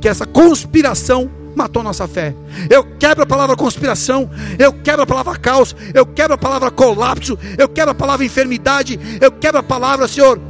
que 0.00 0.08
essa 0.08 0.26
conspiração 0.26 1.30
matou 1.54 1.84
nossa 1.84 2.08
fé. 2.08 2.34
Eu 2.68 2.82
quebro 2.98 3.22
a 3.22 3.26
palavra 3.26 3.54
conspiração, 3.54 4.28
eu 4.58 4.72
quebro 4.72 5.02
a 5.02 5.06
palavra 5.06 5.38
caos, 5.38 5.76
eu 5.94 6.04
quebro 6.04 6.34
a 6.34 6.36
palavra 6.36 6.68
colapso, 6.72 7.38
eu 7.56 7.68
quebro 7.68 7.92
a 7.92 7.94
palavra 7.94 8.26
enfermidade, 8.26 8.98
eu 9.20 9.30
quebro 9.30 9.60
a 9.60 9.62
palavra, 9.62 10.08
Senhor, 10.08 10.40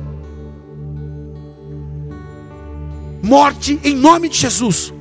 morte 3.22 3.78
em 3.84 3.94
nome 3.94 4.30
de 4.30 4.38
Jesus. 4.38 4.94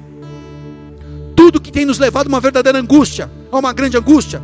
Tudo 1.37 1.61
que 1.61 1.71
tem 1.71 1.85
nos 1.85 1.99
levado 1.99 2.27
a 2.27 2.29
uma 2.29 2.41
verdadeira 2.41 2.77
angústia, 2.77 3.31
a 3.49 3.57
uma 3.57 3.71
grande 3.71 3.95
angústia. 3.95 4.41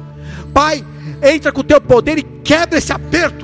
Pai, 0.53 0.81
entra 1.21 1.51
com 1.51 1.59
o 1.59 1.65
teu 1.65 1.81
poder 1.81 2.17
e 2.17 2.23
quebra 2.23 2.77
esse 2.77 2.93
aperto. 2.93 3.42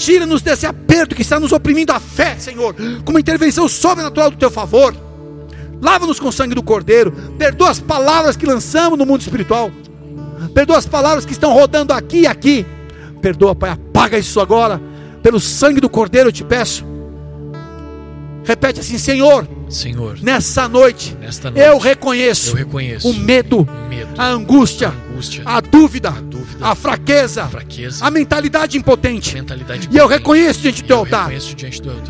Tira-nos 0.00 0.40
desse 0.40 0.64
aperto 0.64 1.14
que 1.14 1.20
está 1.20 1.38
nos 1.38 1.52
oprimindo 1.52 1.92
a 1.92 2.00
fé, 2.00 2.34
Senhor, 2.38 2.74
com 3.04 3.10
uma 3.10 3.20
intervenção 3.20 3.68
sobrenatural 3.68 4.30
do 4.30 4.38
teu 4.38 4.50
favor. 4.50 4.96
Lava-nos 5.78 6.18
com 6.18 6.28
o 6.28 6.32
sangue 6.32 6.54
do 6.54 6.62
Cordeiro. 6.62 7.12
Perdoa 7.36 7.68
as 7.68 7.80
palavras 7.80 8.34
que 8.34 8.46
lançamos 8.46 8.98
no 8.98 9.04
mundo 9.04 9.20
espiritual. 9.20 9.70
Perdoa 10.54 10.78
as 10.78 10.86
palavras 10.86 11.26
que 11.26 11.32
estão 11.32 11.52
rodando 11.52 11.92
aqui 11.92 12.20
e 12.20 12.26
aqui. 12.26 12.64
Perdoa, 13.20 13.54
Pai, 13.54 13.72
apaga 13.72 14.16
isso 14.16 14.40
agora. 14.40 14.80
Pelo 15.22 15.38
sangue 15.38 15.82
do 15.82 15.90
Cordeiro 15.90 16.28
eu 16.28 16.32
te 16.32 16.44
peço. 16.44 16.82
Repete 18.42 18.80
assim, 18.80 18.96
Senhor. 18.96 19.46
Senhor. 19.70 20.18
Nessa 20.20 20.68
noite, 20.68 21.16
nesta 21.20 21.50
noite 21.50 21.66
eu, 21.66 21.78
reconheço 21.78 22.50
eu 22.50 22.56
reconheço 22.56 23.08
o 23.08 23.14
medo, 23.14 23.60
o 23.60 23.88
medo 23.88 24.10
a 24.18 24.28
angústia, 24.28 24.88
a, 24.88 24.90
angústia, 24.90 25.42
a, 25.46 25.60
dúvida, 25.60 26.08
a, 26.08 26.20
dúvida, 26.20 26.66
a 26.66 26.74
fraqueza, 26.74 27.44
a, 27.44 27.48
fraqueza, 27.48 28.10
mentalidade 28.10 28.76
impotente. 28.76 29.34
Mentalidade 29.34 29.88
e 29.90 29.96
eu 29.96 30.06
reconheço 30.06 30.60
diante 30.60 30.82
do 30.82 30.86
teu 30.86 30.98
altar 30.98 31.30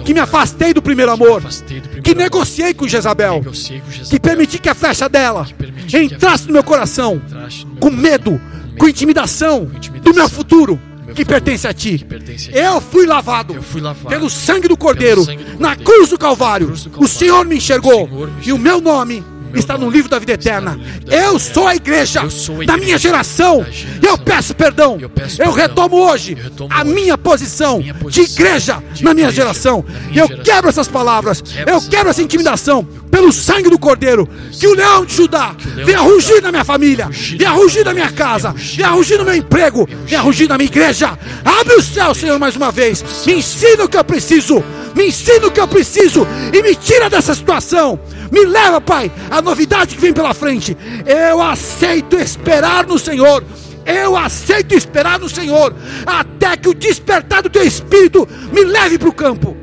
que 0.05 0.15
me 0.15 0.21
afastei 0.21 0.73
do 0.73 0.83
primeiro 0.83 1.13
amor, 1.13 1.41
do 1.41 1.49
primeiro 1.49 2.03
que 2.03 2.15
negociei 2.15 2.73
com 2.75 2.89
Jezabel, 2.89 3.43
com 3.45 3.53
Jezabel. 3.53 4.09
que 4.09 4.19
permiti 4.19 4.59
que 4.59 4.69
a 4.69 4.75
flecha 4.75 5.09
dela 5.09 5.47
entrasse 5.93 6.47
no 6.47 6.53
meu 6.55 6.65
coração 6.65 7.21
no 7.29 7.39
meu 7.39 7.79
com 7.81 7.91
medo, 7.91 8.33
medo, 8.33 8.41
com 8.79 8.89
intimidação, 8.89 9.67
com 9.67 9.77
intimidação 9.77 10.13
do 10.13 10.15
meu 10.15 10.29
futuro 10.29 10.81
que 11.15 11.25
pertence 11.25 11.67
a 11.67 11.73
ti. 11.73 11.99
Pertence 11.99 12.51
a 12.51 12.53
ti. 12.53 12.59
Eu, 12.59 12.81
fui 12.81 13.07
lavado, 13.07 13.55
eu 13.55 13.63
fui 13.63 13.81
lavado 13.81 14.09
pelo 14.09 14.31
sangue 14.31 14.69
do 14.69 14.77
Cordeiro, 14.77 15.25
sangue 15.25 15.45
do 15.45 15.61
na 15.61 15.69
cordeiro, 15.69 15.93
cruz 15.93 16.09
do 16.11 16.19
Calvário. 16.19 16.67
cruz 16.67 16.85
do 16.85 16.91
Calvário. 16.91 17.07
O 17.07 17.09
Senhor 17.09 17.45
me 17.45 17.57
enxergou 17.57 18.07
Senhor 18.07 18.31
me 18.37 18.47
e 18.47 18.53
o 18.53 18.59
meu 18.59 18.81
nome 18.81 19.25
está 19.55 19.77
no 19.77 19.91
livro 19.91 20.11
da 20.11 20.19
vida 20.19 20.33
eterna. 20.33 20.79
Eu 21.07 21.39
sou 21.39 21.67
a 21.67 21.75
igreja 21.75 22.23
da 22.67 22.77
minha 22.77 22.99
geração. 22.99 23.65
Eu 24.07 24.19
peço 24.19 24.55
perdão. 24.55 24.99
Eu 25.39 25.53
retomo 25.53 25.97
hoje 25.97 26.37
a 26.69 26.85
minha 26.85 27.17
posição 27.17 27.83
de 28.09 28.21
igreja 28.23 28.83
na 29.01 29.15
minha 29.15 29.31
geração. 29.31 29.85
Eu 30.15 30.29
quebro 30.29 30.69
essas 30.69 30.89
palavras. 30.89 31.43
Eu 31.67 31.81
quebro 31.83 32.11
essa 32.11 32.23
intimidação 32.23 32.87
pelo 33.11 33.33
sangue 33.33 33.69
do 33.69 33.79
Cordeiro. 33.79 34.29
Que 34.53 34.67
o 34.67 34.75
leão 34.75 35.05
de 35.05 35.15
Judá 35.15 35.55
venha 35.85 36.01
rugir 36.01 36.43
na 36.43 36.51
minha 36.51 36.65
família, 36.65 37.09
venha 37.11 37.51
rugir 37.51 37.85
na 37.85 37.93
minha 37.93 38.11
casa, 38.11 38.55
venha 38.57 38.91
rugir 38.91 39.19
no 39.19 39.25
meu 39.25 39.35
emprego, 39.35 39.89
venha 40.07 40.21
rugir 40.21 40.49
na 40.49 40.57
minha 40.57 40.69
igreja. 40.69 41.19
Abre 41.45 41.75
o 41.75 41.83
céu, 41.83 42.15
Senhor, 42.15 42.39
mais 42.39 42.57
uma 42.57 42.71
vez. 42.71 43.05
Me 43.27 43.35
ensina 43.35 43.85
o 43.85 43.89
que 43.89 43.97
eu 43.97 44.05
preciso. 44.05 44.63
Me 44.95 45.07
ensina 45.09 45.47
o 45.47 45.51
que 45.51 45.61
eu 45.61 45.69
preciso 45.69 46.27
e 46.53 46.63
me 46.63 46.75
tira 46.75 47.09
dessa 47.09 47.35
situação. 47.35 47.99
Me 48.31 48.45
leva, 48.45 48.81
Pai, 48.81 49.11
a 49.31 49.41
novidade 49.41 49.95
que 49.95 50.01
vem 50.01 50.13
pela 50.13 50.35
frente. 50.35 50.77
Eu 51.07 51.41
aceito 51.41 52.17
esperar 52.17 52.87
no 52.87 52.99
Senhor. 52.99 53.45
Eu 53.85 54.17
aceito 54.17 54.75
esperar 54.75 55.19
no 55.19 55.29
Senhor 55.29 55.75
até 56.07 56.57
que 56.57 56.69
o 56.69 56.75
despertar 56.75 57.43
do 57.43 57.51
teu 57.51 57.63
espírito 57.63 58.29
me 58.53 58.65
leve 58.65 58.99
para 58.99 59.09
o 59.09 59.15
campo. 59.15 59.57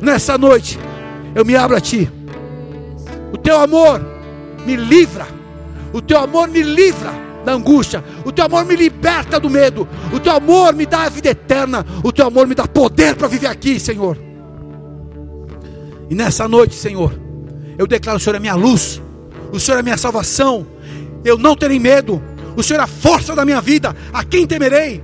Nessa 0.00 0.38
noite, 0.38 0.78
eu 1.34 1.44
me 1.44 1.56
abro 1.56 1.76
a 1.76 1.80
ti. 1.80 2.10
O 3.32 3.38
teu 3.38 3.58
amor 3.58 4.00
me 4.64 4.76
livra. 4.76 5.26
O 5.92 6.00
teu 6.00 6.18
amor 6.18 6.48
me 6.48 6.62
livra 6.62 7.31
da 7.44 7.52
angústia. 7.52 8.04
O 8.24 8.32
teu 8.32 8.44
amor 8.44 8.64
me 8.64 8.76
liberta 8.76 9.38
do 9.38 9.50
medo. 9.50 9.88
O 10.12 10.20
teu 10.20 10.32
amor 10.32 10.74
me 10.74 10.86
dá 10.86 11.04
a 11.04 11.08
vida 11.08 11.30
eterna. 11.30 11.84
O 12.02 12.12
teu 12.12 12.26
amor 12.26 12.46
me 12.46 12.54
dá 12.54 12.66
poder 12.66 13.16
para 13.16 13.28
viver 13.28 13.46
aqui, 13.46 13.78
Senhor. 13.78 14.16
E 16.08 16.14
nessa 16.14 16.46
noite, 16.46 16.74
Senhor, 16.74 17.12
eu 17.78 17.86
declaro: 17.86 18.18
o 18.18 18.20
Senhor 18.20 18.36
é 18.36 18.40
minha 18.40 18.54
luz. 18.54 19.00
O 19.52 19.60
Senhor 19.60 19.78
é 19.78 19.82
minha 19.82 19.96
salvação. 19.96 20.66
Eu 21.24 21.38
não 21.38 21.56
terei 21.56 21.78
medo. 21.78 22.22
O 22.56 22.62
Senhor 22.62 22.80
é 22.80 22.84
a 22.84 22.86
força 22.86 23.34
da 23.34 23.44
minha 23.44 23.60
vida. 23.60 23.94
A 24.12 24.24
quem 24.24 24.46
temerei? 24.46 25.02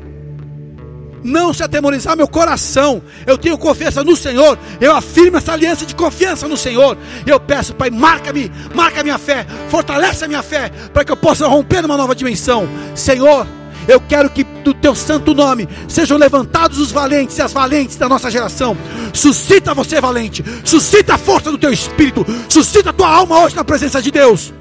Não 1.23 1.53
se 1.53 1.63
atemorizar 1.63 2.17
meu 2.17 2.29
coração. 2.29 3.03
Eu 3.27 3.39
tenho 3.39 3.59
confiança 3.59 4.05
no 4.05 4.17
Senhor. 4.17 4.59
Eu 4.81 4.95
afirmo 4.95 5.37
essa 5.37 5.53
aliança 5.53 5.85
de 5.87 5.95
confiança 5.95 6.49
no 6.49 6.57
Senhor. 6.57 6.97
Eu 7.27 7.39
peço, 7.41 7.75
Pai, 7.75 7.91
marca-me, 7.91 8.51
marca 8.75 9.03
minha 9.03 9.19
fé, 9.19 9.47
fortalece 9.69 10.25
a 10.25 10.29
minha 10.29 10.43
fé, 10.43 10.71
para 10.93 11.05
que 11.05 11.13
eu 11.13 11.17
possa 11.17 11.47
romper 11.47 11.83
numa 11.83 11.97
nova 11.97 12.15
dimensão. 12.15 12.69
Senhor, 12.95 13.47
eu 13.87 14.01
quero 14.01 14.29
que 14.29 14.45
do 14.45 14.75
teu 14.75 14.95
santo 14.95 15.33
nome 15.35 15.67
sejam 15.89 16.19
levantados 16.19 16.79
os 16.79 16.93
valentes 16.93 17.39
e 17.39 17.43
as 17.43 17.53
valentes 17.53 17.97
da 17.97 18.09
nossa 18.09 18.31
geração. 18.31 18.77
Suscita 19.15 19.73
você, 19.73 20.01
valente. 20.01 20.45
Suscita 20.63 21.15
a 21.15 21.19
força 21.19 21.51
do 21.51 21.57
teu 21.57 21.73
espírito. 21.73 22.25
Suscita 22.49 22.91
a 22.91 22.93
tua 22.93 23.09
alma 23.09 23.43
hoje 23.43 23.57
na 23.57 23.65
presença 23.65 24.03
de 24.03 24.11
Deus. 24.11 24.53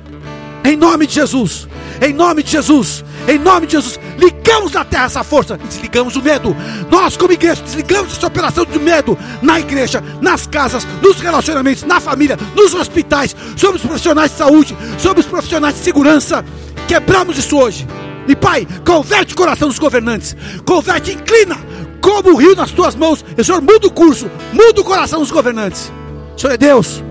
Em 0.64 0.76
nome 0.76 1.08
de 1.08 1.14
Jesus. 1.16 1.68
Em 2.02 2.14
nome 2.14 2.44
de 2.44 2.52
Jesus. 2.52 3.04
Em 3.28 3.38
nome 3.38 3.68
de 3.68 3.74
Jesus, 3.74 4.00
ligamos 4.18 4.72
na 4.72 4.86
terra 4.86 5.06
essa 5.06 5.22
força 5.22 5.60
e 5.62 5.68
desligamos 5.68 6.16
o 6.16 6.22
medo. 6.22 6.56
Nós, 6.90 7.18
como 7.18 7.34
igreja, 7.34 7.62
desligamos 7.62 8.16
essa 8.16 8.26
operação 8.26 8.64
de 8.64 8.80
medo 8.80 9.18
na 9.42 9.60
igreja, 9.60 10.02
nas 10.22 10.48
casas, 10.48 10.88
nos 11.02 11.20
relacionamentos, 11.20 11.84
na 11.84 12.00
família, 12.00 12.38
nos 12.56 12.74
hospitais, 12.74 13.36
sobre 13.58 13.78
os 13.78 13.86
profissionais 13.86 14.32
de 14.32 14.38
saúde, 14.38 14.78
sobre 14.98 15.20
os 15.20 15.26
profissionais 15.26 15.76
de 15.76 15.82
segurança. 15.82 16.46
Quebramos 16.88 17.38
isso 17.38 17.58
hoje. 17.58 17.86
E 18.30 18.36
Pai, 18.36 18.66
converte 18.86 19.34
o 19.34 19.38
coração 19.38 19.68
dos 19.68 19.80
governantes, 19.80 20.36
converte, 20.66 21.12
inclina, 21.12 21.58
como 22.00 22.32
o 22.32 22.38
rio 22.38 22.56
nas 22.56 22.72
tuas 22.72 22.96
mãos. 22.96 23.26
E 23.38 23.44
Senhor, 23.44 23.62
muda 23.62 23.88
o 23.88 23.92
curso, 23.92 24.32
muda 24.54 24.80
o 24.80 24.86
coração 24.86 25.20
dos 25.20 25.32
governantes. 25.32 25.92
Senhor 26.38 26.54
é 26.54 26.58
Deus. 26.58 27.04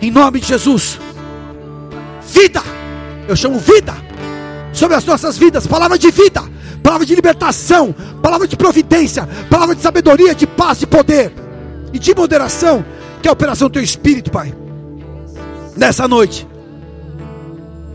Em 0.00 0.12
nome 0.12 0.38
de 0.38 0.46
Jesus. 0.46 0.98
Vida 2.32 2.62
eu 3.30 3.36
chamo 3.36 3.60
vida 3.60 3.94
sobre 4.72 4.96
as 4.96 5.04
nossas 5.04 5.38
vidas, 5.38 5.64
palavra 5.64 5.96
de 5.96 6.10
vida, 6.10 6.42
palavra 6.82 7.06
de 7.06 7.14
libertação, 7.14 7.94
palavra 8.20 8.48
de 8.48 8.56
providência, 8.56 9.28
palavra 9.48 9.76
de 9.76 9.80
sabedoria, 9.80 10.34
de 10.34 10.48
paz, 10.48 10.80
de 10.80 10.86
poder 10.86 11.32
e 11.92 11.98
de 11.98 12.12
moderação, 12.12 12.84
que 13.22 13.28
é 13.28 13.30
a 13.30 13.32
operação 13.32 13.68
do 13.68 13.74
teu 13.74 13.82
espírito, 13.82 14.32
Pai. 14.32 14.52
Nessa 15.76 16.08
noite, 16.08 16.44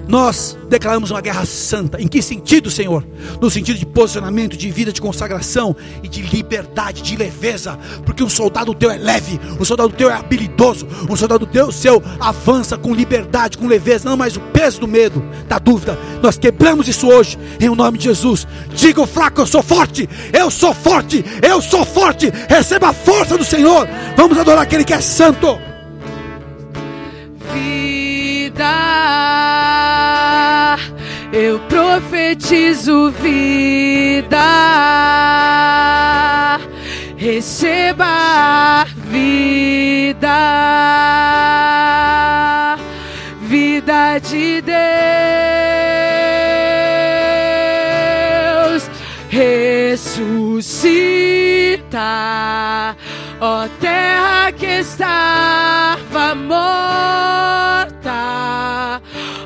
nós 0.08 0.58
declaramos 0.70 1.12
uma 1.12 1.22
guerra 1.22 1.46
santa. 1.46 2.02
Em 2.02 2.08
que 2.08 2.22
sentido, 2.22 2.70
Senhor? 2.70 3.06
No 3.42 3.50
sentido 3.50 3.78
de 3.78 3.86
posicionamento, 3.86 4.56
de 4.56 4.70
vida, 4.70 4.92
de 4.92 5.02
consagração 5.02 5.76
e 6.04 6.08
de 6.08 6.22
liberdade, 6.22 7.02
de 7.02 7.16
leveza. 7.16 7.78
Porque 8.06 8.24
um 8.24 8.30
soldado 8.30 8.74
teu 8.74 8.92
é 8.92 8.98
leve, 8.98 9.40
um 9.60 9.66
soldado 9.66 9.94
teu 9.94 10.10
é 10.10 10.14
habilidoso, 10.14 10.88
um 11.10 11.16
soldado 11.16 11.46
teu 11.46 11.72
seu 11.72 12.02
avança 12.20 12.78
com 12.78 12.94
liberdade, 12.94 13.58
com 13.58 13.68
leveza, 13.68 14.10
não 14.10 14.18
mais 14.18 14.36
o 14.36 14.40
peso 14.40 14.80
do 14.80 14.88
medo, 14.88 15.24
da 15.48 15.58
dúvida. 15.58 15.98
Nós 16.22 16.38
quebramos 16.38 16.88
isso 16.88 17.08
hoje, 17.08 17.38
em 17.60 17.70
o 17.70 17.76
nome 17.76 17.98
de 17.98 18.06
Jesus. 18.06 18.48
Diga 18.74 19.02
o 19.02 19.08
fraco, 19.08 19.42
eu 19.42 19.48
sou 19.48 19.64
forte, 19.64 20.08
eu 20.32 20.52
sou 20.52 20.74
forte, 20.74 21.24
eu 21.42 21.62
sou 21.62 21.86
forte. 21.86 22.32
Receba 22.48 22.90
a 22.90 22.94
força 22.94 23.38
do 23.38 23.44
Senhor. 23.44 23.88
Vamos 24.16 24.38
adorar 24.38 24.64
aquele 24.64 24.84
que 24.84 24.94
é 24.94 25.02
santo. 25.02 25.58
Vida 27.54 29.65
eu 31.32 31.60
profetizo 31.68 33.12
vida. 33.12 34.38
Receba 37.18 38.86
vida, 39.10 40.28
vida 43.42 44.20
de 44.20 44.62
Deus, 44.62 44.72
ressuscita, 49.30 50.56
ó 53.40 53.68
terra 53.80 54.52
que 54.52 54.66
estava 54.66 56.36
morta 56.36 56.96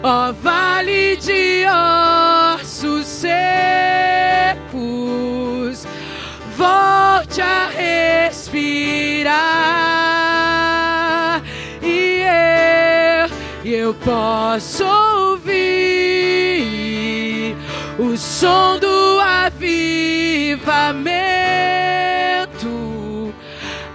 ó 0.03 0.31
vale 0.41 0.68
de 1.17 1.65
ossos 1.65 3.05
secos, 3.05 3.35
volte 6.55 7.41
a 7.41 7.69
respirar 7.69 9.29
e 11.81 12.21
eu, 13.63 13.71
eu 13.71 13.93
posso 13.95 14.85
ouvir 14.85 15.49
o 17.97 18.15
som 18.17 18.77
do 18.79 19.19
avivamento, 19.19 20.13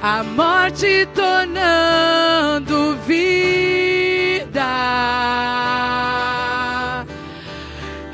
a 0.03 0.23
morte 0.23 1.09
tornando 1.15 2.97
vida 3.07 3.75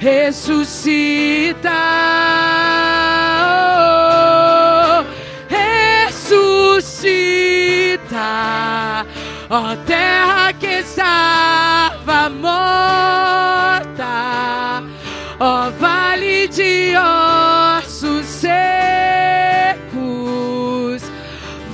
ressuscita. 0.01 1.69
Oh, 4.89 5.05
ressuscita, 5.51 7.07
ó 9.51 9.77
terra 9.85 10.53
que 10.55 10.79
estava 10.81 12.31
morta, 12.31 14.03
ó 15.39 15.69
oh, 15.69 15.71
vale 15.79 16.49
de 16.49 16.97
ossos 16.97 18.25
secos, 18.27 18.63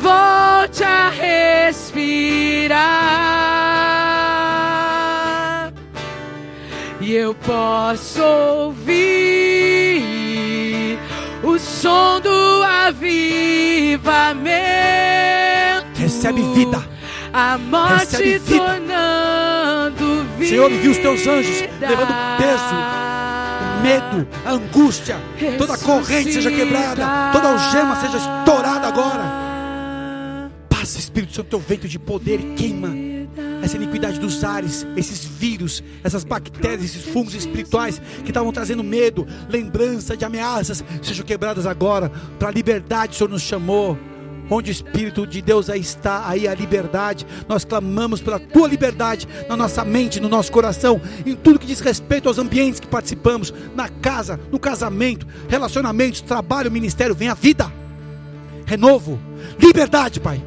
volte 0.03 0.85
a 0.85 1.11
respirar 1.11 2.37
eu 7.17 7.35
posso 7.35 8.23
ouvir 8.23 8.93
o 11.43 11.59
som 11.59 12.21
do 12.21 12.63
avivamento. 12.63 14.07
Recebe 15.95 16.43
vida. 16.55 16.87
A 17.33 17.57
morte 17.59 18.17
Recebe 18.17 18.39
vida. 18.39 18.65
tornando 18.65 20.27
vida. 20.37 20.49
Senhor, 20.49 20.71
envia 20.71 20.91
os 20.91 20.99
teus 20.99 21.27
anjos 21.27 21.63
levando 21.81 22.15
peso, 22.37 22.75
medo, 23.83 24.29
a 24.45 24.51
angústia, 24.51 25.17
toda 25.59 25.75
a 25.75 25.79
corrente 25.79 26.35
seja 26.35 26.51
quebrada, 26.51 27.31
toda 27.33 27.49
algema 27.49 27.97
seja 27.97 28.19
estourada 28.19 28.89
agora. 28.89 29.47
Passa, 30.69 30.99
Espírito 30.99 31.35
Santo, 31.35 31.49
teu 31.49 31.61
vento 31.61 31.89
de 31.89 31.99
poder 31.99 32.39
queima 32.57 33.17
essa 33.67 33.77
iniquidade 33.77 34.19
dos 34.19 34.43
ares, 34.43 34.87
esses 34.97 35.25
vírus, 35.25 35.83
essas 36.03 36.25
bactérias, 36.25 36.85
esses 36.85 37.05
fungos 37.05 37.35
espirituais 37.35 38.01
que 38.25 38.31
estavam 38.31 38.53
trazendo 38.53 38.83
medo, 38.83 39.27
lembrança 39.49 40.17
de 40.17 40.25
ameaças, 40.25 40.83
sejam 41.03 41.27
quebradas 41.27 41.67
agora. 41.67 42.11
Para 42.39 42.49
a 42.49 42.53
liberdade 42.53 43.13
o 43.13 43.17
Senhor 43.17 43.31
nos 43.31 43.43
chamou. 43.43 43.99
Onde 44.49 44.71
o 44.71 44.73
Espírito 44.73 45.27
de 45.27 45.43
Deus 45.43 45.69
aí 45.69 45.81
está, 45.81 46.29
aí 46.29 46.47
a 46.47 46.55
liberdade. 46.55 47.27
Nós 47.49 47.65
clamamos 47.65 48.21
pela 48.21 48.39
tua 48.39 48.69
liberdade 48.69 49.27
na 49.49 49.57
nossa 49.57 49.85
mente, 49.85 50.21
no 50.21 50.29
nosso 50.29 50.53
coração, 50.53 51.01
em 51.27 51.35
tudo 51.35 51.59
que 51.59 51.67
diz 51.67 51.81
respeito 51.81 52.29
aos 52.29 52.39
ambientes 52.39 52.79
que 52.79 52.87
participamos, 52.87 53.53
na 53.75 53.89
casa, 53.89 54.39
no 54.53 54.61
casamento, 54.61 55.27
relacionamentos, 55.49 56.21
trabalho, 56.21 56.71
ministério. 56.71 57.13
Vem 57.13 57.27
a 57.27 57.35
vida, 57.35 57.73
renovo, 58.65 59.19
liberdade, 59.59 60.21
Pai. 60.21 60.41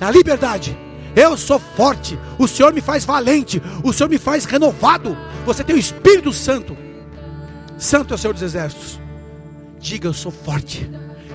É 0.00 0.04
a 0.04 0.10
liberdade. 0.10 0.76
Eu 1.16 1.36
sou 1.36 1.58
forte, 1.58 2.18
o 2.38 2.48
Senhor 2.48 2.72
me 2.72 2.80
faz 2.80 3.04
valente, 3.04 3.62
o 3.82 3.92
Senhor 3.92 4.08
me 4.08 4.18
faz 4.18 4.44
renovado. 4.44 5.16
Você 5.46 5.62
tem 5.62 5.76
o 5.76 5.78
Espírito 5.78 6.32
Santo. 6.32 6.76
Santo 7.78 8.12
é 8.12 8.16
o 8.16 8.18
Senhor 8.18 8.32
dos 8.32 8.42
Exércitos. 8.42 9.00
Diga, 9.78 10.08
eu 10.08 10.14
sou 10.14 10.32
forte. 10.32 10.90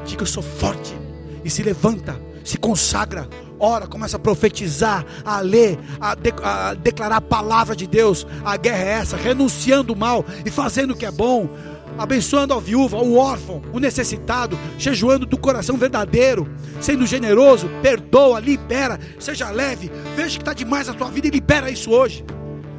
Diga, 0.05 0.23
eu 0.23 0.27
sou 0.27 0.43
forte 0.43 0.95
e 1.43 1.49
se 1.49 1.63
levanta, 1.63 2.19
se 2.43 2.57
consagra, 2.57 3.27
ora, 3.59 3.87
começa 3.87 4.17
a 4.17 4.19
profetizar, 4.19 5.05
a 5.23 5.39
ler, 5.39 5.79
a, 5.99 6.15
de, 6.15 6.33
a, 6.43 6.73
declarar 6.73 7.17
a 7.17 7.21
palavra 7.21 7.75
de 7.75 7.87
Deus. 7.87 8.25
A 8.43 8.57
guerra 8.57 8.83
é 8.83 8.89
essa, 8.89 9.17
renunciando 9.17 9.93
o 9.93 9.95
mal 9.95 10.25
e 10.45 10.49
fazendo 10.49 10.91
o 10.91 10.95
que 10.95 11.05
é 11.05 11.11
bom, 11.11 11.49
abençoando 11.97 12.53
a 12.53 12.59
viúva, 12.59 12.97
o 12.97 13.17
órfão, 13.17 13.61
o 13.73 13.79
necessitado, 13.79 14.57
jejuando 14.77 15.25
do 15.25 15.37
coração 15.37 15.77
verdadeiro, 15.77 16.49
sendo 16.79 17.05
generoso, 17.05 17.69
perdoa, 17.81 18.39
libera, 18.39 18.99
seja 19.19 19.49
leve, 19.49 19.91
veja 20.15 20.37
que 20.37 20.41
está 20.41 20.53
demais 20.53 20.87
a 20.89 20.93
tua 20.93 21.09
vida 21.09 21.27
e 21.27 21.31
libera 21.31 21.69
isso 21.69 21.91
hoje. 21.91 22.23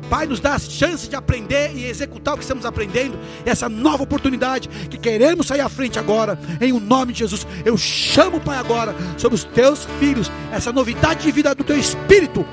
Pai, 0.08 0.26
nos 0.26 0.40
dá 0.40 0.54
a 0.54 0.58
chance 0.58 1.08
de 1.08 1.14
aprender 1.14 1.70
e 1.72 1.84
executar 1.84 2.34
o 2.34 2.36
que 2.36 2.42
estamos 2.42 2.66
aprendendo, 2.66 3.16
essa 3.46 3.68
nova 3.68 4.02
oportunidade 4.02 4.68
que 4.68 4.98
queremos 4.98 5.46
sair 5.46 5.60
à 5.60 5.68
frente 5.68 6.00
agora, 6.00 6.36
em 6.60 6.72
o 6.72 6.80
nome 6.80 7.12
de 7.12 7.20
Jesus. 7.20 7.46
Eu 7.64 7.76
chamo, 7.76 8.40
Pai, 8.40 8.58
agora 8.58 8.92
sobre 9.16 9.36
os 9.36 9.44
teus 9.44 9.86
filhos, 10.00 10.30
essa 10.52 10.72
novidade 10.72 11.22
de 11.22 11.30
vida 11.30 11.54
do 11.54 11.62
teu 11.62 11.78
espírito 11.78 12.44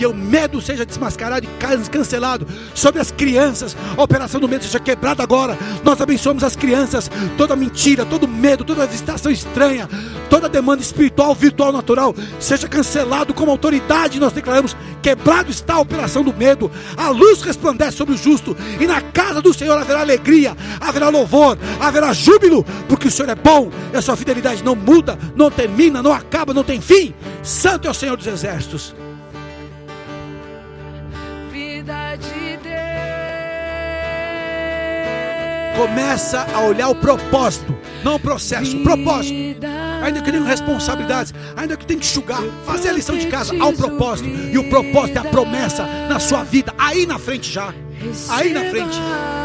e 0.00 0.06
o 0.06 0.14
medo 0.14 0.60
seja 0.60 0.86
desmascarado 0.86 1.46
e 1.46 1.88
cancelado 1.90 2.46
sobre 2.74 3.00
as 3.00 3.10
crianças. 3.10 3.76
A 3.96 4.02
operação 4.02 4.40
do 4.40 4.48
medo 4.48 4.64
seja 4.64 4.80
quebrada 4.80 5.22
agora. 5.22 5.58
Nós 5.84 6.00
abençoamos 6.00 6.42
as 6.42 6.56
crianças. 6.56 7.10
Toda 7.36 7.54
mentira, 7.54 8.04
todo 8.06 8.26
medo, 8.26 8.64
toda 8.64 8.86
visitação 8.86 9.30
estranha, 9.30 9.88
toda 10.30 10.48
demanda 10.48 10.82
espiritual, 10.82 11.34
virtual, 11.34 11.72
natural, 11.72 12.14
seja 12.38 12.66
cancelado 12.66 13.34
como 13.34 13.50
autoridade. 13.50 14.18
Nós 14.18 14.32
declaramos: 14.32 14.74
quebrado 15.02 15.50
está 15.50 15.74
a 15.74 15.80
operação 15.80 16.24
do 16.24 16.32
medo. 16.32 16.70
A 16.96 17.10
luz 17.10 17.42
resplandece 17.42 17.98
sobre 17.98 18.14
o 18.14 18.18
justo, 18.18 18.56
e 18.80 18.86
na 18.86 19.02
casa 19.02 19.42
do 19.42 19.52
Senhor 19.52 19.76
haverá 19.76 20.00
alegria, 20.00 20.56
haverá 20.80 21.10
louvor, 21.10 21.58
haverá 21.78 22.12
júbilo, 22.12 22.64
porque 22.88 23.08
o 23.08 23.10
Senhor 23.10 23.28
é 23.28 23.34
bom 23.34 23.70
e 23.92 23.96
a 23.96 24.02
sua 24.02 24.16
fidelidade 24.16 24.64
não 24.64 24.74
muda, 24.74 25.18
não 25.36 25.50
termina, 25.50 26.02
não 26.02 26.12
acaba, 26.12 26.54
não 26.54 26.64
tem 26.64 26.80
fim. 26.80 27.14
Santo 27.42 27.86
é 27.86 27.90
o 27.90 27.94
Senhor 27.94 28.16
dos 28.16 28.26
exércitos. 28.26 28.94
Começa 35.80 36.46
a 36.54 36.60
olhar 36.60 36.90
o 36.90 36.94
propósito, 36.94 37.74
não 38.04 38.16
o 38.16 38.20
processo, 38.20 38.76
o 38.76 38.82
propósito. 38.82 39.66
Ainda 40.02 40.20
que 40.20 40.30
tenha 40.30 40.44
responsabilidades, 40.44 41.32
ainda 41.56 41.74
que 41.74 41.86
tenha 41.86 41.98
que 41.98 42.04
enxugar, 42.04 42.42
fazer 42.66 42.90
a 42.90 42.92
lição 42.92 43.16
de 43.16 43.26
casa, 43.28 43.54
há 43.58 43.66
um 43.66 43.74
propósito. 43.74 44.28
E 44.28 44.58
o 44.58 44.68
propósito 44.68 45.16
é 45.16 45.20
a 45.20 45.30
promessa 45.30 45.86
na 46.06 46.20
sua 46.20 46.44
vida, 46.44 46.74
aí 46.76 47.06
na 47.06 47.18
frente 47.18 47.50
já. 47.50 47.72
Aí 48.28 48.52
na 48.52 48.60
frente, 48.64 48.96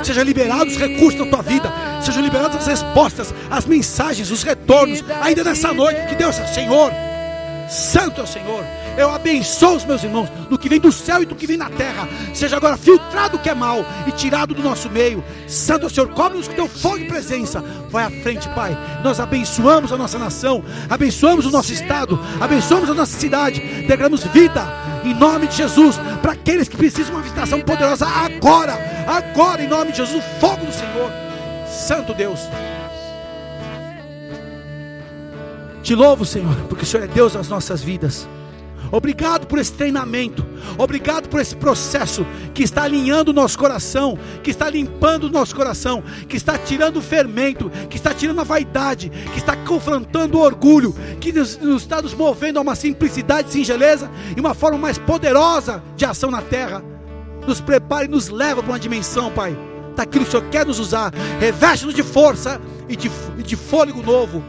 seja 0.03 0.23
liberados 0.23 0.73
os 0.73 0.79
recursos 0.79 1.19
da 1.19 1.25
tua 1.25 1.41
vida, 1.41 1.71
sejam 2.01 2.21
liberadas 2.21 2.57
as 2.57 2.67
respostas, 2.67 3.33
as 3.49 3.65
mensagens, 3.65 4.29
os 4.29 4.43
retornos, 4.43 5.03
ainda 5.21 5.41
nessa 5.41 5.73
noite, 5.73 6.05
que 6.07 6.15
Deus 6.15 6.37
é 6.37 6.47
Senhor, 6.47 6.91
Santo 7.69 8.19
é 8.19 8.23
o 8.23 8.27
Senhor. 8.27 8.63
Eu 8.97 9.09
abençoo 9.09 9.75
os 9.75 9.85
meus 9.85 10.03
irmãos, 10.03 10.29
do 10.49 10.57
que 10.57 10.69
vem 10.69 10.79
do 10.79 10.91
céu 10.91 11.21
e 11.21 11.25
do 11.25 11.35
que 11.35 11.47
vem 11.47 11.57
da 11.57 11.69
terra. 11.69 12.07
Seja 12.33 12.57
agora 12.57 12.77
filtrado 12.77 13.37
o 13.37 13.39
que 13.39 13.49
é 13.49 13.53
mal 13.53 13.85
e 14.07 14.11
tirado 14.11 14.53
do 14.53 14.63
nosso 14.63 14.89
meio. 14.89 15.23
Santo 15.47 15.89
Senhor, 15.89 16.09
cobre-nos 16.09 16.47
com 16.47 16.53
teu 16.53 16.67
fogo 16.67 16.99
e 16.99 17.07
presença. 17.07 17.61
Vai 17.89 18.05
à 18.05 18.09
frente, 18.23 18.47
Pai. 18.49 18.77
Nós 19.03 19.19
abençoamos 19.19 19.91
a 19.91 19.97
nossa 19.97 20.17
nação, 20.17 20.63
abençoamos 20.89 21.45
o 21.45 21.51
nosso 21.51 21.73
estado, 21.73 22.19
abençoamos 22.39 22.89
a 22.89 22.93
nossa 22.93 23.17
cidade. 23.17 23.59
Declaramos 23.87 24.23
vida 24.25 24.65
em 25.03 25.13
nome 25.13 25.47
de 25.47 25.57
Jesus 25.57 25.97
para 26.21 26.31
aqueles 26.31 26.67
que 26.67 26.77
precisam 26.77 27.05
de 27.05 27.11
uma 27.11 27.21
visitação 27.21 27.61
poderosa 27.61 28.07
agora, 28.07 28.77
agora, 29.07 29.63
em 29.63 29.67
nome 29.67 29.91
de 29.91 29.97
Jesus, 29.97 30.23
o 30.23 30.39
fogo 30.39 30.65
do 30.65 30.71
Senhor. 30.71 31.11
Santo 31.67 32.13
Deus. 32.13 32.39
Te 35.83 35.93
louvo, 35.93 36.25
Senhor, 36.25 36.55
porque 36.67 36.83
o 36.83 36.87
Senhor 36.87 37.03
é 37.03 37.07
Deus 37.07 37.33
das 37.33 37.47
nossas 37.47 37.83
vidas. 37.83 38.27
Obrigado 38.91 39.47
por 39.47 39.59
esse 39.59 39.73
treinamento. 39.73 40.45
Obrigado 40.77 41.29
por 41.29 41.39
esse 41.39 41.55
processo 41.55 42.25
que 42.53 42.63
está 42.63 42.83
alinhando 42.83 43.31
o 43.31 43.33
nosso 43.33 43.57
coração, 43.57 44.17
que 44.43 44.51
está 44.51 44.69
limpando 44.69 45.25
o 45.25 45.29
nosso 45.29 45.55
coração, 45.55 46.03
que 46.27 46.37
está 46.37 46.57
tirando 46.57 46.97
o 46.97 47.01
fermento, 47.01 47.69
que 47.89 47.97
está 47.97 48.13
tirando 48.13 48.41
a 48.41 48.43
vaidade, 48.43 49.09
que 49.09 49.39
está 49.39 49.55
confrontando 49.55 50.37
o 50.37 50.41
orgulho, 50.41 50.95
que 51.19 51.31
nos, 51.31 51.57
nos 51.57 51.83
está 51.83 52.01
nos 52.01 52.13
movendo 52.13 52.57
a 52.57 52.61
uma 52.61 52.75
simplicidade, 52.75 53.51
singeleza 53.51 54.09
e 54.35 54.39
uma 54.39 54.53
forma 54.53 54.77
mais 54.77 54.97
poderosa 54.97 55.83
de 55.95 56.05
ação 56.05 56.31
na 56.31 56.41
terra. 56.41 56.83
Nos 57.47 57.61
prepara 57.61 58.05
e 58.05 58.07
nos 58.07 58.29
leva 58.29 58.61
para 58.61 58.71
uma 58.71 58.79
dimensão, 58.79 59.31
Pai, 59.31 59.55
daquilo 59.95 60.25
que 60.25 60.29
o 60.29 60.31
Senhor 60.39 60.49
quer 60.49 60.65
nos 60.65 60.79
usar. 60.79 61.13
Reveste-nos 61.39 61.93
de 61.93 62.03
força 62.03 62.59
e 62.89 62.95
de, 62.95 63.09
de 63.43 63.55
fôlego 63.55 64.01
novo. 64.01 64.43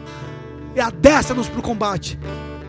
E 0.75 0.79
adestra-nos 0.79 1.47
para 1.47 1.59
o 1.59 1.63
combate 1.63 2.19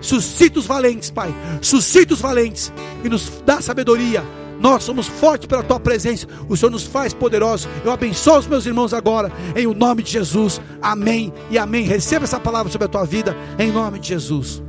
Suscita 0.00 0.58
os 0.58 0.66
valentes, 0.66 1.10
Pai. 1.10 1.34
Suscita 1.60 2.14
os 2.14 2.20
valentes 2.20 2.72
e 3.04 3.08
nos 3.08 3.42
dá 3.44 3.60
sabedoria. 3.60 4.24
Nós 4.60 4.82
somos 4.82 5.06
fortes 5.06 5.46
pela 5.46 5.62
tua 5.62 5.78
presença. 5.78 6.26
O 6.48 6.56
Senhor 6.56 6.70
nos 6.70 6.84
faz 6.84 7.14
poderosos. 7.14 7.68
Eu 7.84 7.92
abençoo 7.92 8.38
os 8.38 8.46
meus 8.46 8.66
irmãos 8.66 8.92
agora, 8.92 9.30
em 9.54 9.66
o 9.66 9.74
nome 9.74 10.02
de 10.02 10.10
Jesus. 10.10 10.60
Amém 10.82 11.32
e 11.50 11.56
amém. 11.56 11.84
Receba 11.84 12.24
essa 12.24 12.40
palavra 12.40 12.70
sobre 12.70 12.86
a 12.86 12.88
tua 12.88 13.04
vida, 13.04 13.36
em 13.58 13.70
nome 13.70 13.98
de 13.98 14.08
Jesus. 14.08 14.62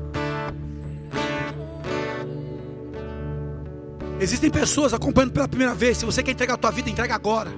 Existem 4.19 4.49
pessoas 4.49 4.93
acompanhando 4.93 5.31
pela 5.31 5.47
primeira 5.47 5.73
vez. 5.73 5.97
Se 5.97 6.05
você 6.05 6.21
quer 6.21 6.31
entregar 6.31 6.55
a 6.55 6.57
tua 6.57 6.71
vida, 6.71 6.89
entrega 6.89 7.15
agora. 7.15 7.51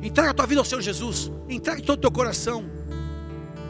Entrega 0.00 0.30
a 0.30 0.34
tua 0.34 0.46
vida 0.46 0.60
ao 0.60 0.64
Senhor 0.64 0.80
Jesus. 0.80 1.30
Entregue 1.48 1.82
todo 1.82 1.98
o 1.98 2.00
teu 2.00 2.10
coração. 2.10 2.64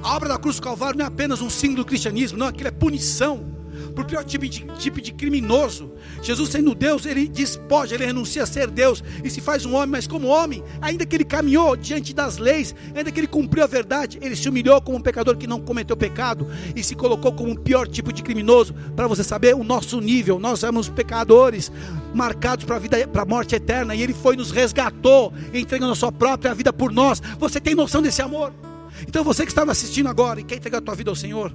A 0.02 0.16
obra 0.16 0.28
da 0.28 0.38
cruz 0.38 0.56
do 0.56 0.62
Calvário 0.62 0.98
não 0.98 1.04
é 1.04 1.08
apenas 1.08 1.40
um 1.40 1.48
símbolo 1.48 1.84
do 1.84 1.86
cristianismo, 1.86 2.36
não, 2.36 2.48
aquilo 2.48 2.68
é 2.68 2.72
punição 2.72 3.52
para 3.94 4.02
o 4.02 4.06
pior 4.06 4.24
tipo 4.24 4.46
de, 4.48 4.64
tipo 4.78 5.00
de 5.00 5.12
criminoso. 5.12 5.92
Jesus, 6.22 6.50
sendo 6.50 6.74
Deus, 6.74 7.06
ele 7.06 7.28
despoja, 7.28 7.94
ele 7.94 8.06
renuncia 8.06 8.42
a 8.42 8.46
ser 8.46 8.68
Deus 8.68 9.02
e 9.22 9.30
se 9.30 9.40
faz 9.40 9.64
um 9.64 9.74
homem, 9.74 9.88
mas 9.88 10.06
como 10.06 10.28
homem, 10.28 10.62
ainda 10.80 11.06
que 11.06 11.14
ele 11.14 11.24
caminhou 11.24 11.76
diante 11.76 12.12
das 12.12 12.38
leis, 12.38 12.74
ainda 12.94 13.10
que 13.10 13.20
ele 13.20 13.26
cumpriu 13.26 13.62
a 13.62 13.66
verdade, 13.66 14.18
ele 14.20 14.34
se 14.34 14.48
humilhou 14.48 14.80
como 14.80 14.98
um 14.98 15.00
pecador 15.00 15.36
que 15.36 15.46
não 15.46 15.60
cometeu 15.60 15.96
pecado 15.96 16.48
e 16.74 16.82
se 16.82 16.94
colocou 16.94 17.32
como 17.32 17.50
um 17.50 17.56
pior 17.56 17.86
tipo 17.86 18.12
de 18.12 18.22
criminoso. 18.22 18.74
Para 18.96 19.06
você 19.06 19.22
saber 19.22 19.54
o 19.54 19.64
nosso 19.64 20.00
nível, 20.00 20.38
nós 20.38 20.60
somos 20.60 20.88
pecadores 20.88 21.70
marcados 22.14 22.64
para 22.64 22.76
a 22.76 22.78
vida, 22.78 23.06
para 23.08 23.22
a 23.22 23.26
morte 23.26 23.54
eterna, 23.54 23.94
e 23.94 24.02
ele 24.02 24.14
foi 24.14 24.36
nos 24.36 24.50
resgatou, 24.50 25.32
entregando 25.52 25.92
a 25.92 25.96
sua 25.96 26.12
própria 26.12 26.54
vida 26.54 26.72
por 26.72 26.92
nós. 26.92 27.22
Você 27.38 27.60
tem 27.60 27.74
noção 27.74 28.02
desse 28.02 28.22
amor? 28.22 28.52
Então 29.06 29.24
você 29.24 29.44
que 29.44 29.50
está 29.50 29.64
me 29.64 29.72
assistindo 29.72 30.08
agora 30.08 30.40
e 30.40 30.44
quer 30.44 30.56
entregar 30.56 30.78
a 30.78 30.82
tua 30.82 30.94
vida 30.94 31.10
ao 31.10 31.16
Senhor, 31.16 31.52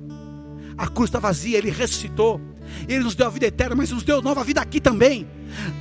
a 0.77 0.87
cruz 0.87 1.09
está 1.09 1.19
vazia, 1.19 1.57
Ele 1.57 1.71
ressuscitou. 1.71 2.39
Ele 2.87 3.03
nos 3.03 3.15
deu 3.15 3.27
a 3.27 3.29
vida 3.29 3.47
eterna, 3.47 3.75
mas 3.75 3.91
nos 3.91 4.03
deu 4.03 4.21
nova 4.21 4.43
vida 4.43 4.61
aqui 4.61 4.79
também. 4.79 5.27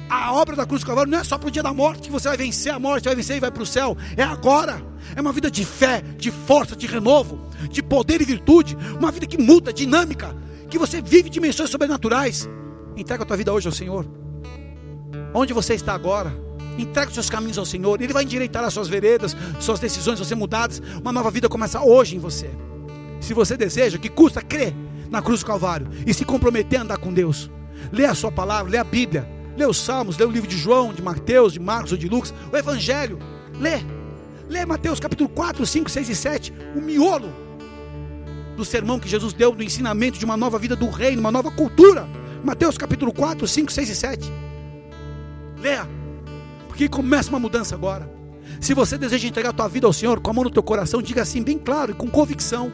A 0.08 0.32
obra 0.32 0.56
da 0.56 0.64
cruz 0.64 0.82
do 0.82 0.86
Calvário 0.86 1.10
não 1.10 1.18
é 1.18 1.24
só 1.24 1.36
para 1.36 1.48
o 1.48 1.50
dia 1.50 1.62
da 1.62 1.74
morte 1.74 2.02
que 2.02 2.12
você 2.12 2.28
vai 2.28 2.36
vencer 2.36 2.72
a 2.72 2.78
morte, 2.78 3.04
vai 3.04 3.14
vencer 3.14 3.36
e 3.36 3.40
vai 3.40 3.50
para 3.50 3.62
o 3.62 3.66
céu. 3.66 3.96
É 4.16 4.22
agora. 4.22 4.80
É 5.14 5.20
uma 5.20 5.32
vida 5.32 5.50
de 5.50 5.64
fé, 5.64 6.02
de 6.16 6.30
força, 6.30 6.74
de 6.74 6.86
renovo, 6.86 7.40
de 7.70 7.82
poder 7.82 8.20
e 8.20 8.24
virtude. 8.24 8.76
Uma 8.98 9.10
vida 9.10 9.26
que 9.26 9.38
muda, 9.38 9.72
dinâmica, 9.72 10.34
que 10.70 10.78
você 10.78 11.00
vive 11.00 11.28
dimensões 11.28 11.70
sobrenaturais. 11.70 12.48
Entrega 12.96 13.22
a 13.22 13.26
tua 13.26 13.36
vida 13.36 13.52
hoje 13.52 13.68
ao 13.68 13.72
Senhor. 13.72 14.06
Onde 15.34 15.52
você 15.52 15.74
está 15.74 15.94
agora? 15.94 16.45
Entrega 16.78 17.08
os 17.08 17.14
seus 17.14 17.30
caminhos 17.30 17.58
ao 17.58 17.64
Senhor. 17.66 18.00
Ele 18.00 18.12
vai 18.12 18.24
endireitar 18.24 18.64
as 18.64 18.72
suas 18.72 18.88
veredas, 18.88 19.36
suas 19.60 19.80
decisões 19.80 20.18
vão 20.18 20.26
ser 20.26 20.34
mudadas. 20.34 20.82
Uma 21.00 21.12
nova 21.12 21.30
vida 21.30 21.48
começa 21.48 21.80
hoje 21.80 22.16
em 22.16 22.18
você. 22.18 22.50
Se 23.20 23.34
você 23.34 23.56
deseja, 23.56 23.98
que 23.98 24.08
custa 24.08 24.42
crer 24.42 24.74
na 25.10 25.22
cruz 25.22 25.40
do 25.40 25.46
Calvário 25.46 25.88
e 26.06 26.12
se 26.12 26.24
comprometer 26.24 26.78
a 26.78 26.82
andar 26.82 26.98
com 26.98 27.12
Deus. 27.12 27.50
Lê 27.92 28.04
a 28.04 28.14
sua 28.14 28.32
palavra, 28.32 28.70
lê 28.70 28.78
a 28.78 28.84
Bíblia, 28.84 29.28
lê 29.56 29.64
os 29.64 29.78
Salmos, 29.78 30.16
lê 30.16 30.24
o 30.24 30.30
livro 30.30 30.48
de 30.48 30.56
João, 30.56 30.92
de 30.92 31.02
Mateus, 31.02 31.52
de 31.52 31.60
Marcos 31.60 31.92
ou 31.92 31.98
de 31.98 32.08
Lucas, 32.08 32.34
o 32.52 32.56
Evangelho. 32.56 33.18
Lê. 33.58 33.80
Lê 34.48 34.64
Mateus 34.64 35.00
capítulo 35.00 35.28
4, 35.28 35.66
5, 35.66 35.90
6 35.90 36.08
e 36.08 36.14
7, 36.14 36.52
o 36.76 36.80
miolo 36.80 37.32
do 38.56 38.64
sermão 38.64 38.98
que 38.98 39.08
Jesus 39.08 39.32
deu 39.32 39.54
no 39.54 39.62
ensinamento 39.62 40.18
de 40.18 40.24
uma 40.24 40.36
nova 40.36 40.58
vida 40.58 40.74
do 40.74 40.88
reino, 40.88 41.20
uma 41.20 41.32
nova 41.32 41.50
cultura. 41.50 42.08
Mateus 42.42 42.78
capítulo 42.78 43.12
4, 43.12 43.46
5, 43.46 43.72
6 43.72 43.90
e 43.90 43.94
7. 43.94 44.32
Leia 45.58 45.95
porque 46.76 46.90
começa 46.90 47.30
uma 47.30 47.40
mudança 47.40 47.74
agora. 47.74 48.06
Se 48.60 48.74
você 48.74 48.98
deseja 48.98 49.26
entregar 49.26 49.48
a 49.48 49.52
tua 49.54 49.66
vida 49.66 49.86
ao 49.86 49.94
Senhor, 49.94 50.20
com 50.20 50.30
a 50.30 50.34
mão 50.34 50.44
no 50.44 50.50
teu 50.50 50.62
coração, 50.62 51.00
diga 51.00 51.22
assim, 51.22 51.42
bem 51.42 51.58
claro 51.58 51.92
e 51.92 51.94
com 51.94 52.06
convicção: 52.06 52.70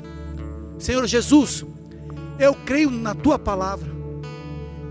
Senhor 0.77 1.07
Jesus, 1.07 1.65
Eu 2.37 2.55
creio 2.67 2.91
na 2.91 3.15
tua 3.15 3.39
palavra. 3.39 3.89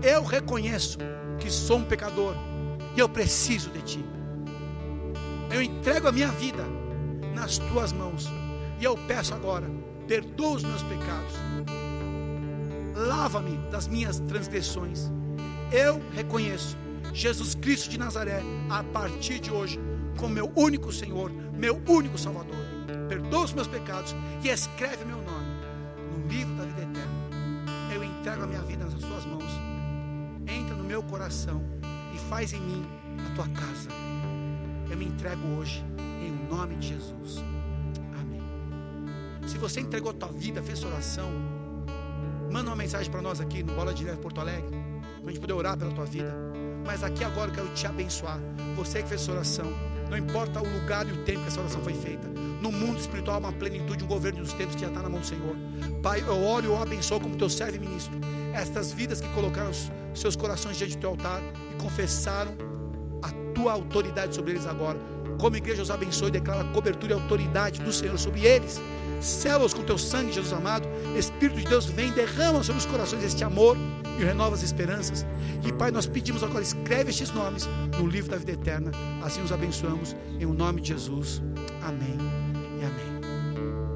Eu 0.02 0.24
reconheço 0.24 0.96
que 1.38 1.50
sou 1.50 1.76
um 1.76 1.84
pecador 1.84 2.34
e 2.96 3.00
eu 3.00 3.08
preciso 3.08 3.68
de 3.68 3.82
ti. 3.82 4.04
Eu 5.50 5.60
entrego 5.60 6.08
a 6.08 6.12
minha 6.12 6.28
vida 6.28 6.64
nas 7.34 7.58
tuas 7.58 7.92
mãos 7.92 8.30
e 8.80 8.84
eu 8.84 8.96
peço 8.96 9.34
agora, 9.34 9.70
perdoa 10.08 10.56
os 10.56 10.64
meus 10.64 10.82
pecados. 10.84 11.34
Lava-me 12.96 13.58
das 13.70 13.86
minhas 13.86 14.20
transgressões. 14.20 15.10
Eu 15.70 16.00
reconheço 16.14 16.78
Jesus 17.12 17.54
Cristo 17.54 17.90
de 17.90 17.98
Nazaré 17.98 18.42
a 18.70 18.82
partir 18.82 19.38
de 19.38 19.50
hoje 19.50 19.78
como 20.16 20.34
meu 20.34 20.50
único 20.56 20.92
Senhor, 20.92 21.30
meu 21.52 21.80
único 21.86 22.16
Salvador. 22.16 22.56
Perdoa 23.08 23.44
os 23.44 23.52
meus 23.52 23.66
pecados 23.66 24.14
e 24.42 24.48
escreve 24.48 25.04
meu 25.04 25.18
nome 25.18 25.52
no 26.10 26.26
livro 26.28 26.54
da 26.54 26.64
vida 26.64 26.82
eterna. 26.82 27.22
Eu 27.94 28.02
entrego 28.02 28.42
a 28.42 28.46
minha 28.46 28.62
vida 28.62 28.84
nas 28.84 28.94
tuas 28.94 29.26
mãos. 29.26 29.44
Entra 30.48 30.74
no 30.74 30.84
meu 30.84 31.02
coração 31.02 31.62
e 32.14 32.18
faz 32.30 32.52
em 32.52 32.60
mim 32.60 32.86
a 33.26 33.34
tua 33.34 33.48
casa. 33.48 33.90
Eu 34.90 34.96
me 34.96 35.04
entrego 35.04 35.46
hoje 35.58 35.84
em 35.98 36.48
nome 36.48 36.76
de 36.76 36.88
Jesus. 36.88 37.44
Amém. 38.18 38.42
Se 39.46 39.58
você 39.58 39.80
entregou 39.80 40.10
a 40.10 40.14
tua 40.14 40.32
vida, 40.32 40.62
fez 40.62 40.82
oração, 40.82 41.30
manda 42.50 42.70
uma 42.70 42.76
mensagem 42.76 43.10
para 43.10 43.20
nós 43.20 43.40
aqui 43.40 43.62
no 43.62 43.74
Bola 43.74 43.92
de 43.92 44.04
Neve 44.04 44.18
Porto 44.18 44.40
Alegre, 44.40 44.76
para 45.20 45.28
a 45.28 45.32
gente 45.32 45.40
poder 45.40 45.52
orar 45.52 45.76
pela 45.76 45.92
tua 45.92 46.06
vida. 46.06 46.61
Mas 46.84 47.02
aqui 47.02 47.24
agora 47.24 47.50
eu 47.50 47.54
quero 47.54 47.68
te 47.68 47.86
abençoar. 47.86 48.38
Você 48.76 49.02
que 49.02 49.08
fez 49.08 49.22
essa 49.22 49.32
oração, 49.32 49.72
não 50.10 50.16
importa 50.16 50.60
o 50.60 50.68
lugar 50.68 51.06
e 51.08 51.12
o 51.12 51.24
tempo 51.24 51.40
que 51.40 51.48
essa 51.48 51.60
oração 51.60 51.80
foi 51.82 51.94
feita. 51.94 52.28
No 52.60 52.70
mundo 52.70 52.98
espiritual, 52.98 53.38
uma 53.38 53.52
plenitude, 53.52 54.04
um 54.04 54.06
governo 54.06 54.40
dos 54.40 54.52
tempos 54.52 54.74
que 54.74 54.82
já 54.82 54.88
está 54.88 55.02
na 55.02 55.08
mão 55.08 55.20
do 55.20 55.26
Senhor. 55.26 55.56
Pai, 56.02 56.20
eu 56.20 56.42
oro 56.44 56.66
e 56.66 56.68
eu 56.68 56.80
abençoo 56.80 57.20
como 57.20 57.36
teu 57.36 57.48
servo 57.48 57.76
e 57.76 57.78
ministro. 57.80 58.12
Estas 58.52 58.92
vidas 58.92 59.20
que 59.20 59.28
colocaram 59.30 59.70
os 59.70 59.90
seus 60.14 60.36
corações 60.36 60.76
diante 60.76 60.96
do 60.96 61.00
teu 61.00 61.10
altar 61.10 61.40
e 61.72 61.82
confessaram 61.82 62.52
a 63.22 63.30
tua 63.54 63.72
autoridade 63.72 64.34
sobre 64.34 64.52
eles 64.52 64.66
agora. 64.66 64.98
Como 65.40 65.56
igreja, 65.56 65.82
os 65.82 65.90
abençoe 65.90 66.28
e 66.28 66.32
declara 66.32 66.64
cobertura 66.72 67.12
e 67.12 67.14
autoridade 67.14 67.80
do 67.80 67.92
Senhor 67.92 68.18
sobre 68.18 68.44
eles. 68.44 68.80
Sela-os 69.20 69.72
com 69.72 69.82
teu 69.82 69.96
sangue, 69.96 70.32
Jesus 70.32 70.52
amado. 70.52 70.86
Espírito 71.16 71.60
de 71.60 71.66
Deus, 71.66 71.86
vem, 71.86 72.12
derrama 72.12 72.62
sobre 72.62 72.80
os 72.80 72.86
corações 72.86 73.24
este 73.24 73.42
amor 73.42 73.76
e 74.18 74.24
renova 74.24 74.54
as 74.54 74.62
esperanças. 74.62 75.26
E 75.64 75.72
Pai, 75.72 75.90
nós 75.90 76.06
pedimos 76.06 76.42
agora, 76.42 76.62
escreve 76.62 77.10
estes 77.10 77.30
nomes 77.30 77.68
no 77.98 78.06
livro 78.06 78.30
da 78.30 78.36
vida 78.36 78.52
eterna. 78.52 78.90
Assim 79.22 79.42
os 79.42 79.52
abençoamos, 79.52 80.16
em 80.38 80.46
o 80.46 80.52
nome 80.52 80.80
de 80.80 80.88
Jesus. 80.88 81.42
Amém. 81.82 82.41